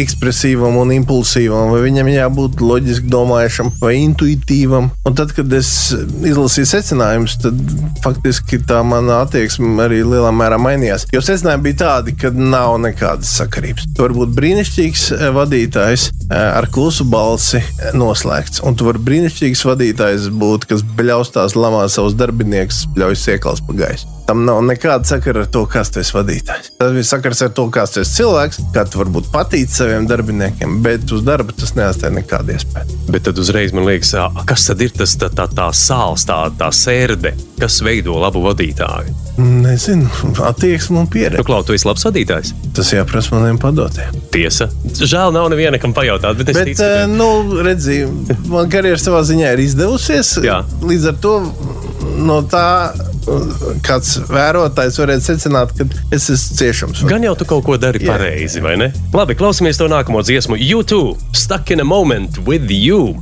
ekspresīvam 0.00 0.78
un 0.80 0.92
impulsīvam, 0.96 1.72
vai 1.74 1.82
viņam 1.84 2.10
jābūt 2.10 2.62
loģiski 2.64 3.10
domājušam 3.12 3.72
vai 3.82 3.94
intuitīvam. 4.00 4.90
Un 5.06 5.16
tad, 5.18 5.34
kad 5.36 5.52
es 5.54 5.70
izlasīju 5.94 6.70
secinājumus, 6.70 7.36
tad 7.44 7.60
faktiski 8.04 8.60
tā 8.66 8.80
mana 8.86 9.22
attieksme 9.24 9.76
arī 9.84 10.02
lielā 10.04 10.32
mērā 10.34 10.58
mainījās. 10.60 11.06
Jo 11.14 11.22
secinājumi 11.24 11.68
bija 11.68 11.80
tādi, 11.84 12.16
ka 12.18 12.32
nav 12.34 12.78
nekādas 12.84 13.32
sakarības. 13.38 13.88
Tu 13.94 14.04
vari 14.04 14.18
būt 14.18 14.34
brīnišķīgs 14.38 15.06
eh, 15.16 15.26
vadītājs, 15.34 16.08
eh, 16.28 16.36
ar 16.42 16.68
klusu 16.74 17.06
balsi 17.08 17.62
noslēgts. 17.96 18.64
Un 18.66 18.78
tu 18.78 18.88
vari 18.88 19.02
brīnišķīgs 19.08 19.64
vadītājs 19.70 20.30
būt, 20.34 20.68
kas 20.70 20.84
bļaustās, 20.98 21.58
lamā 21.58 21.86
savus 21.92 22.16
darbiniekus, 22.18 22.86
ļauj 22.98 23.20
iekals 23.36 23.64
pa 23.64 23.78
gaisu. 23.84 24.10
Tam 24.28 24.44
nav 24.46 24.62
nekāda 24.64 25.04
sakara 25.08 25.44
ar 25.44 25.50
to, 25.52 25.64
kas 25.70 25.90
tu 25.92 26.00
esi 26.00 26.14
vadītājs. 26.16 26.72
Tas 26.80 26.96
ir 26.96 27.06
sakars 27.08 27.42
ar 27.44 27.52
to, 27.56 27.66
kāds 27.72 27.94
tu 27.94 28.00
esi 28.02 28.18
cilvēks, 28.20 28.60
kā 28.74 28.86
tu 28.88 29.02
varbūt 29.02 29.28
patīc 29.32 29.72
saviem 29.72 30.08
darbiniekiem, 30.08 30.78
bet 30.84 31.12
uz 31.12 31.24
darba 31.26 31.52
tas 31.56 31.74
neatstāja 31.76 32.14
nekādu 32.16 32.56
iespēju. 32.56 33.00
bet 33.12 33.26
tad 33.28 33.38
uzreiz 33.38 33.74
man 33.76 33.88
liekas, 33.88 34.14
kas 34.48 34.66
tad 34.70 34.80
ir 34.80 34.94
tas 34.96 35.16
tā, 35.20 35.28
tā, 35.28 35.48
tā 35.52 35.68
sāls, 35.76 36.24
tā, 36.28 36.38
tā 36.58 36.70
sērde, 36.72 37.34
kas 37.60 37.80
veido 37.84 38.16
labu 38.20 38.42
vadītāju? 38.48 39.14
Nezinu, 39.38 40.08
attieksme 40.46 41.00
un 41.00 41.04
Nu, 41.04 41.10
pieredze. 41.10 41.42
Klau, 41.44 41.62
tu 41.66 41.74
esi 41.74 41.84
labs 41.88 42.04
vadītājs. 42.06 42.52
Tas 42.74 42.92
jāprasa 42.94 43.34
maniem 43.34 43.58
padotiem. 43.60 44.14
Tiesa. 44.32 44.70
Žēl, 44.94 45.34
nav 45.34 45.50
neviena, 45.52 45.80
kam 45.82 45.92
pajautāt, 45.96 46.38
bet 46.38 46.52
es 46.52 46.56
Bet, 46.56 46.70
ticu, 46.70 46.86
ka... 46.86 47.08
nu, 47.10 47.60
redziet, 47.66 48.30
man 48.48 48.70
karjeras 48.72 49.04
savā 49.04 49.20
ziņā 49.26 49.52
ir 49.56 49.64
izdevusies. 49.66 50.36
Jā. 50.46 50.62
Līdz 50.86 51.10
ar 51.12 51.18
to 51.24 51.34
no 52.24 52.40
tā 52.48 52.66
kāds 53.84 54.18
vērotājs 54.30 54.98
varētu 55.00 55.28
secināt, 55.28 55.74
ka 55.76 55.86
es 56.14 56.28
esmu 56.32 56.58
ciešams. 56.60 57.04
Gan 57.10 57.26
jau 57.26 57.34
tu 57.38 57.48
kaut 57.48 57.64
ko 57.66 57.78
dari 57.80 58.02
Jā. 58.02 58.14
pareizi, 58.14 58.62
vai 58.64 58.76
ne? 58.80 58.92
Labi, 59.14 59.36
klausamies 59.38 59.80
to 59.80 59.88
nākamo 59.90 60.24
dziesmu. 60.24 60.58
YouTube, 60.60 61.18
stuck 61.32 61.70
in 61.70 61.80
a 61.80 61.88
moment 61.88 62.38
with 62.46 62.70
you. 62.70 63.16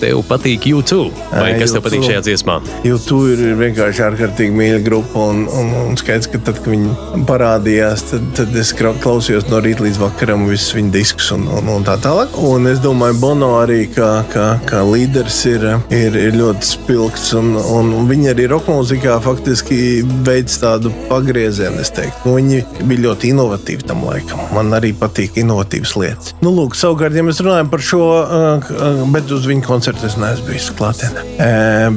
Tev 0.00 0.22
patīk 0.28 0.66
YouTube? 0.70 1.12
Vai 1.32 1.52
kas 1.60 1.74
tev 1.74 1.84
patīk 1.84 2.02
U2. 2.02 2.08
šajā 2.10 2.24
dziesmā? 2.28 2.58
YouTube 2.86 3.34
ir 3.34 3.56
vienkārši 3.60 4.04
ārkārtīgi 4.08 4.56
mīļa 4.56 4.80
grupa. 4.86 5.28
Un, 5.30 5.44
un, 5.46 5.72
un 5.90 5.98
skaidrs, 6.00 6.30
ka 6.32 6.40
tad, 6.46 6.60
kad 6.64 6.72
viņi 6.72 7.24
parādījās, 7.28 8.06
tad, 8.10 8.26
tad 8.38 8.56
es 8.60 8.72
klausījos 8.76 9.48
no 9.50 9.60
rīta 9.62 9.84
līdz 9.84 10.00
vakaram 10.00 10.46
visus 10.48 10.74
viņu 10.76 10.92
diskus 10.94 11.30
un, 11.36 11.46
un, 11.58 11.68
un 11.74 11.86
tā 11.86 11.96
tālāk. 12.02 12.36
Un 12.50 12.70
es 12.70 12.80
domāju, 12.82 13.18
Bono 13.20 13.52
arī 13.60 13.82
kā, 13.92 14.10
kā, 14.32 14.46
kā 14.68 14.82
līderis 14.86 15.40
ir, 15.50 15.66
ir, 15.94 16.16
ir 16.16 16.38
ļoti 16.38 16.70
spilgts. 16.72 17.32
Un, 17.38 17.52
un 17.58 17.92
viņi 18.10 18.32
arī 18.34 18.48
roka 18.52 18.72
mūzikā 18.74 19.18
faktiski 19.24 20.00
veids 20.26 20.60
tādu 20.62 20.92
pagriezienu. 21.10 21.80
es 21.82 21.92
teiktu. 21.96 22.24
Nu, 22.28 22.36
viņi 22.38 22.62
bija 22.86 23.06
ļoti 23.08 23.34
inovatīvi 23.34 23.86
tam 23.88 24.04
laikam. 24.06 24.40
Man 24.56 24.72
arī 24.76 24.92
patīk 24.96 25.38
inovatīvas 25.40 25.96
lietas. 26.00 26.34
Nu, 26.44 26.52
lūk, 26.54 26.76
savukārt, 26.78 27.16
ja 27.16 27.24
mēs 27.26 27.42
runājam 27.44 27.70
par 27.72 27.84
šo, 27.84 28.02
bet 29.12 29.30
uz 29.34 29.46
viņu 29.48 29.66
koncertu 29.66 29.89
es 30.06 30.16
neesmu 30.20 30.50
bijis 30.50 30.70
klātienē. 30.78 31.24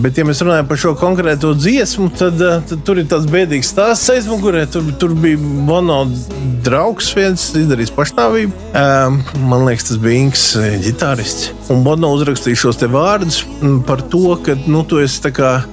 Bet, 0.03 0.17
ja 0.17 0.25
mēs 0.27 0.41
runājam 0.43 0.69
par 0.69 0.79
šo 0.81 0.93
konkrēto 0.99 1.53
dziesmu, 1.57 2.09
tad, 2.19 2.41
uh, 2.41 2.61
tad 2.69 2.83
tur 2.87 3.01
ir 3.01 3.09
tāds 3.11 3.29
bēdīgs 3.31 3.73
stāsts 3.73 4.11
aizmugurē. 4.13 4.65
Tur, 4.71 4.87
tur 4.99 5.13
bija 5.17 5.39
Bono 5.67 6.03
draugs, 6.63 7.11
viens 7.17 7.49
izdarījis 7.57 7.93
pašnāvību. 7.95 8.63
Man 9.49 9.65
liekas, 9.67 9.89
tas 9.89 9.99
bija 10.01 10.23
Inks, 10.23 10.43
eh, 10.59 10.77
ģitārists. 10.83 11.51
Un 11.73 11.83
Bono 11.85 12.13
uzrakstīja 12.15 12.59
šos 12.63 12.79
te 12.81 12.87
vārdus 12.91 13.41
mm, 13.45 13.83
par 13.87 14.03
to, 14.11 14.35
ka 14.43 14.55
nu, 14.67 14.83
tu 14.87 15.01
esi 15.03 15.21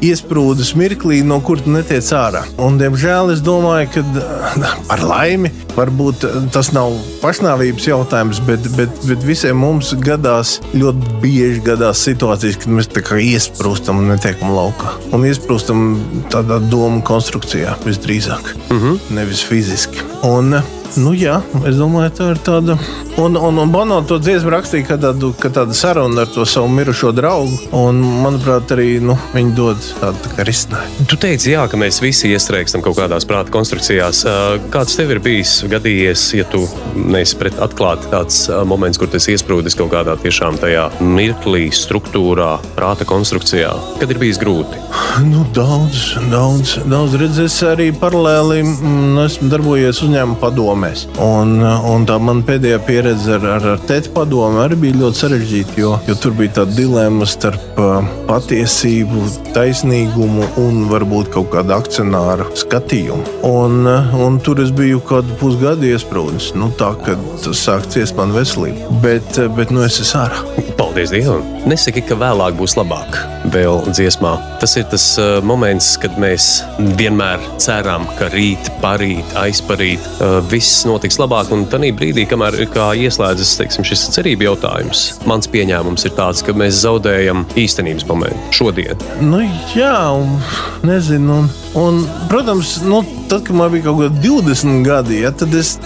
iesprūdis 0.06 0.74
mirklī, 0.78 1.20
no 1.26 1.40
kur 1.44 1.60
tu 1.62 1.72
netiec 1.74 2.06
ārā. 2.16 2.44
Un, 2.62 2.78
diemžēl 2.80 3.34
es 3.34 3.42
domāju, 3.44 3.90
ka 3.94 4.04
eh, 4.04 4.76
par 4.90 5.04
laimi 5.06 5.52
varbūt 5.76 6.26
eh, 6.26 6.38
tas 6.54 6.72
nav 6.76 6.94
pašnāvības 7.22 7.88
jautājums, 7.90 8.42
bet, 8.48 8.66
bet, 8.76 9.02
bet 9.08 9.26
visiem 9.26 9.58
mums 9.60 9.92
gadās 10.02 10.58
ļoti 10.74 11.20
bieži 11.22 11.64
gadās 11.70 12.04
situācijas, 12.10 12.58
kad 12.60 12.74
mēs 12.74 12.90
tā 12.90 13.02
kā 13.06 13.20
iesprūstam 13.22 14.02
un 14.02 14.10
netiekam 14.12 14.52
laukā. 14.54 14.96
Un 15.16 15.26
iesprūstam 15.28 15.86
tādā 16.32 16.60
domu 16.72 17.02
konstrukcijā 17.06 17.76
visdrīzāk, 17.86 18.54
mm 18.68 18.78
-hmm. 18.78 19.00
nevis 19.16 19.42
fiziski. 19.46 20.02
Un, 20.26 20.60
Nu, 20.98 21.12
jā, 21.14 21.36
es 21.68 21.76
domāju, 21.78 22.10
tā 22.18 22.26
ir 22.34 22.40
tāda. 22.42 22.74
Un, 23.20 23.36
un, 23.36 23.58
un 23.62 23.70
Bono 23.70 24.00
to 24.06 24.16
dziesmu 24.22 24.50
rakstīja, 24.50 24.86
ka 24.88 24.96
tādu, 24.98 25.30
ka 25.38 25.50
tāda 25.54 25.74
saruna 25.76 26.24
ar 26.24 26.30
to 26.32 26.46
savu 26.48 26.70
mirušo 26.72 27.12
draugu. 27.14 27.58
Un, 27.76 28.00
manuprāt, 28.24 28.72
arī 28.74 28.96
nu, 29.04 29.14
viņi 29.34 29.52
dod 29.56 29.78
tādu 30.00 30.22
tā 30.24 30.32
kā 30.34 30.46
risinājumu. 30.48 31.06
Tu 31.10 31.18
teici, 31.20 31.52
jā, 31.54 31.66
ka 31.70 31.78
mēs 31.80 32.00
visi 32.02 32.32
iestrēgstam 32.34 32.82
kaut 32.84 32.98
kādās 32.98 33.26
prāta 33.28 33.52
konstrukcijās. 33.54 34.24
Kāds 34.72 34.96
tev 34.98 35.14
ir 35.14 35.22
bijis 35.22 35.60
gadījies, 35.70 36.24
ja 36.40 36.46
tu 36.50 36.64
neesi 36.96 37.38
pret 37.38 37.58
atklāti 37.62 38.10
tāds 38.10 38.42
moments, 38.66 38.98
kur 38.98 39.10
tas 39.12 39.28
iesprūdis 39.30 39.78
kaut 39.78 39.92
kādā 39.94 40.16
tiešām 40.22 40.58
tajā 40.62 40.88
mirklī, 41.04 41.68
struktūrā, 41.74 42.56
prāta 42.78 43.06
konstrukcijā, 43.08 43.70
kad 44.00 44.10
ir 44.10 44.20
bijis 44.22 44.40
grūti? 44.42 44.80
Nu, 45.26 45.44
daudz, 45.54 46.16
daudz, 46.30 46.76
daudz 46.88 47.16
redzēs 47.20 47.60
arī 47.68 47.90
paralēli. 47.96 48.62
mm, 48.64 49.24
Esmu 49.26 49.50
darbojies 49.52 50.00
uzņēmuma 50.06 50.38
padomēs. 50.80 51.06
Un, 51.20 51.60
un 51.62 52.06
tā 52.08 52.18
mana 52.20 52.42
pēdējā 52.46 52.80
pieredze 52.86 53.36
ar, 53.36 53.44
ar, 53.56 53.66
ar 53.74 53.82
tēta 53.88 54.12
padomu 54.14 54.60
arī 54.62 54.78
bija 54.80 54.98
ļoti 55.00 55.20
sarežģīta, 55.20 55.76
jo, 55.80 55.92
jo 56.08 56.16
tur 56.20 56.32
bija 56.38 56.60
tāda 56.60 56.76
dilemma 56.76 57.26
starp 57.28 57.78
uh, 57.78 58.00
patiesību, 58.28 59.24
taisnīgumu 59.54 60.48
un 60.60 60.86
varbūt 60.90 61.32
kaut 61.34 61.50
kādu 61.54 61.74
akcionāru 61.76 62.48
skatījumu. 62.58 63.40
Un, 63.46 63.84
uh, 63.86 64.14
un 64.24 64.40
tur 64.40 64.60
es 64.62 64.72
biju 64.74 65.02
kādu 65.08 65.36
pusgadu 65.40 65.90
iesprūdis. 65.90 66.52
Nu, 66.58 66.70
tā 66.78 66.92
kā 67.04 67.16
sāk 67.56 67.88
ciest 67.92 68.16
man 68.18 68.34
veselību. 68.36 69.00
Bet, 69.04 69.36
uh, 69.38 69.50
bet 69.56 69.74
nu, 69.74 69.84
es 69.86 70.00
esmu 70.02 70.24
ārā. 70.24 70.44
Paldies 70.80 71.12
Dievam! 71.14 71.44
Nesaki, 71.68 72.02
ka 72.06 72.16
vēlāk 72.20 72.56
būs 72.58 72.76
labāk. 72.78 73.18
Vēl 73.52 73.82
dziesmā. 73.90 74.36
Tas 74.62 74.76
ir 74.80 74.86
tas 74.92 75.04
uh, 75.20 75.38
moments, 75.44 75.92
kad 76.00 76.16
mēs 76.20 76.50
vienmēr 76.98 77.42
ceram, 77.60 78.06
ka 78.18 78.30
rīt, 78.32 78.70
parīt, 78.82 79.36
aizparīt 79.40 80.04
uh, 80.18 80.38
viss 80.50 80.69
notiks 80.88 81.18
labāk. 81.20 81.50
Un 81.54 81.66
tajā 81.70 81.92
brīdī, 81.96 82.26
kamēr 82.30 82.58
ieslēdzas 82.64 83.56
teiksim, 83.60 83.86
šis 83.86 84.06
cerību 84.16 84.48
jautājums, 84.48 85.04
mans 85.28 85.50
pieņēmums 85.50 86.06
ir 86.08 86.14
tāds, 86.18 86.44
ka 86.46 86.54
mēs 86.56 86.82
zaudējam 86.84 87.44
īstenības 87.60 88.06
momentu 88.10 88.60
šodien. 88.60 89.00
Nu, 89.24 89.42
jā, 89.76 89.96
un, 90.16 90.38
nezinu. 90.86 91.40
Un, 91.40 91.50
un, 91.80 92.00
protams, 92.30 92.78
nu, 92.86 93.02
tad, 93.30 93.44
kad 93.46 93.56
man 93.56 93.72
bija 93.74 93.88
kaut 93.88 94.00
kādi 94.04 94.24
20 94.26 94.84
gadi, 94.86 95.20
ja, 95.24 95.34
tad, 95.34 95.54
es, 95.54 95.76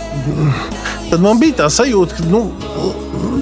tad 1.11 1.25
man 1.25 1.41
bija 1.43 1.65
tā 1.65 1.71
sajūta, 1.73 2.21
ka 2.21 2.29
nu, 2.31 2.47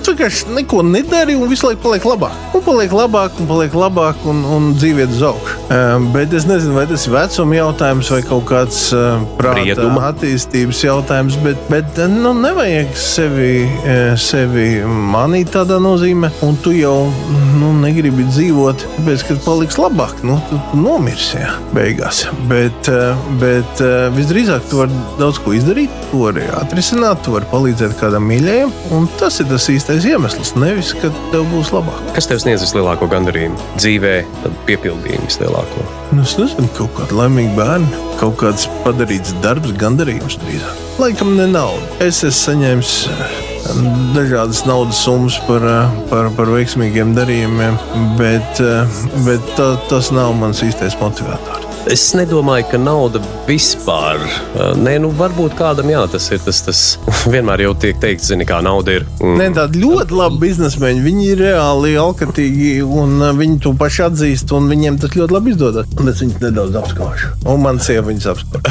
tu 0.03 0.15
vienkārši 0.15 0.55
neko 0.57 0.83
nedari 0.87 1.37
un 1.39 1.51
visu 1.51 1.69
laiku 1.69 1.83
paliek 1.87 2.07
labāk. 2.07 2.35
Un 2.57 2.65
paliek 2.67 2.93
labāk, 2.97 3.39
un 3.41 3.49
paliek 3.51 3.75
labāk, 3.77 4.25
un, 4.29 4.43
un 4.57 4.71
dzīve 4.77 5.05
iet 5.05 5.15
uz 5.15 5.23
augšu. 5.31 5.59
Um, 5.73 6.09
bet 6.15 6.35
es 6.37 6.47
nezinu, 6.49 6.75
vai 6.77 6.87
tas 6.91 7.07
ir 7.07 7.15
vecuma 7.15 7.59
jautājums 7.59 8.11
vai 8.15 8.21
kaut 8.27 8.45
kāds 8.51 8.81
uh, 8.97 9.23
prāta 9.39 9.89
attīstības 10.09 10.83
jautājums, 10.85 11.39
bet, 11.45 11.61
bet 11.73 12.01
nu, 12.11 12.35
nevajag 12.39 12.93
sevi, 12.99 13.53
sevi 14.21 14.69
manīt 14.85 15.53
tādā 15.55 15.79
nozīmē, 15.83 16.33
un 16.47 16.59
tu 16.63 16.75
jau 16.77 16.97
nu, 17.61 17.73
negribi 17.83 18.27
dzīvot, 18.29 18.87
tāpēc, 18.97 19.27
ka 19.29 19.39
paliks 19.47 19.79
labāk. 19.81 20.23
Nu, 20.27 20.39
tu, 20.49 20.59
tu 20.71 20.81
nomirsi 20.83 21.41
jā, 21.41 21.55
beigās. 21.77 22.25
Bet, 22.51 22.91
bet 23.43 23.83
visdrīzāk 24.17 24.67
tu 24.71 24.83
vari 24.83 25.03
daudz 25.21 25.41
ko 25.43 25.55
izdarīt, 25.57 25.93
to 26.11 26.27
arī 26.31 26.47
atrisināt, 26.61 27.23
tu 27.25 27.37
vari 27.37 27.49
palīdzēt 27.53 27.97
kādam 28.01 28.27
mīļajam, 28.31 28.73
un 28.97 29.09
tas 29.21 29.41
ir 29.43 29.51
tas 29.51 29.69
īstais 29.73 29.92
iemesls. 30.01 30.55
Nevis, 30.57 30.93
ka 30.97 31.11
tev 31.33 31.45
būs 31.53 31.73
labāk. 31.75 32.01
Kas 32.17 32.29
tev 32.31 32.41
sniedz 32.43 32.65
vislielāko 32.65 33.09
gandarījumu 33.13 33.59
dzīvē, 33.77 34.15
tad 34.43 34.57
piepildījumu 34.69 35.29
vislielāko? 35.29 35.87
Nu, 36.13 36.25
es 36.25 36.37
nezinu, 36.41 36.69
kaut 36.77 36.95
kāda 36.97 37.19
laimīga 37.23 37.55
bērna, 37.59 38.03
kaut 38.21 38.39
kāds 38.43 38.69
padarīts 38.87 39.35
darbs, 39.45 39.75
gandarījums 39.81 40.39
drīzāk. 40.43 40.85
Laikam 41.03 41.35
ne 41.39 41.49
nauda. 41.53 41.89
Es 42.05 42.23
esmu 42.25 42.39
saņēmis 42.43 42.95
eh, 43.13 43.35
dažādas 44.17 44.65
naudas 44.69 45.01
summas 45.05 45.39
par, 45.49 45.65
eh, 45.65 45.99
par, 46.11 46.31
par 46.37 46.53
veiksmīgiem 46.53 47.15
darījumiem, 47.17 47.77
bet, 48.21 48.65
eh, 48.65 49.03
bet 49.27 49.53
ta, 49.59 49.75
tas 49.93 50.13
nav 50.15 50.35
mans 50.41 50.65
īstais 50.65 50.99
motivators. 51.01 51.72
Es 51.91 52.13
nedomāju, 52.15 52.67
ka 52.71 52.79
nauda 52.79 53.19
vispār. 53.49 54.21
uh, 54.55 54.71
Nē, 54.79 54.95
nu 55.03 55.09
varbūt 55.19 55.57
kādam 55.59 55.89
jā, 55.91 56.05
tas 56.13 56.29
ir 56.31 56.39
tas, 56.45 56.61
tas 56.63 56.83
vienmēr 57.33 57.65
jau 57.65 57.73
tiek 57.83 57.99
teikts, 58.03 58.29
zini, 58.31 58.47
kā 58.47 58.61
nauda 58.63 59.01
ir. 59.01 59.07
Mm. 59.19 59.35
Ne, 59.41 59.49
tādi 59.57 59.83
ļoti 59.83 60.15
labi 60.15 60.39
biznesmeņi. 60.45 61.03
Viņi 61.03 61.27
ir 61.33 61.43
reāli 61.43 61.97
alkatīgi 61.99 62.77
un 62.87 63.17
eh, 63.19 63.33
viņi 63.41 63.59
to 63.67 63.75
paši 63.79 64.07
atzīst. 64.07 64.55
un 64.55 64.71
Viņiem 64.71 65.01
tas 65.03 65.17
ļoti 65.19 65.35
labi 65.35 65.57
izdodas. 65.57 65.91
Es 65.99 66.23
viņus 66.23 66.39
nedaudz 66.45 66.79
apskaužu. 66.85 67.33
Un 67.51 67.65
man 67.67 67.83
sieva 67.83 68.07
viņus 68.13 68.31
apskauž. 68.37 68.71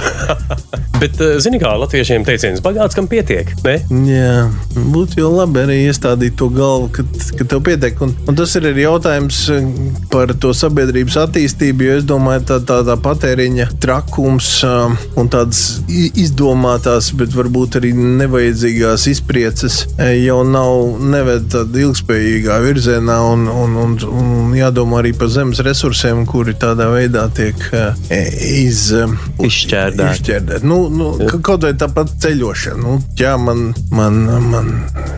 Bet, 1.02 1.20
eh, 1.20 1.36
zini, 1.44 1.60
kā 1.60 1.74
latviešiem 1.82 2.24
teiciens, 2.28 2.64
bagāts, 2.64 2.96
kam 2.96 3.12
pietiek. 3.12 3.52
Ne? 3.66 3.76
Jā, 4.08 4.48
būtu 4.94 5.20
jau 5.20 5.34
labi 5.34 5.66
arī 5.66 5.78
iestādīt 5.90 6.40
to 6.40 6.48
galvu, 6.54 6.92
ka, 6.96 7.06
ka 7.40 7.48
tev 7.56 7.64
pietiek. 7.68 8.00
Un, 8.06 8.16
un 8.30 8.40
tas 8.40 8.56
ir 8.56 8.72
arī 8.72 8.86
jautājums 8.86 9.44
eh, 9.52 9.70
par 10.14 10.32
to 10.40 10.56
sabiedrības 10.56 11.20
attīstību, 11.26 11.90
jo 11.90 12.00
es 12.00 12.08
domāju, 12.08 12.48
tā, 12.54 12.62
tā, 12.64 12.82
tā 12.88 13.01
patēriņa 13.04 13.68
trakums 13.84 14.50
um, 14.68 14.96
un 15.20 15.30
tādas 15.32 15.80
izdomātās, 15.90 17.12
bet 17.18 17.34
varbūt 17.36 17.78
arī 17.80 17.92
nevajadzīgās 17.98 19.06
izprieces 19.12 19.82
eh, 19.98 20.14
jau 20.26 20.42
nav 20.48 21.00
neved 21.12 21.48
tādā 21.54 21.84
ilgspējīgā 21.86 22.60
virzienā 22.66 23.18
un, 23.32 23.48
un, 23.52 23.76
un, 23.86 23.96
un 24.12 24.54
jādomā 24.58 25.02
arī 25.02 25.14
par 25.18 25.32
zemes 25.34 25.62
resursiem, 25.66 26.24
kuri 26.30 26.56
tādā 26.62 26.90
veidā 26.94 27.26
tiek 27.38 27.58
eh, 27.74 28.30
iz, 28.62 28.88
eh, 28.96 29.16
Izšķērdēti. 29.42 30.20
izšķērdēti. 30.22 30.68
Nu, 30.70 30.82
nu, 30.94 31.12
ka- 31.30 31.42
kaut 31.52 31.66
vai 31.68 31.74
tāpat 31.80 32.14
ceļošana. 32.24 32.80
Nu, 32.82 32.98
jā, 33.20 33.34
man, 33.42 33.72
man, 33.94 34.22
man 34.52 34.72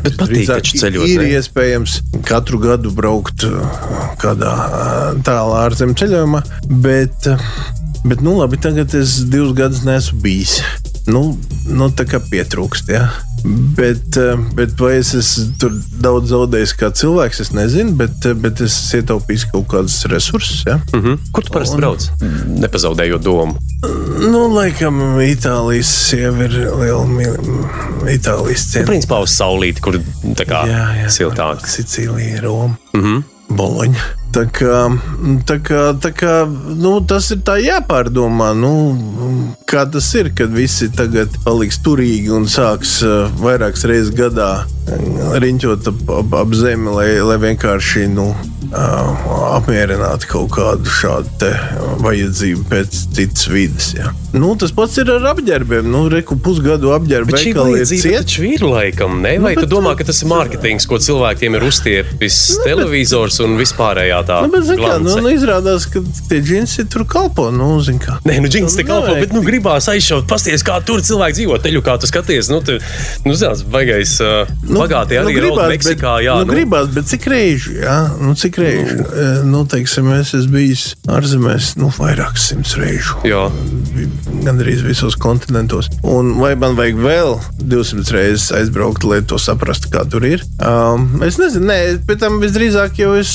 Bet 0.04 0.18
patīk 0.20 0.48
taču 0.50 0.80
ceļot, 0.82 1.08
Ir 1.14 1.22
ne? 1.24 1.30
iespējams 1.38 1.98
katru 2.28 2.60
gadu 2.64 2.92
braukt 2.96 3.46
kādā 4.22 4.54
tālā 5.26 5.62
ārzemju 5.68 5.98
ceļojumā, 6.00 6.42
bet, 6.84 7.28
bet 8.06 8.22
nu, 8.22 8.38
labi, 8.40 8.58
tagad 8.58 8.94
es 8.96 9.22
divus 9.32 9.54
gadus 9.58 9.84
neesmu 9.88 10.22
bijis. 10.24 10.62
Nu, 11.08 11.38
nu 11.68 11.90
tā 11.92 12.06
kā 12.08 12.20
pietrūkst. 12.32 12.88
Ja? 12.94 13.10
Bet, 13.76 14.16
uh, 14.16 14.40
bet 14.56 14.78
vai 14.80 14.94
es 15.02 15.10
esmu 15.20 15.50
tur 15.60 15.74
daudz 16.00 16.30
zaudējis 16.32 16.74
kā 16.80 16.88
cilvēks, 16.96 17.42
es 17.44 17.50
nezinu, 17.52 17.92
bet, 18.00 18.24
uh, 18.30 18.38
bet 18.40 18.62
es 18.64 18.78
ietaupīju 18.96 19.50
kaut 19.52 19.68
kādus 19.74 19.98
resursus. 20.08 20.62
Ja? 20.68 20.78
Mhm. 20.96 21.18
Kur 21.36 21.44
tu 21.44 21.52
parasti 21.52 21.76
brauc? 21.82 22.08
Nepazaudējot 22.64 23.26
domu. 23.26 23.58
Nu, 24.32 24.46
laikam, 24.56 25.02
Itālijas 25.20 25.92
sieva 26.08 26.48
ir 26.48 26.56
liela 26.56 27.04
mīlestība. 27.04 28.08
Itālijas 28.16 28.64
Nu, 28.64 28.72
cienība. 28.72 28.88
principā 28.94 29.20
uz 29.28 29.36
saulīti, 29.36 29.84
kur 29.84 30.00
tā 30.40 30.48
kā 30.48 30.64
siltāk. 31.12 31.68
Sicīlija, 31.68 32.42
Roma, 32.48 32.78
Mm 32.94 33.02
-hmm. 33.04 33.24
Boloņa. 33.60 34.23
Tā 34.34 34.48
kā, 34.50 34.78
tā 35.46 35.58
kā, 35.62 35.82
tā 36.02 36.10
kā 36.18 36.32
nu, 36.50 36.96
tas 37.06 37.28
ir 37.36 37.44
tā 37.46 37.60
jāpārdomā, 37.62 38.48
nu, 38.58 38.72
kā 39.70 39.84
tas 39.94 40.08
ir, 40.18 40.32
kad 40.34 40.50
visi 40.58 40.88
tagad 40.90 41.36
paliks 41.46 41.78
turīgi 41.86 42.34
un 42.34 42.48
sāks 42.50 42.96
uh, 43.06 43.28
vairākas 43.44 43.86
reizes 43.90 44.10
gadā 44.18 44.50
uh, 44.66 45.38
riņķot 45.44 45.92
ap, 45.94 46.02
ap, 46.18 46.34
ap 46.42 46.58
zemi, 46.58 46.90
lai, 46.98 47.12
lai 47.22 47.38
vienkārši 47.46 48.08
nu, 48.16 48.32
uh, 48.74 49.30
apmierinātu 49.60 50.32
kaut 50.34 50.50
kādu 50.58 50.90
šādu 50.98 51.54
vajadzību 52.02 52.66
pēc 52.74 53.04
citas 53.14 53.46
vidas. 53.54 53.92
Ja. 53.94 54.10
Nu, 54.34 54.56
tas 54.58 54.74
pats 54.74 54.98
ir 54.98 55.12
ar 55.14 55.28
apģērbiem. 55.36 55.86
Nu, 55.94 56.08
reku 56.10 56.40
pusgadu 56.42 56.90
apģērbu 56.96 57.30
Bet 57.30 57.44
veikali 57.44 57.76
ir 57.76 57.84
līdzība 57.84 58.02
ciet. 58.08 58.24
taču 58.26 58.48
ir 58.50 58.66
laikam, 58.66 59.20
ne? 59.22 59.36
Vai 59.44 59.54
Nu, 59.54 59.62
tu 59.62 59.68
bet- 59.68 59.76
domā, 59.76 59.94
ka 60.00 60.08
tas 60.10 60.24
ir 60.26 60.32
mārketings, 60.32 60.88
ko 60.90 60.98
cilvēkiem 60.98 61.60
ir 61.60 61.68
uzstiepis 61.70 62.40
televizors 62.66 63.38
un 63.46 63.54
vispārējā 63.62 64.23
tā 64.28 64.42
Nu, 64.44 64.52
bet, 64.54 64.68
kā, 64.80 64.96
nu, 65.04 65.16
nu, 65.24 65.32
izrādās, 65.34 65.88
ka 65.92 66.02
tie 66.30 66.42
džinsi 66.44 66.88
tur 66.92 67.06
kalpo. 67.10 67.50
Nu, 67.54 67.76
kā. 68.02 68.20
Nē, 68.28 68.40
nu, 68.44 68.52
džins 68.52 68.76
te 68.78 68.84
Nu, 68.84 68.90
kalpo, 68.90 69.14
nevajag 69.14 69.28
bet, 69.28 69.36
nu, 69.38 69.44
gribās 69.46 69.88
aizšaut, 69.92 70.28
pasties, 70.30 70.64
kā 70.66 70.80
tur 70.86 71.04
cilvēki 71.06 71.40
dzīvo. 71.40 71.60
Teļu, 71.64 71.84
kā 71.86 71.96
tu 72.02 72.10
skaties, 72.10 72.50
nu, 72.52 72.60
tu, 72.66 72.78
nu, 73.28 73.36
zinās, 73.38 73.64
baigais, 73.74 74.16
uh, 74.24 74.50
nu, 74.68 74.82
bagātie 74.84 75.20
arī 75.22 75.38
nu, 75.38 75.54
ir 75.54 75.72
Meksikā, 75.74 76.18
jā. 76.26 76.36
nu, 76.42 76.50
gribās, 76.50 76.90
bet 76.94 77.08
cik 77.10 77.28
reizi, 77.32 77.78
jā, 77.82 77.98
nu, 78.22 78.36
cik 78.40 78.60
reizi, 78.62 78.98
nu, 79.00 79.54
nu 79.54 79.64
teiksim, 79.70 80.10
es 80.18 80.34
esmu 80.36 80.58
bijis 80.58 80.86
ārzemēs, 81.10 81.74
nu, 81.80 81.90
vairākas 81.98 82.50
simts 82.52 82.76
reižu. 82.80 83.20
Jā. 83.28 83.46
Gan 84.44 84.60
arī 84.62 84.76
visos 84.84 85.16
kontinentos. 85.20 85.90
Un 86.08 86.34
vai 86.42 86.54
man 86.60 86.78
vajag 86.78 87.00
vēl 87.00 87.38
200 87.64 88.16
reizes 88.16 88.50
aizbraukt, 88.56 89.06
lai 89.08 89.22
to 89.28 89.40
saprastu, 89.42 89.92
kā 89.94 90.04
tur 90.10 90.26
ir? 90.28 90.44
Um, 90.60 91.08
es 91.26 91.40
nezinu, 91.42 91.70
nē, 91.70 91.80
pēc 92.08 92.24
tam 92.26 92.40
visdrīzāk 92.44 93.00
jau 93.02 93.14
es 93.20 93.34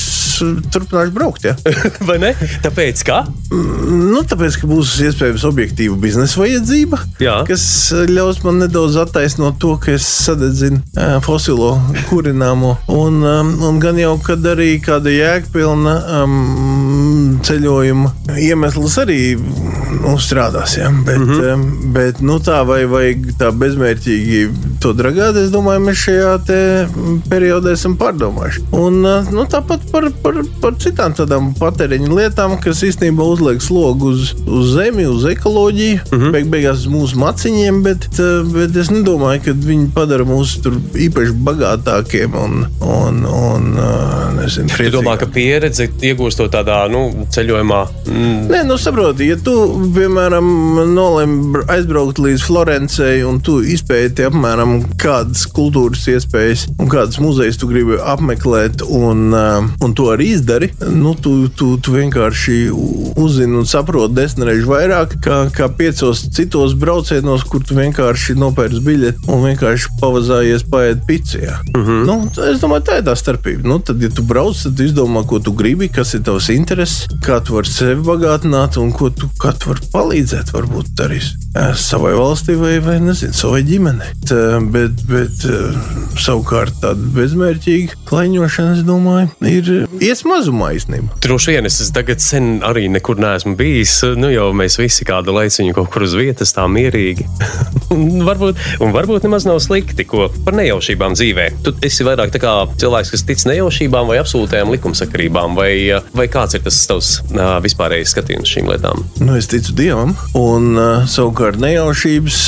turpināšu 0.79 1.15
braukt. 1.15 1.45
Ja? 1.45 1.55
Vai 2.07 2.17
ne? 2.21 2.33
Tāpēc, 2.63 3.03
kā? 3.07 3.21
Nu, 3.51 4.21
tāpēc, 4.27 4.59
ka 4.61 4.69
būs 4.69 4.95
iespējams 5.07 5.45
objektīva 5.49 5.97
biznesa 5.99 6.41
vajadzība, 6.41 6.99
Jā. 7.23 7.39
kas 7.49 7.63
eh, 7.95 8.05
ļaus 8.09 8.41
man 8.45 8.61
nedaudz 8.63 8.99
attaisnot 9.03 9.59
to, 9.61 9.75
ka 9.81 9.93
es 9.95 10.07
sadedzinu 10.25 10.81
eh, 10.97 11.17
fosilo 11.25 11.75
kurināmo. 12.09 12.75
Un, 12.93 13.21
um, 13.25 13.53
un 13.69 13.79
gan 13.83 13.99
jau, 13.99 14.15
kad 14.23 14.45
arī 14.53 14.71
kāda 14.83 15.13
jēgpilna 15.13 15.95
um, 16.21 17.39
ceļojuma 17.45 18.37
iemesls 18.39 18.97
arī 19.03 19.19
nu, 19.37 20.15
strādās. 20.21 20.77
Ja? 20.79 20.91
Bet, 21.05 21.17
mm 21.17 21.29
-hmm. 21.33 21.93
bet 21.95 22.21
nu, 22.21 22.39
tā 22.43 22.61
vai 22.67 22.83
vajag 22.89 23.31
tā 23.39 23.51
bezmērķīgi 23.51 24.43
to 24.83 24.93
dragāt, 24.97 25.37
es 25.39 25.51
domāju, 25.53 25.83
mēs 25.85 26.01
šajā 26.05 26.31
periodā 27.29 27.73
esam 27.75 27.95
pārdomājuši. 27.99 28.63
Un 28.79 29.01
uh, 29.05 29.27
nu, 29.33 29.45
tāpat 29.49 29.83
par, 29.91 30.07
par, 30.23 30.39
par 30.61 30.77
citām 30.81 31.15
tādām 31.17 31.51
patēriņa 31.59 32.09
lietām, 32.15 32.55
kas 32.63 32.83
īstenībā 32.87 33.25
uzliek 33.33 33.61
slogu 33.63 34.13
uz, 34.13 34.33
uz 34.47 34.73
zemi, 34.77 35.05
uz 35.09 35.25
ekoloģiju, 35.29 35.99
mm 36.05 36.17
-hmm. 36.19 36.35
beig, 36.35 36.49
beigās 36.53 36.85
mūsu 36.91 37.19
maciņiem, 37.19 37.81
bet, 37.83 38.07
uh, 38.19 38.41
bet 38.53 38.75
es 38.75 38.91
nedomāju, 38.93 39.43
ka 39.45 39.55
viņi 39.67 39.89
padara 39.95 40.27
mūs 40.27 40.57
tur 40.63 40.79
īpaši 40.95 41.35
bagātākiem 41.49 42.35
un, 42.43 42.65
un, 42.81 43.25
un 43.25 43.69
uh, 43.77 44.33
nezinu, 44.39 44.69
Tu 44.69 44.89
domā, 44.93 45.17
ka 45.17 45.25
priecīgākiem. 45.25 45.33
pieredze 45.33 45.89
iegūstot 46.01 46.51
tādā 46.53 46.79
nu, 46.91 47.25
ceļojumā, 47.29 47.81
mm, 48.07 48.47
Nē, 48.49 48.63
nu 48.67 48.77
saproti, 48.77 49.27
ja 49.29 49.35
tu, 49.43 49.53
piemēram, 49.95 50.47
nolēmi 50.93 51.51
br- 51.53 51.67
aizbraukt 51.75 52.19
līdz 52.19 52.45
Florencei 52.47 53.23
un 53.27 53.39
tu 53.45 53.59
izpēti 53.61 54.25
apmēram 54.27 54.68
kādas 54.99 55.45
kultūras 55.55 56.05
iespējas 56.11 56.67
un 56.77 56.89
kādas 56.91 57.19
muzejas 57.21 57.59
tu 57.59 57.69
gribi 57.69 57.99
apmeklēt, 57.99 58.83
un, 58.85 59.29
uh, 59.33 59.67
un 59.83 59.95
to 59.97 60.09
arī 60.13 60.31
izdari, 60.35 60.71
nu, 60.89 61.15
tu, 61.19 61.47
tu, 61.49 61.75
tu 61.83 61.95
vienkārši 61.95 62.57
uzzini 63.19 63.59
un 63.59 63.67
saproti 63.69 64.17
desmit 64.19 64.49
reizes 64.49 64.67
vairāk, 64.69 65.17
kā, 65.23 65.39
kā 65.55 65.69
piecos 65.75 66.25
citos 66.35 66.75
braucienos, 66.79 67.45
kur 67.49 67.63
tu 67.65 67.77
vienkārši 67.77 68.37
nopērci 68.39 68.81
biļeti 68.85 69.29
un 69.29 69.43
vienkārši 69.47 69.95
pavazājies 70.01 70.65
paēst 70.69 71.05
pizzā. 71.07 71.59
Mm 71.75 71.83
-hmm. 71.85 72.05
nu, 72.05 72.15
es 72.51 72.61
domāju, 72.61 72.85
tā 72.87 72.99
ir 72.99 73.07
tā 73.07 73.15
starpība. 73.15 73.67
Nu, 73.67 73.79
tad, 73.79 74.01
ja 74.01 74.09
tu 74.09 74.23
brauc, 74.23 74.63
tad 74.63 74.79
izdomā, 74.79 75.25
ko 75.27 75.39
tu 75.39 75.53
gribi, 75.53 75.89
kas 75.89 76.13
ir 76.13 76.23
tavs 76.27 76.49
intereses, 76.53 77.07
kā 77.25 77.39
tu 77.43 77.55
vari 77.55 77.67
sevi 77.67 78.01
bagātināt 78.05 78.77
un 78.81 78.91
ko 78.91 79.09
tu, 79.09 79.29
tu 79.59 79.69
vari 79.69 79.91
palīdzēt. 79.93 80.53
Varbūt 80.53 81.03
arī 81.05 81.19
eh, 81.19 81.73
savai 81.75 82.13
valstī 82.13 82.55
vai, 82.59 82.79
vai 82.79 82.99
nezinu, 82.99 83.33
savai 83.33 83.63
ģimenei. 83.63 84.13
Tā, 84.29 84.58
bet, 84.73 85.03
bet 85.09 85.43
eh, 85.47 85.77
savukārt 86.19 86.81
tāda 86.83 87.09
bezmērķīga 87.15 87.99
klaiņošana, 88.09 88.75
es 88.77 88.83
domāju, 88.87 89.29
ir 89.47 89.69
ies 90.03 90.23
mazumā 90.27 90.73
īstenībā. 90.77 91.19
Droši 91.23 91.55
vien 91.55 91.69
es 91.69 91.79
tagad 91.95 92.23
sen 92.23 92.59
arī 92.65 92.87
nekur 92.91 93.19
neesmu 93.21 93.55
bijis. 93.59 93.99
Nu, 94.19 94.31
jau 94.33 94.49
mēs 94.57 94.79
visi 94.81 95.07
kādu 95.07 95.35
laiciņu 95.35 95.75
kaut 95.77 95.91
kur 95.93 96.05
uz 96.07 96.15
vietas, 96.17 96.53
tā 96.55 96.65
mierīgi. 96.71 97.27
Un 97.89 98.21
varbūt, 98.21 98.59
un 98.85 98.91
varbūt 98.93 99.23
nemaz 99.25 99.47
nav 99.47 99.57
slikti, 99.63 100.03
ko 100.05 100.27
par 100.45 100.53
nejaušībām 100.59 101.15
dzīvē. 101.17 101.45
Tu 101.65 101.71
esi 101.87 102.05
vairāk 102.05 102.35
kā 102.37 102.51
cilvēks, 102.77 103.09
kas 103.15 103.23
tic 103.25 103.41
nejaušībām 103.49 104.11
vai 104.11 104.19
absolūtajām 104.21 104.69
likumsakarībām, 104.75 105.55
vai, 105.57 105.71
vai 106.13 106.27
kāds 106.29 106.53
ir 106.53 106.61
tas 106.67 106.77
tavs 106.85 107.09
vispārējais 107.65 108.13
skatījums 108.13 108.53
šīm 108.53 108.69
lietām? 108.69 109.01
Nu, 109.23 109.33
es 109.39 109.49
ticu 109.49 109.73
Dievam, 109.79 110.13
un 110.37 110.77
savukārt 111.09 111.57
nejaušības, 111.63 112.39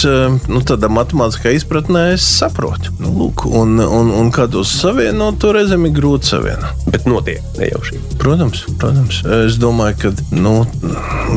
nu, 0.46 0.62
tādā 0.68 0.92
matemātiskā 0.94 1.56
izpratnē, 1.58 2.01
es 2.12 2.26
saprotu. 2.26 2.94
Nu, 3.00 3.12
lūk, 3.20 3.46
un, 3.48 3.78
un, 3.82 4.12
un 4.18 4.32
kā 4.34 4.48
tos 4.52 4.72
savienot, 4.82 5.40
to 5.42 5.54
reizēm 5.56 5.88
ir 5.90 5.96
grūti 5.96 6.34
savienot. 6.34 6.86
Bet 6.92 7.08
notiek 7.10 7.44
nejaušība. 7.60 8.18
Protams, 8.22 8.66
protams. 8.82 9.22
Es 9.42 9.60
domāju, 9.62 9.98
ka 10.02 10.38
nu, 10.38 10.56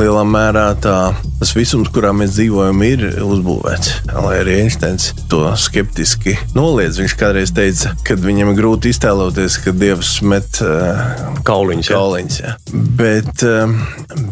lielā 0.01 0.25
mērā 0.29 0.67
tā, 0.81 0.99
tas 1.41 1.53
visums, 1.57 1.91
kurā 1.95 2.13
mēs 2.17 2.35
dzīvojam, 2.37 2.83
ir 2.87 3.05
uzbūvēts. 3.25 3.93
Lai 4.15 4.37
arī 4.41 4.59
Einsteins 4.63 5.11
to 5.31 5.43
skeptiski 5.61 6.37
noliedz. 6.57 7.01
Viņš 7.03 7.17
kādreiz 7.21 7.53
teica, 7.55 7.95
ka 8.07 8.17
viņam 8.21 8.53
ir 8.53 8.59
grūti 8.59 8.93
iztēloties, 8.95 9.59
ka 9.65 9.75
Dievs 9.77 10.17
met 10.27 10.61
uh, 10.65 11.01
Kauliņš. 11.47 11.91
jā. 11.91 11.99
kauliņus. 11.99 12.41
Ja. 12.45 12.55
Bet, 12.99 13.45
um, 13.49 13.77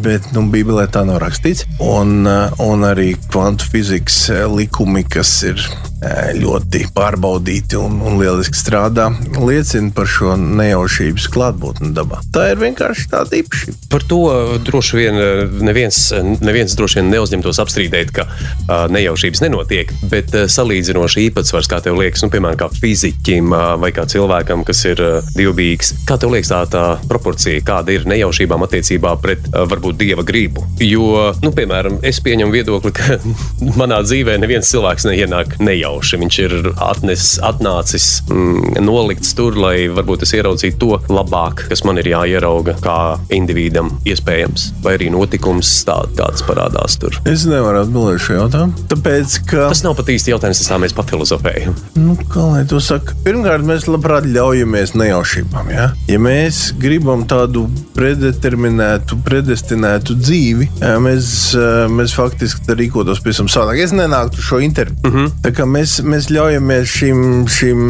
bet 0.05 0.30
nu, 0.36 0.46
Bībelē 0.53 0.88
tā 0.92 1.05
nav 1.09 1.20
rakstīts. 1.22 1.66
Un, 1.82 2.22
uh, 2.26 2.53
un 2.62 2.86
arī 2.88 3.12
kvantu 3.28 3.68
fizikas 3.72 4.24
uh, 4.32 4.44
likumi, 4.53 5.05
kas 5.05 5.34
ir 5.48 5.59
uh, 5.59 6.30
ļoti 6.38 6.86
pārbaudīti 6.96 7.78
un, 7.80 8.00
un 8.07 8.18
lieliski 8.20 8.59
strādā, 8.59 9.11
liecina 9.38 9.92
par 9.94 10.11
šo 10.11 10.36
nejaušības 10.40 11.28
klātbūtni 11.34 11.92
dabā. 11.96 12.22
Tā 12.34 12.53
ir 12.55 12.62
vienkārši 12.62 13.09
tāda 13.12 13.38
īpašība. 13.42 13.78
Par 13.92 14.07
to 14.09 14.22
droši 14.64 14.98
vien 14.98 15.20
neviens, 15.64 15.98
neviens 16.40 16.74
droši 16.78 16.91
droši 16.93 17.01
vien 17.01 17.12
neuzņemtos 17.12 17.61
apstrīdēt, 17.62 18.12
ka 18.12 18.26
uh, 18.26 18.86
nejaušības 18.93 19.43
nenotiek, 19.47 19.93
bet 20.11 20.32
uh, 20.36 20.45
salīdzinoši 20.51 21.28
īpatsvars, 21.28 21.68
kā 21.70 21.80
tev 21.80 21.97
liekas, 21.97 22.22
nu, 22.24 22.30
piemēram, 22.32 22.59
kā 22.61 22.68
fiziķim 22.68 23.53
uh, 23.53 23.74
vai 23.80 23.93
kā 23.93 24.05
cilvēkam, 24.07 24.64
kas 24.64 24.84
ir 24.84 25.01
uh, 25.01 25.30
divbijīgs, 25.36 25.95
kā 26.09 26.18
tev 26.20 26.34
liekas 26.34 26.53
tā, 26.53 26.61
tā 26.68 26.84
proporcija, 27.09 27.62
kāda 27.64 27.95
ir 27.97 28.05
nejaušībām 28.11 28.66
attiecībā 28.66 29.14
pret 29.22 29.49
uh, 29.53 29.64
varbūt 29.70 30.01
dieva 30.03 30.24
gribu. 30.26 30.66
Jo, 30.82 31.32
nu, 31.43 31.53
piemēram, 31.57 32.01
es 32.05 32.20
pieņemu 32.24 32.53
viedokli, 32.53 32.93
ka 32.93 33.18
manā 33.80 34.03
dzīvē 34.05 34.36
neviens 34.43 34.68
cilvēks 34.72 35.09
neienāk 35.09 35.57
nejauši. 35.62 36.20
Viņš 36.22 36.40
ir 36.45 36.57
atnes, 36.76 37.28
atnācis, 37.47 38.11
mm, 38.28 38.82
nolikts 38.84 39.32
tur, 39.38 39.57
lai 39.57 39.88
varbūt 39.93 40.26
es 40.26 40.36
ieraudzītu 40.36 40.80
to 40.82 41.01
labāk, 41.12 41.66
kas 41.72 41.84
man 41.88 42.01
ir 42.03 42.12
jāierauga 42.12 42.76
kā 42.82 42.99
individam, 43.32 43.95
iespējams, 44.09 44.68
vai 44.84 44.97
arī 44.99 45.12
notikums 45.14 45.70
tā, 45.88 46.03
tāds 46.18 46.45
parādās 46.47 46.82
tur. 47.01 47.16
Es 47.28 47.45
nevaru 47.49 47.83
atbildēt 47.85 48.22
šo 48.22 48.39
jautājumu. 48.41 48.87
Tāpēc, 48.91 49.37
ka. 49.51 49.68
Tas 49.72 49.83
nav 49.85 49.97
pat 49.99 50.11
īsti 50.12 50.33
jautājums, 50.35 50.61
tas 50.62 50.70
tā 50.70 50.78
mēs 50.83 50.95
pafilozofējam. 50.97 51.76
Nu, 52.01 52.16
kā 52.33 52.47
lai 52.49 52.62
to 52.68 52.80
saka? 52.83 53.16
Pirmkārt, 53.26 53.66
mēs 53.66 53.89
labprāt 53.91 54.26
ļaujamies 54.28 54.95
nejaušībām. 54.99 55.70
Ja, 55.72 55.89
ja 56.11 56.20
mēs 56.22 56.72
gribam 56.83 57.24
tādu 57.30 57.66
predeterminētu, 57.97 59.18
predestinētu 59.26 60.16
dzīvi, 60.20 60.68
mēs, 61.03 61.28
eh, 61.59 61.87
mēs 61.93 62.16
faktiski 62.18 62.76
rīkotos 62.78 63.22
tam 63.22 63.49
savādāk. 63.49 63.83
Es 63.83 63.95
nenāktu 63.97 64.43
šo 64.43 64.61
interviju. 64.62 64.99
Uh 65.07 65.14
-huh. 65.14 65.30
Tā 65.43 65.53
kā 65.53 65.64
mēs, 65.66 66.01
mēs 66.05 66.30
ļaujamies 66.30 66.87
šīm, 66.99 67.47
šīm 67.49 67.83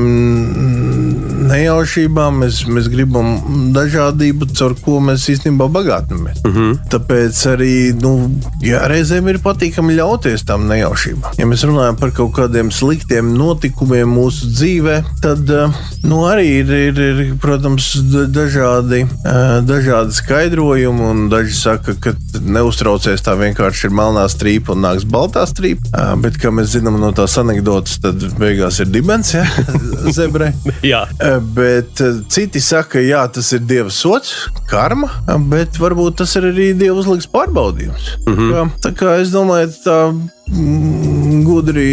nejaušībām, 1.52 2.42
mēs, 2.42 2.62
mēs 2.70 2.88
gribam 2.92 3.34
dažādību, 3.74 4.48
caur 4.56 4.74
ko 4.82 4.98
mēs 5.04 5.28
īstenībā 5.32 5.68
bagātinamies. 5.72 6.42
Uh 6.46 6.56
-huh. 6.56 6.78
Tāpēc 6.92 7.42
arī 7.52 7.74
nu, 8.00 8.12
jā, 8.64 8.82
reizēm 8.90 9.28
ir 9.28 9.40
patīkami 9.44 9.96
ļauties 9.98 10.46
tam 10.48 10.66
nejaušībām. 10.70 11.38
Ja 11.38 11.46
mēs 11.46 11.64
runājam 11.68 11.98
par 12.00 12.12
kaut 12.16 12.32
kādiem 12.36 12.72
sliktiem 12.72 13.34
notikumiem 13.36 14.08
mūsu 14.08 14.50
dzīvē, 14.52 15.02
tad 15.22 15.48
nu, 16.02 16.22
arī 16.26 16.46
ir, 16.62 16.70
ir, 16.70 16.98
ir 16.98 17.34
protams, 17.40 17.92
dažādi, 18.32 19.06
dažādi 19.68 20.12
skaidrojumi. 20.12 21.28
Daži 21.32 21.54
saka, 21.56 21.94
ka 22.00 22.12
neuztraucies 22.40 23.22
tā 23.24 23.34
vienkārši 23.38 23.88
ir 23.88 23.94
melnā 23.96 24.24
strīpa 24.30 24.74
un 24.74 24.84
nāks 24.86 25.06
baltā 25.08 25.44
strīpa. 25.48 26.14
Bet, 26.22 26.38
kā 26.40 26.52
mēs 26.54 26.72
zinām 26.76 26.98
no 27.00 27.12
tās 27.16 27.36
anekdotas, 27.40 27.98
tad 28.02 28.22
beigās 28.38 28.80
ir 28.82 28.90
dibens, 28.92 29.34
ja 29.34 29.46
zebrē. 30.16 30.52
Jā. 30.86 31.04
Bet 31.42 32.00
citi 32.32 32.60
saka, 32.62 33.00
jā, 33.02 33.22
tas 33.32 33.52
ir 33.56 33.64
dieva 33.66 33.90
sots, 33.92 34.48
karma, 34.70 35.10
bet 35.50 35.78
varbūt 35.80 36.20
tas 36.22 36.36
ir 36.38 36.48
arī 36.52 36.70
dieva 36.78 37.00
uzlikts 37.00 37.30
pārbaudījums. 37.32 38.12
Mm 38.26 38.36
-hmm. 38.36 38.52
kā, 38.52 38.68
tā 38.86 38.94
kā 39.00 39.16
es 39.22 39.34
domāju, 39.34 39.72
tā 39.84 39.98
mm, 40.12 41.42
gudri 41.44 41.90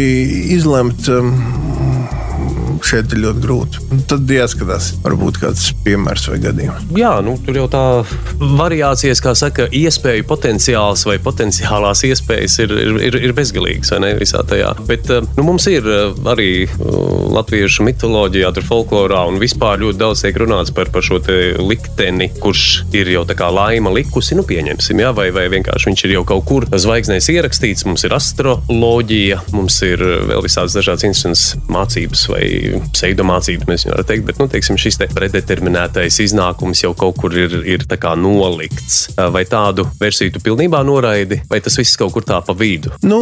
izlemt. 0.54 1.08
Um, 1.08 1.34
šeit 2.86 3.12
ir 3.14 3.22
ļoti 3.24 3.42
grūti. 3.44 3.82
Tad 4.10 4.30
jāskatās, 4.30 4.90
varbūt 5.04 5.40
kāds 5.42 5.70
piemērs 5.84 6.28
vai 6.30 6.38
gadījums. 6.42 6.88
Jā, 6.96 7.12
nu, 7.24 7.36
tur 7.44 7.60
jau 7.60 7.66
tā 7.70 7.84
variācijas, 8.40 9.22
kā 9.24 9.34
saka, 9.38 9.68
iespēju 9.74 10.26
potenciāls 10.28 11.04
vai 11.08 11.18
potenciālās 11.22 12.04
iespējas 12.08 12.58
ir, 12.64 12.74
ir, 12.80 13.00
ir, 13.08 13.18
ne, 14.02 14.12
visā 14.18 14.42
tajā. 14.46 14.72
Bet 14.88 15.10
nu, 15.36 15.46
mums 15.46 15.66
ir 15.70 15.86
arī 16.30 16.50
latviešu 17.30 17.86
mitoloģijā, 17.86 18.52
tur 18.56 18.66
folklorā 18.66 19.22
un 19.30 19.40
vispār 19.42 19.80
ļoti 19.82 20.00
daudz 20.00 20.24
tiek 20.24 20.40
runāts 20.40 20.74
par, 20.74 20.90
par 20.92 21.04
šo 21.06 21.20
likteni, 21.60 22.30
kurš 22.40 22.66
ir 22.96 23.10
jau 23.12 23.24
tā 23.28 23.36
kā 23.38 23.50
laima 23.52 23.92
likusi, 23.94 24.36
nu 24.38 24.44
pieņemsim, 24.46 25.02
jā, 25.04 25.12
vai, 25.16 25.28
vai 25.34 25.46
vienkārši 25.52 25.90
viņš 25.90 26.04
ir 26.06 26.16
jau 26.16 26.24
kaut 26.28 26.46
kur 26.48 26.66
zvaigznēs 26.70 27.30
ierakstīts. 27.32 27.86
Mums 27.88 28.06
ir 28.06 28.14
astroloģija, 28.16 29.42
mums 29.54 29.80
ir 29.86 30.02
vēl 30.30 30.44
visādas 30.46 30.76
dažādas 30.78 31.06
institūcijas 31.06 31.68
mācības 31.70 32.24
vai 32.30 32.44
pseidomācības, 32.94 33.68
mēs 33.68 33.86
varam 33.88 34.06
teikt, 34.06 34.26
bet 34.28 34.40
nu, 34.40 34.48
teiksim, 34.50 34.78
šis 34.80 35.00
te 35.00 35.08
predeterminētais 35.12 36.20
iznākums 36.24 36.84
jau 36.84 36.92
kaut 36.98 37.18
kur 37.20 37.34
ir, 37.36 37.60
ir 37.66 37.86
nolikts. 38.20 39.10
Vai 39.32 39.44
tādu 39.48 39.86
versiju 40.00 40.34
tu 40.34 40.42
pilnībā 40.44 40.82
noraidi, 40.86 41.40
vai 41.50 41.60
tas 41.60 41.76
viss 41.78 41.98
kaut 42.00 42.12
kur 42.14 42.24
tā 42.26 42.40
pa 42.44 42.54
vidu? 42.56 42.92
Nu, 43.02 43.20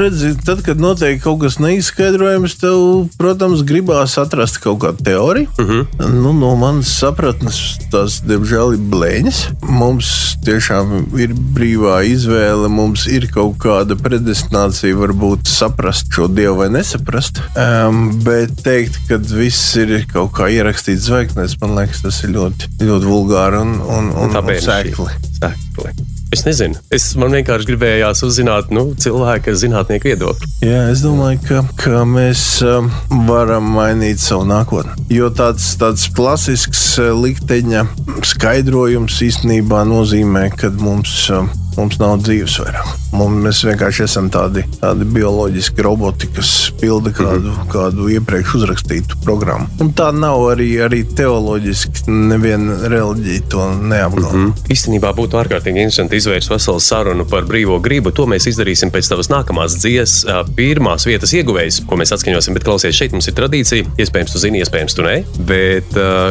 redzi, 0.00 0.34
tad, 0.46 0.62
kad 0.66 0.80
notiek 0.80 1.20
kaut 1.22 1.42
kas 1.42 1.58
neizskaidrojams, 1.62 2.56
tev, 2.60 3.08
protams, 3.18 3.64
gribās 3.66 4.16
atrast 4.20 4.60
kaut 4.64 4.80
kādu 4.84 5.04
teoriju. 5.04 5.48
Uh 5.58 5.66
-huh. 5.70 6.12
nu, 6.12 6.32
no 6.32 6.54
manas 6.56 6.92
sapratnes 6.98 7.78
tas, 7.90 8.20
diemžēl, 8.26 8.76
ir 8.76 8.82
blēņas. 8.92 9.40
Mums 9.68 10.36
tiešām 10.46 11.18
ir 11.18 11.34
brīvā 11.56 12.02
izvēle, 12.06 12.68
mums 12.68 13.06
ir 13.06 13.28
kaut 13.32 13.58
kāda 13.62 13.96
predestinācija, 13.98 14.96
varbūt 14.96 15.48
saprast 15.50 16.12
šo 16.12 16.28
dievu 16.28 16.56
vai 16.60 16.68
nesaprast. 16.70 17.40
Um, 17.56 18.10
bet 18.24 18.66
teikt, 18.76 18.98
ka 19.08 19.16
viss 19.30 19.76
ir 19.80 20.02
kaut 20.10 20.34
kā 20.36 20.50
ierakstīts 20.52 21.08
zvaigznēs, 21.08 21.56
man 21.62 21.76
liekas, 21.78 22.02
tas 22.04 22.18
ir 22.26 22.34
ļoti, 22.34 22.68
ļoti 22.84 23.08
vulgāri 23.08 23.62
un, 23.62 23.78
un, 23.80 24.12
un, 24.12 24.36
un 24.36 24.52
sēkli. 24.60 25.08
sēkli. 25.38 25.94
Es 26.34 26.42
nezinu. 26.44 26.76
Es 26.92 27.06
man 27.16 27.32
vienkārši 27.32 27.68
gribējās 27.70 28.20
uzzināt 28.26 28.72
nu, 28.74 28.88
cilvēka 29.00 29.54
zinātnieku 29.56 30.10
viedokli. 30.10 30.50
Jā, 30.66 30.82
es 30.90 31.04
domāju, 31.04 31.40
ka, 31.46 31.62
ka 31.80 32.02
mēs 32.08 32.42
um, 32.66 32.90
varam 33.28 33.70
mainīt 33.76 34.20
savu 34.20 34.44
nākotni. 34.50 35.06
Jo 35.14 35.30
tāds, 35.32 35.70
tāds 35.80 36.08
klasisks 36.16 36.82
uh, 37.00 37.14
likteņa 37.16 37.86
skaidrojums 38.34 39.22
īstenībā 39.30 39.86
nozīmē, 39.88 40.50
ka 40.58 40.74
mums. 40.82 41.22
Um, 41.32 41.48
mums 41.76 41.98
nav 42.00 42.18
dzīves 42.24 42.58
vairāk. 42.62 42.92
Mums, 43.16 43.42
mēs 43.44 43.62
vienkārši 43.68 44.04
esam 44.04 44.28
tādi, 44.32 44.64
tādi 44.80 45.06
bioloģiski 45.08 45.84
roboti, 45.84 46.28
kas 46.36 46.52
pilda 46.80 47.12
kādu, 47.14 47.50
mm 47.50 47.56
-hmm. 47.56 47.70
kādu 47.72 48.08
iepriekš 48.16 48.54
uzrakstītu 48.58 49.20
programmu. 49.24 49.68
Un 49.80 49.92
tā 49.96 50.10
nav 50.12 50.40
arī, 50.52 50.68
arī 50.84 51.04
teoloģiski. 51.16 52.06
Neviena 52.06 52.76
reliģija 52.88 53.42
to 53.48 53.68
neapgalvo. 53.74 54.32
Mm 54.32 54.46
-hmm. 54.46 54.72
Īstenībā 54.74 55.14
būtu 55.14 55.40
ārkārtīgi 55.42 55.82
interesanti 55.82 56.16
izvērst 56.16 56.50
veselu 56.50 56.80
sarunu 56.80 57.24
par 57.24 57.44
brīvo 57.44 57.80
gribu. 57.80 58.10
To 58.10 58.26
mēs 58.26 58.48
izdarīsim 58.48 58.90
pēc 58.90 59.08
tavas 59.08 59.28
nākamās 59.28 59.78
dziesmas, 59.78 60.26
pirmās 60.56 61.06
vietas 61.06 61.32
ieguvējas, 61.32 61.82
ko 61.86 61.96
mēs 61.96 62.12
atskaņosim. 62.12 62.54
Bet, 62.54 62.64
klausies, 62.64 62.94
šeit 62.94 63.12
mums 63.12 63.28
ir 63.28 63.34
tradīcija. 63.34 63.84
Iespējams, 63.98 64.32
tu 64.32 64.38
zini, 64.38 64.60
iespējams, 64.62 64.94
tu 64.94 65.02
nē. 65.02 65.24
Bet 65.38 65.90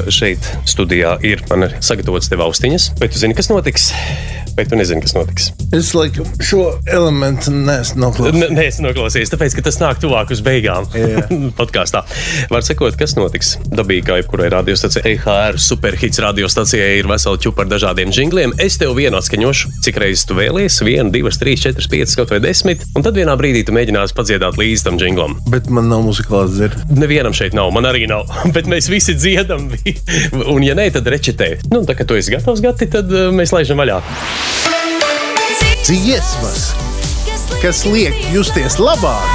šeit 0.09 0.39
studijā 0.65 1.17
ir 1.23 1.43
man 1.49 1.69
sagatavots 1.79 2.29
tev 2.29 2.39
austiņas. 2.39 2.91
Bet 2.99 3.11
tu 3.11 3.19
zini, 3.19 3.33
kas 3.33 3.49
notiks? 3.49 3.91
Bet 4.55 4.69
tu 4.71 4.77
nezini, 4.79 5.01
kas 5.03 5.11
notiks. 5.11 5.49
Es 5.75 5.89
laikam 5.91 6.27
šo 6.39 6.77
elementu 6.87 7.51
neesmu 7.51 7.99
noklausījies. 8.05 8.51
Nē, 8.55 8.63
es 8.69 8.77
noklausījos, 8.79 9.31
tāpēc, 9.33 9.57
ka 9.57 9.63
tas 9.65 9.77
nāk 9.81 9.99
tuvāk 9.99 10.29
uz 10.31 10.39
beigām 10.45 10.87
podkāstā. 11.59 12.05
Var 12.53 12.63
sekot, 12.63 12.95
kas 12.95 13.17
notiks. 13.19 13.55
Dabīgi, 13.67 14.05
kā 14.07 14.19
jebkurai 14.21 14.47
radiostacijai, 14.53 15.17
EHR 15.17 15.59
superhits 15.59 16.21
radiostacijai 16.23 17.01
ir 17.01 17.09
vesela 17.11 17.41
ķupa 17.43 17.65
ar 17.65 17.71
dažādiem 17.73 18.13
jingliem. 18.15 18.55
Es 18.63 18.79
tev 18.79 18.95
vienu 18.95 19.19
atskaņošu, 19.19 19.73
cik 19.83 19.99
reizes 20.05 20.23
tu 20.29 20.39
vēlies, 20.39 20.79
vienu, 20.87 21.11
divas, 21.11 21.41
trīs, 21.41 21.59
četras, 21.65 21.91
piecas, 21.91 22.15
kaut 22.15 22.31
vai 22.31 22.39
desmit, 22.47 22.87
un 22.95 23.03
tad 23.03 23.19
vienā 23.19 23.35
brīdī 23.35 23.65
tu 23.67 23.75
mēģināsi 23.75 24.15
padziedāt 24.15 24.55
līdzi 24.61 24.87
tam 24.87 25.01
jinglam. 25.03 25.35
Bet 25.51 25.67
man 25.67 25.91
nav 25.91 26.07
muzikāls 26.07 26.55
dzirdes. 26.55 26.87
Nevienam 26.95 27.35
šeit 27.35 27.57
nav, 27.59 27.73
man 27.75 27.91
arī 27.91 28.07
nav, 28.07 28.31
bet 28.55 28.71
mēs 28.71 28.87
visi 28.93 29.17
dziedam. 29.19 29.67
un, 30.55 30.63
ja 30.63 30.79
nē, 30.79 30.87
tad 30.95 31.11
rečetē. 31.11 31.57
Nu, 31.75 31.83
tā 31.83 31.99
kā 31.99 32.07
tu 32.07 32.15
esi 32.15 32.37
gatavs, 32.37 32.63
gati, 32.63 32.87
tad 32.95 33.11
uh, 33.11 33.27
mēs 33.35 33.51
laižam 33.51 33.83
vaļā 33.83 33.99
dziesmas, 35.85 36.71
kas 37.61 37.83
liek 37.85 38.15
justies 38.33 38.79
labāk. 38.81 39.25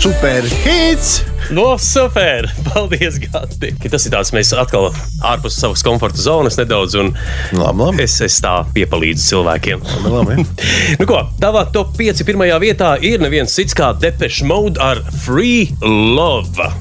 Superhits! 0.00 1.18
No 1.52 1.74
super! 1.76 2.48
Paldies, 2.68 3.18
Gati! 3.20 3.74
Tas 3.90 4.06
ir 4.08 4.14
tāds, 4.14 4.32
mēs 4.32 4.54
atkal 4.56 4.88
ārpus 5.28 5.58
savas 5.60 5.84
komforta 5.84 6.20
zonas 6.22 6.56
nedaudz, 6.60 6.96
un 6.96 7.12
labi, 7.52 7.82
labi. 7.82 8.04
Es, 8.06 8.16
es 8.24 8.40
tā 8.40 8.54
piepalīdzu 8.72 9.26
cilvēkiem. 9.34 9.84
Labi, 10.06 10.14
labi. 10.16 10.68
nu 11.02 11.08
ko, 11.10 11.26
tavā 11.42 11.66
top 11.76 11.92
5 11.98 12.24
pirmajā 12.28 12.60
vietā 12.64 12.94
ir 13.04 13.20
neviens 13.20 13.52
cits 13.52 13.76
kā 13.76 13.92
Depeche 14.00 14.48
Mode 14.48 14.80
ar 14.80 15.04
Free 15.26 15.68
Love. 15.84 16.72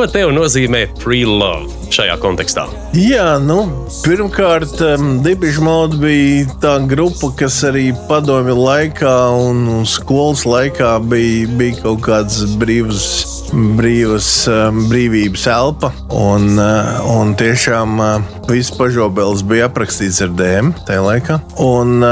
Ko 0.00 0.06
tev 0.08 0.30
nozīmē 0.32 0.86
free 1.02 1.26
love 1.28 1.68
šajā 1.92 2.14
kontekstā? 2.22 2.62
Jā, 2.96 3.34
nu, 3.42 3.58
pirmkārt, 4.00 4.80
Dibiša 5.26 5.64
Mode 5.66 5.98
bija 6.00 6.46
tā 6.62 6.78
grupa, 6.88 7.28
kas 7.36 7.58
arī 7.68 7.90
padomju 8.08 8.54
laikā 8.56 9.12
un 9.36 9.82
skolas 9.84 10.46
laikā 10.48 10.94
bija, 11.10 11.50
bija 11.60 11.82
kaut 11.82 12.00
kāds 12.06 12.40
brīvs, 12.62 13.04
brīvs, 13.52 14.30
um, 14.50 14.84
brīvības 14.90 15.46
elpa. 15.50 15.92
Un, 16.14 16.54
uh, 16.58 17.00
un 17.14 17.34
tiešām 17.38 18.00
uh, 18.00 18.30
viss 18.50 18.74
pažobels 18.74 19.44
bija 19.46 19.68
aprakstīts 19.70 20.20
ar 20.24 20.32
dēm 20.38 20.72
tajā 20.88 21.04
laikā. 21.04 21.38
Un 21.62 22.02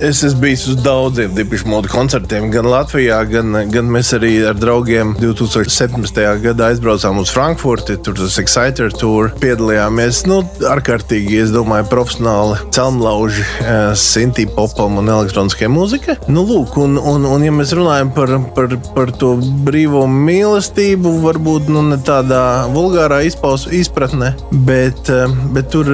es 0.00 0.20
esmu 0.26 0.44
bijis 0.44 0.66
uz 0.70 0.78
daudziem 0.84 1.34
Dibiša 1.34 1.68
Mode 1.70 1.90
koncertiem, 1.90 2.50
gan 2.52 2.68
Latvijā, 2.70 3.18
gan, 3.28 3.56
gan 3.72 3.90
mēs 3.90 4.12
arī 4.16 4.32
ar 4.46 4.58
draugiem 4.58 5.16
2017. 5.18 6.20
gadā 6.44 6.70
aizbraucām 6.70 7.18
uz 7.22 7.32
Frankfurti, 7.34 7.98
tur 8.04 8.16
tas 8.18 8.38
Exciter 8.40 8.92
Tour 8.94 9.30
piedalījāmies. 9.42 10.24
Nu, 10.30 10.40
ārkārtīgi, 10.70 11.40
es 11.44 11.54
domāju, 11.54 11.88
profesionāli 11.90 12.58
celmlauži 12.74 13.44
eh, 13.44 13.80
Sinti 13.98 14.46
popam 14.50 15.00
un 15.00 15.10
elektroniskai 15.10 15.70
mūzikai. 15.72 16.16
Nu, 16.32 16.44
lūk, 16.48 16.78
un, 16.80 16.98
un, 16.98 17.26
un 17.28 17.46
ja 17.46 17.54
mēs 17.54 17.74
runājam 17.76 18.12
par, 18.16 18.34
par, 18.56 18.76
par 18.96 19.14
to 19.20 19.34
brīvo 19.66 20.06
mīlestību, 20.10 20.79
varbūt 20.80 21.68
nu, 21.72 21.82
ne 21.90 21.98
tādā 22.04 22.66
vulgārā 22.72 23.20
izpaus, 23.26 23.66
izpratnē, 23.74 24.32
bet, 24.66 25.10
eh, 25.12 25.28
bet, 25.54 25.70
tur, 25.70 25.86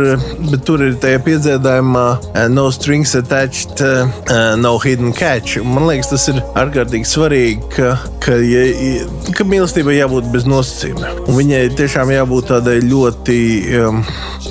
bet 0.51 0.65
tur 0.67 0.83
ir 0.87 0.95
tajā 1.03 1.21
piedzīvojumā 1.27 2.05
eh, 2.35 2.49
no 2.49 2.69
strings 2.71 3.15
attached, 3.19 3.81
eh, 3.81 4.57
no 4.57 4.77
hidden 4.79 5.13
catch. 5.13 5.59
Man 5.65 5.89
liekas, 5.89 6.11
tas 6.13 6.29
ir 6.29 6.41
ārkārtīgi 6.55 7.11
svarīgi, 7.11 7.71
ka, 7.75 7.97
ka, 8.23 8.39
ja, 8.39 8.65
ka 9.37 9.45
mīlestībai 9.45 9.99
jābūt 9.99 10.31
bez 10.33 10.47
nosacījumiem. 10.47 11.25
Viņai 11.37 11.63
tiešām 11.79 12.13
jābūt 12.15 12.51
tādai 12.53 12.79
ļoti 12.87 13.39
um, 13.81 14.03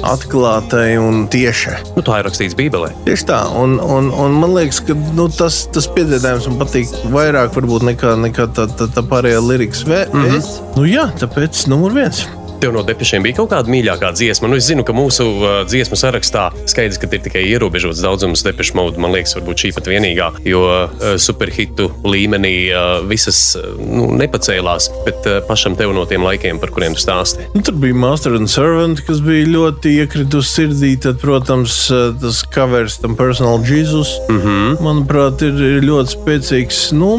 atklātai 0.05 0.97
un 0.99 1.25
tiešai. 1.31 1.77
Nu, 1.95 2.03
tā 2.05 2.19
ir 2.19 2.27
rakstīts 2.27 2.57
Bībelē. 2.57 2.91
Tieši 3.07 3.29
tā, 3.29 3.39
un, 3.55 3.77
un, 3.79 4.11
un 4.11 4.36
man 4.41 4.55
liekas, 4.57 4.81
ka 4.86 4.97
nu, 5.15 5.29
tas, 5.31 5.63
tas 5.73 5.88
piedzīvojums 5.95 6.49
man 6.51 6.59
patīk 6.63 6.93
vairāk 7.13 7.55
varbūt, 7.55 7.88
nekā, 7.91 8.15
nekā 8.25 8.49
tā, 8.57 8.67
tā, 8.77 8.89
tā 8.91 9.05
pārējā 9.05 9.41
lirikas 9.45 9.86
vēsts. 9.88 10.13
Mm 10.15 10.24
-hmm. 10.34 10.76
nu, 10.78 10.86
jā, 10.89 11.09
tāpēc 11.19 11.67
numur 11.67 11.93
viens. 11.93 12.26
Tev 12.60 12.72
no 12.74 12.84
depešiem 12.88 13.24
bija 13.26 13.36
kaut 13.41 13.51
kāda 13.51 13.72
mīļākā 13.72 14.12
dziesma. 14.16 14.47
Nu, 14.47 14.58
es 14.60 14.68
zinu, 14.70 14.86
ka 14.88 14.93
mūsu 14.95 15.26
uh, 15.28 15.56
dziesmu 15.68 15.97
sarakstā 15.99 16.47
skaidrs, 16.70 16.99
ka 17.01 17.10
ir 17.12 17.24
tikai 17.26 17.43
ierobežots 17.49 18.03
daudzums 18.03 18.45
depešu 18.45 18.78
modu. 18.78 19.01
Man 19.03 19.14
liekas, 19.16 19.36
varbūt 19.38 19.66
šī 19.66 19.72
pat 19.76 19.89
vienīgā, 19.91 20.30
jo 20.47 20.62
uh, 20.64 21.06
superhitu 21.22 21.89
līmenī 22.08 22.53
uh, 22.72 23.03
visas 23.08 23.39
uh, 23.60 23.68
nu, 23.80 24.08
nepacēlās. 24.18 24.88
Bet 25.08 25.28
uh, 25.28 25.39
pašam 25.49 25.76
tev 25.80 25.91
no 25.95 26.06
tiem 26.10 26.24
laikiem, 26.26 26.62
par 26.62 26.72
kuriem 26.76 26.95
stāsti. 26.99 27.49
Nu, 27.56 27.64
tur 27.66 27.78
bija 27.82 27.97
Master 28.06 28.38
and 28.39 28.51
Servant, 28.51 29.03
kas 29.08 29.20
bija 29.26 29.49
ļoti 29.51 29.97
iekritusi 30.06 30.62
sirdī. 30.62 30.93
Tad, 31.03 31.20
protams, 31.24 31.78
uh, 31.91 32.14
tas 32.22 32.41
covers 32.56 32.99
tam 33.03 33.18
Personal 33.20 33.60
Jesus, 33.68 34.16
mm 34.30 34.41
-hmm. 34.41 34.82
manuprāt, 34.86 35.43
ir, 35.43 35.60
ir 35.78 35.88
ļoti 35.89 36.16
spēcīgs. 36.16 36.82
Nu, 36.95 37.12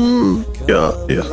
jā, 0.68 0.91
jā, 1.12 1.26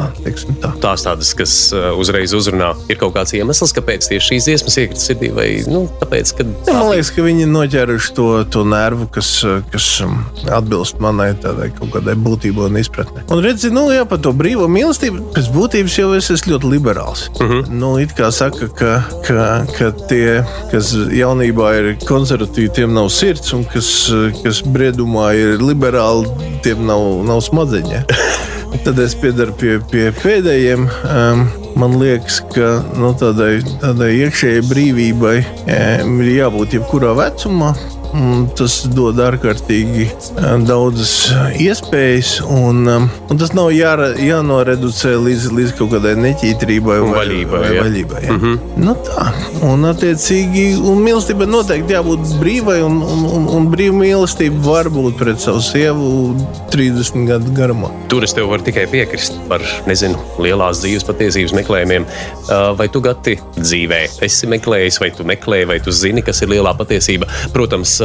tā. 0.62 0.74
Tās 0.84 1.08
tādas, 1.08 1.34
kas 1.38 1.74
uzreiz 1.98 2.34
uzrunā, 2.34 2.74
ir 2.90 2.98
kaut 2.98 3.16
kāds 3.16 3.34
iemesls, 3.38 3.74
kāpēc 3.74 3.93
tieši 4.02 4.30
šīs 4.30 4.48
dziesmas 4.48 4.80
iekrita 4.82 5.04
sirdī, 5.04 5.30
vai 5.36 5.48
nu, 5.70 5.86
tāpēc, 6.02 6.34
ka 6.38 6.44
Ja, 6.68 6.78
man 6.78 6.94
liekas, 6.94 7.10
ka 7.14 7.24
viņi 7.26 7.48
noķēruši 7.52 8.14
to, 8.18 8.28
to 8.54 8.64
nervu, 8.68 9.08
kas, 9.14 9.30
kas 9.74 9.88
um, 10.06 10.22
atbilst 10.54 11.02
manai 11.04 11.32
tādai 11.44 11.70
kaut 11.76 11.92
kādai 11.96 12.16
būtībai 12.20 12.70
un 12.70 12.80
izpratnē. 12.80 13.26
Un 13.34 13.44
redziet, 13.44 13.74
nu, 13.76 13.86
jā, 13.94 14.06
par 14.10 14.22
to 14.24 14.34
brīvo 14.38 14.68
mīlestību, 14.72 15.34
pēc 15.36 15.50
būtības 15.54 15.98
jau 16.00 16.10
es 16.18 16.30
esmu 16.34 16.56
ļoti 16.56 16.72
liberāls. 16.76 17.26
Uh 17.38 17.52
-huh. 17.52 17.70
nu, 17.70 17.96
it 18.02 18.16
kā 18.18 18.32
saka, 18.32 18.70
ka, 18.80 18.94
ka, 19.28 19.48
ka 19.78 19.92
tie, 20.10 20.44
kas 20.72 20.94
jaunībā 20.94 21.74
ir 21.80 21.90
konservatīvi, 22.08 22.74
tiem 22.80 22.94
nav 22.94 23.10
sirds, 23.10 23.54
un 23.54 23.66
kas, 23.66 23.90
kas 24.44 24.64
briedumā 24.64 25.34
ir 25.36 25.60
liberāli, 25.60 26.28
tiem 26.64 26.86
nav, 26.86 27.26
nav 27.28 27.42
smadzeņi. 27.42 28.04
Tad 28.84 29.00
es 29.00 29.16
piedaru 29.16 29.54
pie, 29.54 29.80
pie 29.92 30.12
pēdējiem. 30.24 30.90
Um, 31.06 31.63
man 31.80 31.98
liekas, 32.02 32.42
ka 32.54 32.70
nu, 33.00 33.14
tādai, 33.18 33.64
tādai 33.82 34.12
iekšējai 34.26 34.64
brīvībai 34.70 35.36
ir 35.74 36.32
jābūt 36.36 36.78
jebkurā 36.78 37.14
vecumā. 37.18 37.74
Un 38.14 38.44
Tas 38.58 38.76
dod 38.94 39.18
ārkārtīgi 39.24 40.06
daudzas 40.68 41.14
iespējas, 41.62 42.36
un, 42.46 42.86
un 42.86 43.40
tas 43.40 43.54
nav 43.58 43.72
jāra, 43.74 44.12
jānoreducē 44.22 45.14
līdz, 45.18 45.48
līdz 45.58 45.74
kaut 45.80 45.94
kādai 45.96 46.14
neķītrībai 46.22 47.00
vai 47.02 47.14
vaļībai, 47.16 47.62
vai 47.64 47.72
jā. 47.74 47.86
vaļībai 47.86 48.22
jā. 48.28 48.36
Mm 48.36 48.42
-hmm. 48.44 48.84
nu, 48.86 48.96
tā. 49.08 49.26
un, 49.66 49.88
attiecīgi, 49.90 50.66
un 50.78 51.02
mīlestībai 51.06 51.48
noteikti 51.50 51.96
jābūt 51.96 52.36
brīvai, 52.42 52.78
un, 52.86 53.00
un, 53.02 53.24
un, 53.40 53.48
un 53.58 53.70
brīva 53.74 53.98
mīlestība 54.04 54.62
var 54.68 54.92
būt 54.94 55.18
pret 55.18 55.42
savu 55.42 55.64
sievu 55.66 56.12
30 56.74 57.26
gadu 57.30 57.56
garumā. 57.58 57.90
Tur 58.14 58.24
es 58.28 58.38
tev 58.38 58.52
varu 58.52 58.68
tikai 58.68 58.86
piekrist 58.92 59.40
par, 59.50 59.66
nezinu, 59.90 60.20
lielās 60.38 60.84
dzīves 60.84 61.08
patiesības 61.10 61.58
meklējumiem. 61.58 62.06
Vai 62.78 62.88
tu 62.94 63.02
gati 63.02 63.38
dzīvē 63.58 64.04
esi 64.22 64.48
meklējis, 64.52 65.02
vai 65.02 65.10
tu 65.16 65.26
meklē, 65.26 65.64
vai 65.68 65.80
tu 65.82 65.92
zini, 65.92 66.22
kas 66.22 66.44
ir 66.46 66.54
lielā 66.54 66.76
patiesība? 66.78 67.30
Protams, 67.54 67.98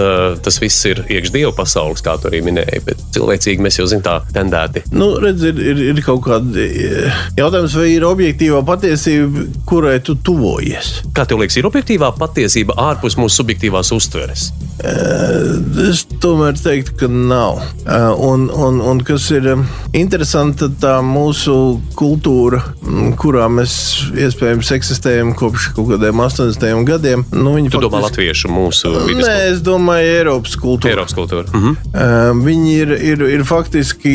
tas 0.44 0.58
viss 0.62 0.86
ir 0.88 1.02
iekš 1.08 1.32
dievu 1.34 1.52
pasaules, 1.56 2.02
kā 2.04 2.16
tu 2.20 2.30
arī 2.30 2.42
minēji, 2.46 2.82
bet 2.86 3.02
cilvēcīgi 3.16 3.64
mēs 3.64 3.80
jau 3.80 3.88
zinām 3.90 4.04
tā 4.06 4.16
tendēti. 4.34 4.84
Nu, 4.94 5.10
redz, 5.22 5.44
ir, 5.50 5.58
ir, 5.72 5.82
ir 5.92 6.02
kaut 6.06 6.22
kāda 6.26 6.64
eh, 6.64 7.20
jautājums, 7.38 7.76
vai 7.78 7.90
ir 7.94 8.06
objektīvā 8.08 8.62
patiesība, 8.68 9.46
kurai 9.68 9.98
tu 10.04 10.16
tuvojies. 10.24 10.92
Kā 11.16 11.26
tev 11.28 11.42
liekas, 11.42 11.58
ir 11.60 11.68
objektīvā 11.68 12.12
patiesība 12.18 12.78
ārpus 12.88 13.18
mūsu 13.20 13.42
subjektīvās 13.42 13.92
uztveres? 13.96 14.50
Es 14.78 16.04
tomēr 16.22 16.54
teiktu, 16.54 16.94
ka 17.00 17.10
nav. 17.10 17.62
Eh, 17.86 18.06
Un, 18.28 18.48
un, 18.50 18.80
un 18.82 19.00
kas 19.06 19.28
ir 19.34 19.46
eh, 19.52 19.60
interesanti, 19.96 20.66
tā 20.80 20.98
mūsu 21.04 21.54
kultūra, 21.98 22.60
mm, 22.82 23.12
kurā 23.20 23.46
mēs 23.52 23.72
iespējams 24.12 24.72
eksistējam 24.74 25.32
kopš 25.38 25.70
kaut 25.76 25.92
kādiem 25.92 26.22
80 26.24 26.84
gadiem, 26.88 27.24
nu, 27.34 27.54
viņi 27.56 27.72
Tu 27.72 27.80
domā 27.82 28.02
latviešu 28.04 28.50
mūsu 28.52 28.92
vidas 29.06 29.22
Nē, 29.24 29.36
es 29.52 29.62
domāju, 29.64 29.87
Eiropas 29.96 30.56
kultūra. 30.60 30.92
Eiropas 30.92 31.16
kultūra. 31.16 31.46
Mhm. 31.52 31.76
Uh, 31.92 32.42
viņi 32.44 32.74
ir, 32.82 32.94
ir, 33.12 33.24
ir 33.38 33.44
faktiski 33.48 34.14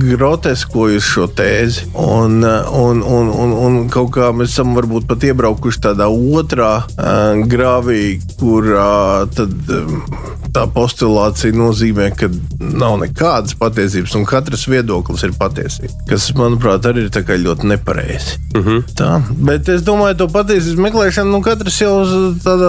groteskojuši 0.00 1.06
šo 1.06 1.28
tēzi. 1.36 1.86
Un, 2.00 2.40
uh, 2.44 2.68
un, 2.80 3.04
un, 3.04 3.30
un, 3.30 3.54
un 3.66 3.78
kaut 3.92 4.12
kā 4.16 4.30
mēs 4.36 4.54
esam 4.54 4.74
varbūt 4.78 5.08
pat 5.10 5.28
iebraukuši 5.30 5.84
tādā 5.90 6.08
otrā 6.10 6.72
uh, 6.84 7.40
grāvī, 7.50 8.18
kurā 8.40 9.26
tad, 9.36 9.54
um, 9.76 10.02
tā 10.54 10.66
postulācija 10.74 11.54
nozīmē, 11.56 12.10
ka 12.18 12.28
nav 12.60 12.98
nekādas 13.02 13.56
patiesības, 13.58 14.14
un 14.18 14.26
katrs 14.28 14.66
viedoklis 14.70 15.24
ir 15.26 15.34
patiesība. 15.38 15.92
Kas, 16.10 16.30
manuprāt, 16.36 16.86
arī 16.88 17.06
ir 17.08 17.42
ļoti 17.44 17.70
nepareizi. 17.70 18.38
Uh 18.56 18.66
-huh. 18.66 18.82
Tā, 18.96 19.22
bet 19.46 19.68
es 19.68 19.82
domāju, 19.82 20.16
to 20.18 20.28
patiesības 20.28 20.82
meklēšanu 20.86 21.30
nu, 21.30 21.40
katrs 21.42 21.80
jau 21.80 21.94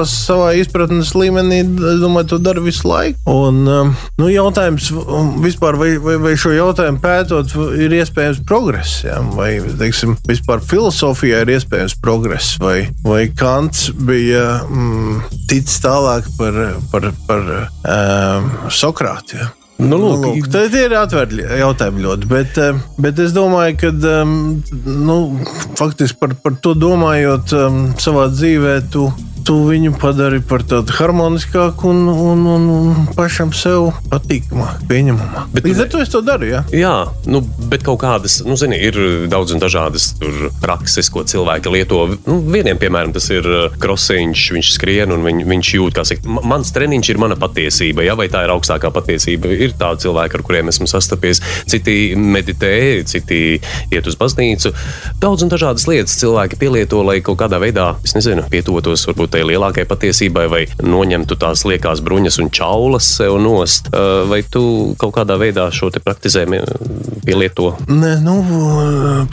savā 0.05 0.53
izpratnes 0.59 1.13
līmenī, 1.15 1.63
domāju, 2.01 2.27
to 2.27 2.38
dara 2.38 2.61
visu 2.61 2.88
laiku. 2.88 3.17
Un 3.25 3.67
um, 3.67 3.95
nu, 4.17 4.29
jautājums 4.29 4.91
um, 4.91 5.41
vispār, 5.43 5.77
vai, 5.77 5.97
vai, 5.97 6.17
vai 6.17 6.36
šo 6.38 6.51
jautājumu 6.51 6.99
pētot, 7.01 7.55
ir 7.79 7.91
iespējams 7.91 8.43
progress, 8.45 9.03
ja? 9.03 9.19
vai 9.36 9.61
teiksim, 9.79 10.15
vispār 10.27 10.61
filozofijā 10.61 11.41
ir 11.41 11.53
iespējams 11.57 11.97
progress, 12.01 12.57
vai, 12.59 12.89
vai 13.03 13.27
Kants 13.36 13.91
bija 13.95 14.61
mm, 14.69 15.21
ticis 15.49 15.82
tālāk 15.84 16.27
par, 16.38 16.61
par, 16.91 17.11
par 17.27 17.70
um, 17.86 18.51
Sokrātu. 18.69 19.39
Ja? 19.39 19.49
Nu, 19.82 19.97
lūk, 19.97 20.19
Nu, 20.21 20.32
lūk, 20.36 20.49
tad 20.53 20.75
ir 20.77 20.93
atvērti 20.93 21.41
jautājumi 21.61 22.03
ļoti, 22.03 22.27
bet, 22.29 22.57
eh, 22.61 22.82
bet 23.01 23.19
es 23.23 23.34
domāju, 23.34 23.79
ka 23.82 23.89
um, 24.21 24.36
nu, 24.86 25.17
faktiski 25.79 26.19
par, 26.21 26.36
par 26.43 26.59
to 26.61 26.75
domājot 26.77 27.55
savā 28.01 28.27
dzīvē, 28.29 28.75
tu, 28.93 29.07
tu 29.47 29.55
viņu 29.67 29.93
padari 30.01 30.41
par 30.45 30.63
tādu 30.67 30.93
harmoniskāku 30.97 31.89
un, 31.91 32.01
un, 32.11 32.43
un, 32.55 32.67
un 32.75 33.07
pašam 33.17 33.51
sev 33.55 33.89
patīkamāku, 34.11 34.85
pieņemamāku. 34.89 35.51
Bet 35.55 35.67
Līdz 35.67 35.83
ar 35.85 35.89
to 35.93 36.01
es 36.03 36.11
to 36.13 36.21
daru. 36.25 36.47
Ja? 36.49 36.61
Jā, 36.75 36.93
nu, 37.31 37.41
bet 37.71 37.85
kaut 37.87 38.01
kādas, 38.03 38.39
nu, 38.45 38.57
zini, 38.59 38.77
ir 38.89 38.97
daudz 39.31 39.55
un 39.55 39.61
dažādas 39.63 40.11
prakses, 40.61 41.09
ko 41.13 41.23
cilvēki 41.27 41.73
lieto. 41.73 42.03
Nu, 42.27 42.39
vieniem, 42.53 42.79
piemēram, 42.81 43.13
tas 43.15 43.29
ir 43.33 43.47
uh, 43.47 43.77
krosiņš, 43.81 44.45
viņš 44.57 44.71
skrien 44.77 45.13
un 45.15 45.25
viņ, 45.25 45.43
viņš 45.49 45.71
jūt, 45.77 45.97
kā 45.97 46.05
saka, 46.07 46.27
"Ma- 46.27 46.45
mans 46.55 46.71
treniņš 46.75 47.11
ir 47.13 47.21
mana 47.21 47.37
patiesība, 47.39 48.05
ja, 48.05 48.15
vai 48.19 48.27
tā 48.31 48.43
ir 48.45 48.53
augstākā 48.53 48.91
patiesība. 48.93 49.51
Ir 49.51 49.75
tādi 49.79 50.05
cilvēki, 50.05 50.37
ar 50.39 50.45
kuriem 50.47 50.71
esmu 50.73 50.87
sastapies, 50.89 51.41
citi 51.69 52.13
meditē, 52.15 53.03
citi 53.07 53.59
iet 53.91 54.07
uz 54.07 54.15
baznīcu. 54.19 54.73
Daudz 55.21 55.43
un 55.45 55.49
dažādas 55.49 55.87
lietas 55.89 56.17
cilvēki 56.21 56.59
pielieto, 56.61 57.01
lai 57.05 57.19
kaut 57.25 57.39
kādā 57.41 57.59
veidā, 57.61 57.95
es 58.03 58.13
nezinu, 58.17 58.45
pietuvotos 58.51 59.05
varbūt 59.09 59.30
tai 59.32 59.43
lielākai 59.47 59.86
patiesībai, 59.89 60.45
vai 60.51 60.63
noņemtu 60.84 61.38
tās 61.39 61.65
liekās 61.67 62.03
bruņas 62.05 62.39
un 62.43 62.51
čaulas 62.53 63.07
sev 63.17 63.38
nost, 63.41 63.89
vai 64.29 64.41
tu 64.43 64.63
kaut 65.01 65.15
kādā 65.15 65.38
veidā 65.41 65.67
šo 65.73 65.91
te 65.93 66.01
praktizējumu 66.03 66.61
pielieto? 67.25 67.71
Nē, 67.89 68.15
nu, 68.25 68.38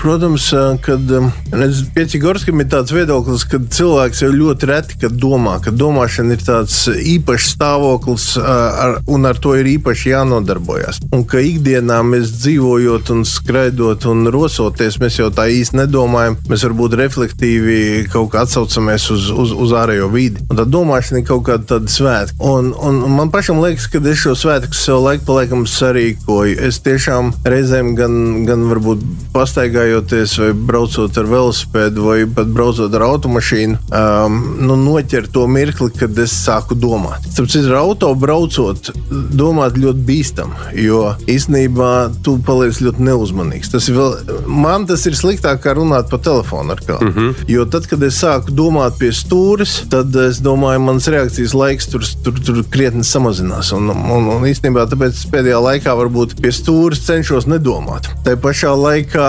protams, 0.01 0.51
kad 0.84 1.12
redz, 1.53 1.84
Piecigorskim 1.94 2.61
ir 2.62 2.68
tāds 2.70 2.92
viedoklis, 2.94 3.44
ka 3.49 3.61
cilvēks 3.61 4.22
jau 4.22 4.30
ļoti 4.34 4.68
reti 4.70 4.99
kad 5.03 5.16
domā, 5.18 5.57
ka 5.64 5.72
domāšana 5.74 6.36
ir 6.36 6.44
tāds 6.44 6.84
īpašs 6.88 7.55
stāvoklis 7.57 8.28
ar, 8.38 8.99
un 9.11 9.26
ar 9.28 9.38
to 9.40 9.55
ir 9.59 9.68
īpaši 9.76 10.12
jānodarbojas. 10.12 11.01
Un 11.14 11.24
ka 11.28 11.42
ikdienā 11.42 12.01
mēs 12.07 12.34
dzīvojot 12.38 13.12
un 13.14 13.24
skraidot 13.28 14.07
un 14.11 14.28
rosoties, 14.32 15.01
mēs 15.03 15.20
jau 15.20 15.30
tā 15.34 15.49
īsti 15.53 15.82
nedomājam. 15.82 16.38
Mēs 16.51 16.66
varbūt 16.68 16.96
reflektīvi 17.01 17.80
kaut 18.12 18.32
kā 18.34 18.44
atsaucamies 18.46 19.09
uz, 19.14 19.30
uz, 19.32 19.55
uz 19.55 19.74
ārējo 19.89 20.09
vidi. 20.12 20.45
Un 20.51 20.61
tā 20.61 20.66
domāšana 20.68 21.22
ir 21.22 21.26
kaut 21.28 21.47
kāda 21.49 21.66
tāda 21.74 21.93
svētka. 21.93 22.36
Un, 22.45 22.70
un, 22.76 23.01
un 23.07 23.16
man 23.16 23.32
pašam 23.32 23.61
liekas, 23.62 23.89
ka 23.91 24.01
es 24.05 24.20
šo 24.22 24.34
svētku 24.39 24.76
sev 24.76 25.01
laiku 25.05 25.26
pa 25.28 25.41
laikam 25.41 25.64
sarīkoju. 25.68 26.59
Es 26.68 26.80
tiešām 26.84 27.32
reizēm 27.49 27.95
gan, 27.99 28.14
gan 28.49 28.66
varbūt 28.70 29.05
pastaigājoties 29.34 30.36
vai 30.43 30.51
braucot 30.70 31.18
ar 31.20 31.28
velosipēdu 31.30 32.07
vai 32.07 32.18
pat 32.34 32.51
braucot 32.53 32.95
ar 32.95 33.07
automašīnu, 33.09 33.78
um, 33.89 34.39
nu, 34.68 34.76
noķer 34.82 35.28
to 35.32 35.47
mirkli, 35.51 35.91
kad 35.97 36.18
es 36.20 36.34
sāku 36.34 36.76
domāt. 36.78 37.26
Tāpēc 37.36 37.68
ar 37.68 37.78
auto 37.82 38.12
braucot, 38.18 38.93
domāt 39.09 39.78
ļoti 39.80 40.05
bīstam, 40.09 40.55
jo 40.76 41.05
īstenībā 41.30 41.93
tu 42.26 42.39
paliec 42.45 42.80
ļoti 42.84 43.07
neuzmanīgs. 43.09 43.72
Tas 43.72 43.89
vēl, 43.93 44.16
man 44.49 44.89
tas 44.89 45.07
ir 45.09 45.16
sliktāk 45.18 45.62
kā 45.64 45.76
runāt 45.78 46.11
pa 46.11 46.20
telefonu 46.22 46.74
ar 46.74 46.82
kādu. 46.84 47.09
Mm 47.09 47.14
-hmm. 47.14 47.45
Jo 47.49 47.64
tad, 47.64 47.86
kad 47.86 48.03
es 48.03 48.18
sāku 48.22 48.55
domāt 48.55 48.99
pie 48.99 49.12
stūres, 49.14 49.78
tad 49.93 50.14
es 50.22 50.41
domāju, 50.45 50.83
mans 50.85 51.09
reakcijas 51.11 51.55
laiks 51.57 51.89
tur, 51.93 52.05
tur, 52.24 52.39
tur 52.45 52.61
krietni 52.72 53.05
samazinās. 53.07 53.72
Un, 53.76 53.91
un, 53.93 54.29
un 54.35 54.47
īstenībā 54.49 54.87
tāpēc 54.91 55.20
pēdējā 55.33 55.61
laikā 55.64 55.95
varbūt 55.99 56.37
pie 56.43 56.53
stūres 56.55 57.05
cenšos 57.07 57.49
nedomāt. 57.51 58.11
Tā 58.26 58.37
pašā 58.41 58.74
laikā 58.79 59.29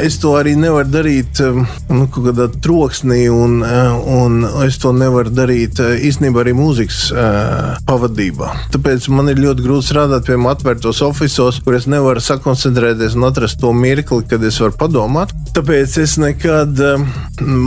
es 0.00 0.18
to 0.22 0.34
arī 0.38 0.54
nevaru 0.58 0.90
darīt 0.90 1.40
um, 1.44 1.64
nu, 1.92 2.06
kādā 2.12 2.48
troksnī, 2.64 3.24
un, 3.32 3.60
uh, 3.64 3.96
un 4.18 4.44
es 4.66 4.78
to 4.82 4.92
nevaru 4.96 5.32
darīt 5.34 5.80
uh, 5.82 5.94
īstenībā 6.08 6.44
arī 6.44 6.54
mūzikas 6.58 7.00
uh, 7.12 7.74
pavadībā. 7.88 8.50
Tāpēc 8.74 9.08
man 9.14 9.32
ir 9.32 9.42
ļoti 9.44 9.66
grūti 9.66 9.90
strādāt 9.90 10.28
pie 10.28 10.38
atvērtos 10.54 11.02
oficiālos, 11.06 11.60
kur 11.64 11.78
es 11.78 11.88
nevaru 11.90 12.22
sakoncentrēties 12.24 13.18
un 13.18 13.28
atrast 13.28 13.60
to 13.62 13.72
mirkli, 13.76 14.24
kad 14.28 14.44
es 14.44 14.60
varu 14.62 14.76
padomāt. 14.80 15.34
Tāpēc 15.56 15.98
es 16.02 16.16
nekad, 16.20 16.80
um, 16.94 17.08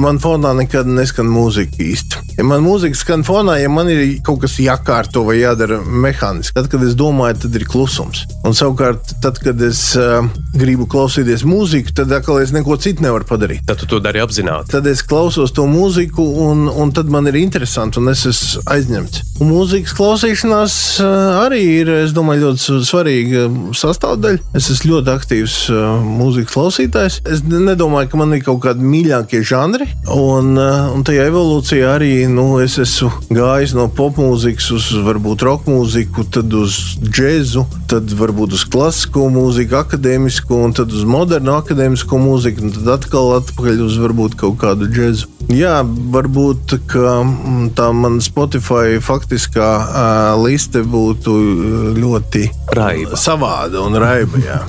man 0.04 0.22
fonā 0.24 0.56
nekad 0.58 0.90
neskan 0.90 1.30
mūzika 1.32 1.84
īsti. 1.84 2.17
Ja 2.38 2.46
man 2.46 2.62
mūzika 2.66 2.98
skan 2.98 3.24
fonā, 3.26 3.58
ja 3.62 3.70
man 3.72 3.90
ir 3.90 4.02
kaut 4.26 4.44
kas 4.44 4.58
jākārto 4.62 5.24
vai 5.26 5.40
jādara 5.40 5.80
mehāniski, 5.82 6.54
tad, 6.58 6.70
kad 6.72 6.84
es 6.86 6.94
domāju, 6.98 7.40
tad 7.46 7.56
ir 7.58 7.66
klusums. 7.70 8.26
Un 8.46 8.56
savukārt, 8.58 9.16
tad, 9.24 9.40
kad 9.42 9.62
es 9.66 9.82
uh, 9.98 10.28
gribu 10.58 10.86
klausīties 10.90 11.46
mūziku, 11.48 11.96
tad 11.98 12.14
atkal 12.14 12.42
es 12.44 12.54
neko 12.54 12.78
citu 12.82 13.06
nevaru 13.06 13.26
padarīt. 13.28 13.64
Tad 13.68 13.82
tu 13.82 13.90
to 13.90 14.02
dari 14.04 14.22
apzināti. 14.22 14.70
Tad 14.76 14.88
es 14.90 15.02
klausos 15.06 15.54
to 15.56 15.66
mūziku, 15.70 16.26
un, 16.48 16.68
un 16.70 16.94
tad 16.96 17.10
man 17.14 17.30
ir 17.32 17.40
interesanti, 17.42 18.02
un 18.02 18.14
es 18.14 18.26
esmu 18.30 18.64
aizņemts. 18.74 19.24
Un 19.42 19.52
mūzikas 19.52 19.94
klausīšanās 19.98 20.78
uh, 21.02 21.42
arī 21.44 21.64
ir, 21.82 21.94
es 22.04 22.14
domāju, 22.16 22.48
ļoti 22.48 22.80
svarīga 22.88 23.48
sastāvdaļa. 23.78 24.44
Es 24.58 24.70
esmu 24.74 24.96
ļoti 24.96 25.14
aktīvs 25.14 25.58
uh, 25.74 25.82
mūzikas 26.06 26.54
klausītājs. 26.54 27.20
Es 27.34 27.44
nedomāju, 27.46 28.12
ka 28.14 28.22
man 28.22 28.38
ir 28.38 28.46
kaut 28.46 28.62
kādi 28.66 28.86
mīļākie 28.86 29.44
žanri, 29.46 29.90
un, 30.14 30.54
uh, 30.58 30.94
un 30.94 31.06
tajā 31.08 31.28
evolūcijā 31.32 31.98
arī 31.98 32.07
nu, 32.32 32.46
es 32.64 32.78
esmu 32.82 33.10
gājis 33.34 33.74
no 33.78 33.88
popmūzikas 33.94 34.70
uz 34.76 34.88
varbūt 35.06 35.46
roka 35.48 35.72
mūziku, 35.72 36.26
tad 36.34 36.54
uz 36.58 36.98
džēzu, 37.04 37.66
tad 37.92 38.12
varbūt 38.20 38.56
uz 38.58 38.66
klasisko 38.68 39.28
mūziku, 39.34 39.80
akadēmisko, 39.82 40.62
un 40.68 40.76
tad 40.78 40.94
uz 40.96 41.08
modernu 41.08 41.56
akadēmisko 41.58 42.20
mūziku, 42.22 42.68
un 42.68 42.76
tad 42.76 42.94
atkal 42.98 43.34
atpakaļ 43.40 43.84
uz 43.88 43.98
varbūt 44.04 44.38
kaut 44.40 44.60
kādu 44.64 44.90
džēzu. 44.92 45.38
Jā, 45.48 45.80
varbūt 46.12 46.74
mm, 46.92 47.70
tā 47.78 47.86
mana 47.96 48.20
Spotify 48.24 48.98
faktiskā 49.00 49.68
uh, 49.80 50.32
liste 50.44 50.82
būtu 50.84 51.36
ļoti 51.96 52.42
raiba. 52.76 53.16
savāda 53.16 53.80
un 53.86 53.96
raiba. 54.02 54.42
Jā. 54.44 54.60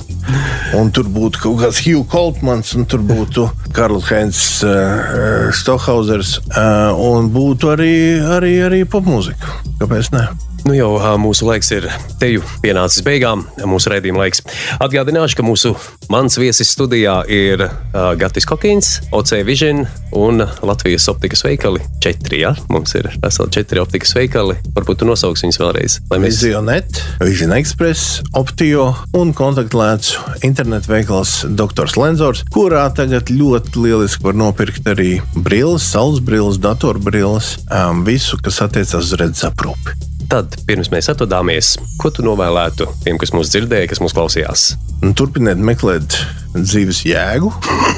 Un 0.79 0.91
tur 0.95 1.09
būtu 1.11 1.41
kaut 1.43 1.57
kāds 1.63 1.81
Hugh 1.83 2.05
Koltmans, 2.07 2.71
un 2.77 2.87
tur 2.87 3.03
būtu 3.03 3.49
Karls 3.75 4.07
Heinz 4.07 4.39
uh, 4.63 5.49
Stohausers, 5.51 6.37
uh, 6.53 6.95
un 6.95 7.27
būtu 7.33 7.73
arī, 7.75 7.93
arī, 8.37 8.53
arī 8.65 8.83
popmūzika. 8.89 9.59
Kāpēc 9.81 10.13
ne? 10.15 10.27
Nu 10.67 10.75
jau 10.75 10.91
mūsu 11.21 11.47
laiks 11.47 11.71
ir 11.71 11.87
teju 12.19 12.43
pienācis 12.63 13.03
beigām, 13.05 13.45
mūsu 13.69 13.91
redzējuma 13.93 14.23
laiks. 14.23 14.43
Atgādināšu, 14.83 15.37
ka 15.39 15.45
mūsu 15.45 15.71
mans 16.11 16.35
viesis 16.39 16.71
studijā 16.75 17.21
ir 17.31 17.63
uh, 17.63 18.11
Gatis 18.19 18.47
Kokins, 18.49 18.89
OC 19.15 19.39
Vision 19.47 19.85
un 20.15 20.43
Latvijas 20.65 21.07
optikas 21.11 21.43
veikali. 21.45 21.81
Četri, 22.03 22.41
ja? 22.43 22.53
Mums 22.69 22.95
ir 22.99 23.09
veseli 23.23 23.53
četri 23.55 23.81
optikas 23.81 24.13
veikali. 24.17 24.57
Varbūt 24.75 25.01
tu 25.01 25.07
nosauks 25.09 25.45
viņus 25.45 25.61
vēlreiz. 25.61 25.97
Mēs... 26.11 26.41
Visionet, 26.41 27.01
Vision 27.23 27.55
Express, 27.55 28.19
Optio 28.37 28.91
un 29.17 29.33
kontaktlēts 29.37 30.15
internetu 30.45 30.93
veikals 30.93 31.39
Dr. 31.49 31.89
Lenzors, 31.99 32.43
kurā 32.53 32.85
tagad 32.95 33.31
ļoti 33.33 33.87
lieliski 33.87 34.27
var 34.27 34.37
nopirkt 34.37 34.87
arī 34.91 35.17
brilles, 35.37 35.87
saules 35.87 36.21
brilles, 36.23 36.59
datorbrilles, 36.61 37.55
um, 37.69 38.05
visu, 38.07 38.39
kas 38.43 38.61
attiecas 38.65 38.99
uz 39.01 39.15
redzes 39.19 39.47
aprūpi. 39.49 40.18
Tad, 40.29 40.59
pirms 40.69 40.91
mēs 40.93 41.07
atvadāmies, 41.09 41.71
ko 41.97 42.11
tu 42.13 42.21
novēlētu 42.21 42.85
tiem, 43.01 43.17
kas 43.17 43.31
mūs 43.33 43.49
dzirdēja, 43.49 43.87
kas 43.89 44.01
mūs 44.03 44.13
klausījās? 44.13 44.65
Un 45.01 45.15
turpiniet 45.17 45.57
meklēt 45.57 46.19
dzīves 46.53 47.01
jēgu. 47.09 47.49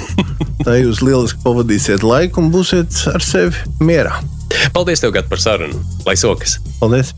Tā 0.66 0.78
jūs 0.80 1.02
lieliski 1.04 1.44
pavadīsiet 1.44 2.06
laiku 2.08 2.40
un 2.40 2.48
būsiet 2.54 3.04
ar 3.12 3.26
sevi 3.26 3.84
mierā. 3.84 4.22
Paldies, 4.72 5.04
tev, 5.04 5.12
Gat, 5.18 5.28
par 5.28 5.44
sarunu. 5.44 5.84
Lai 6.08 6.16
sokas! 6.20 6.62
Paldies! 6.80 7.12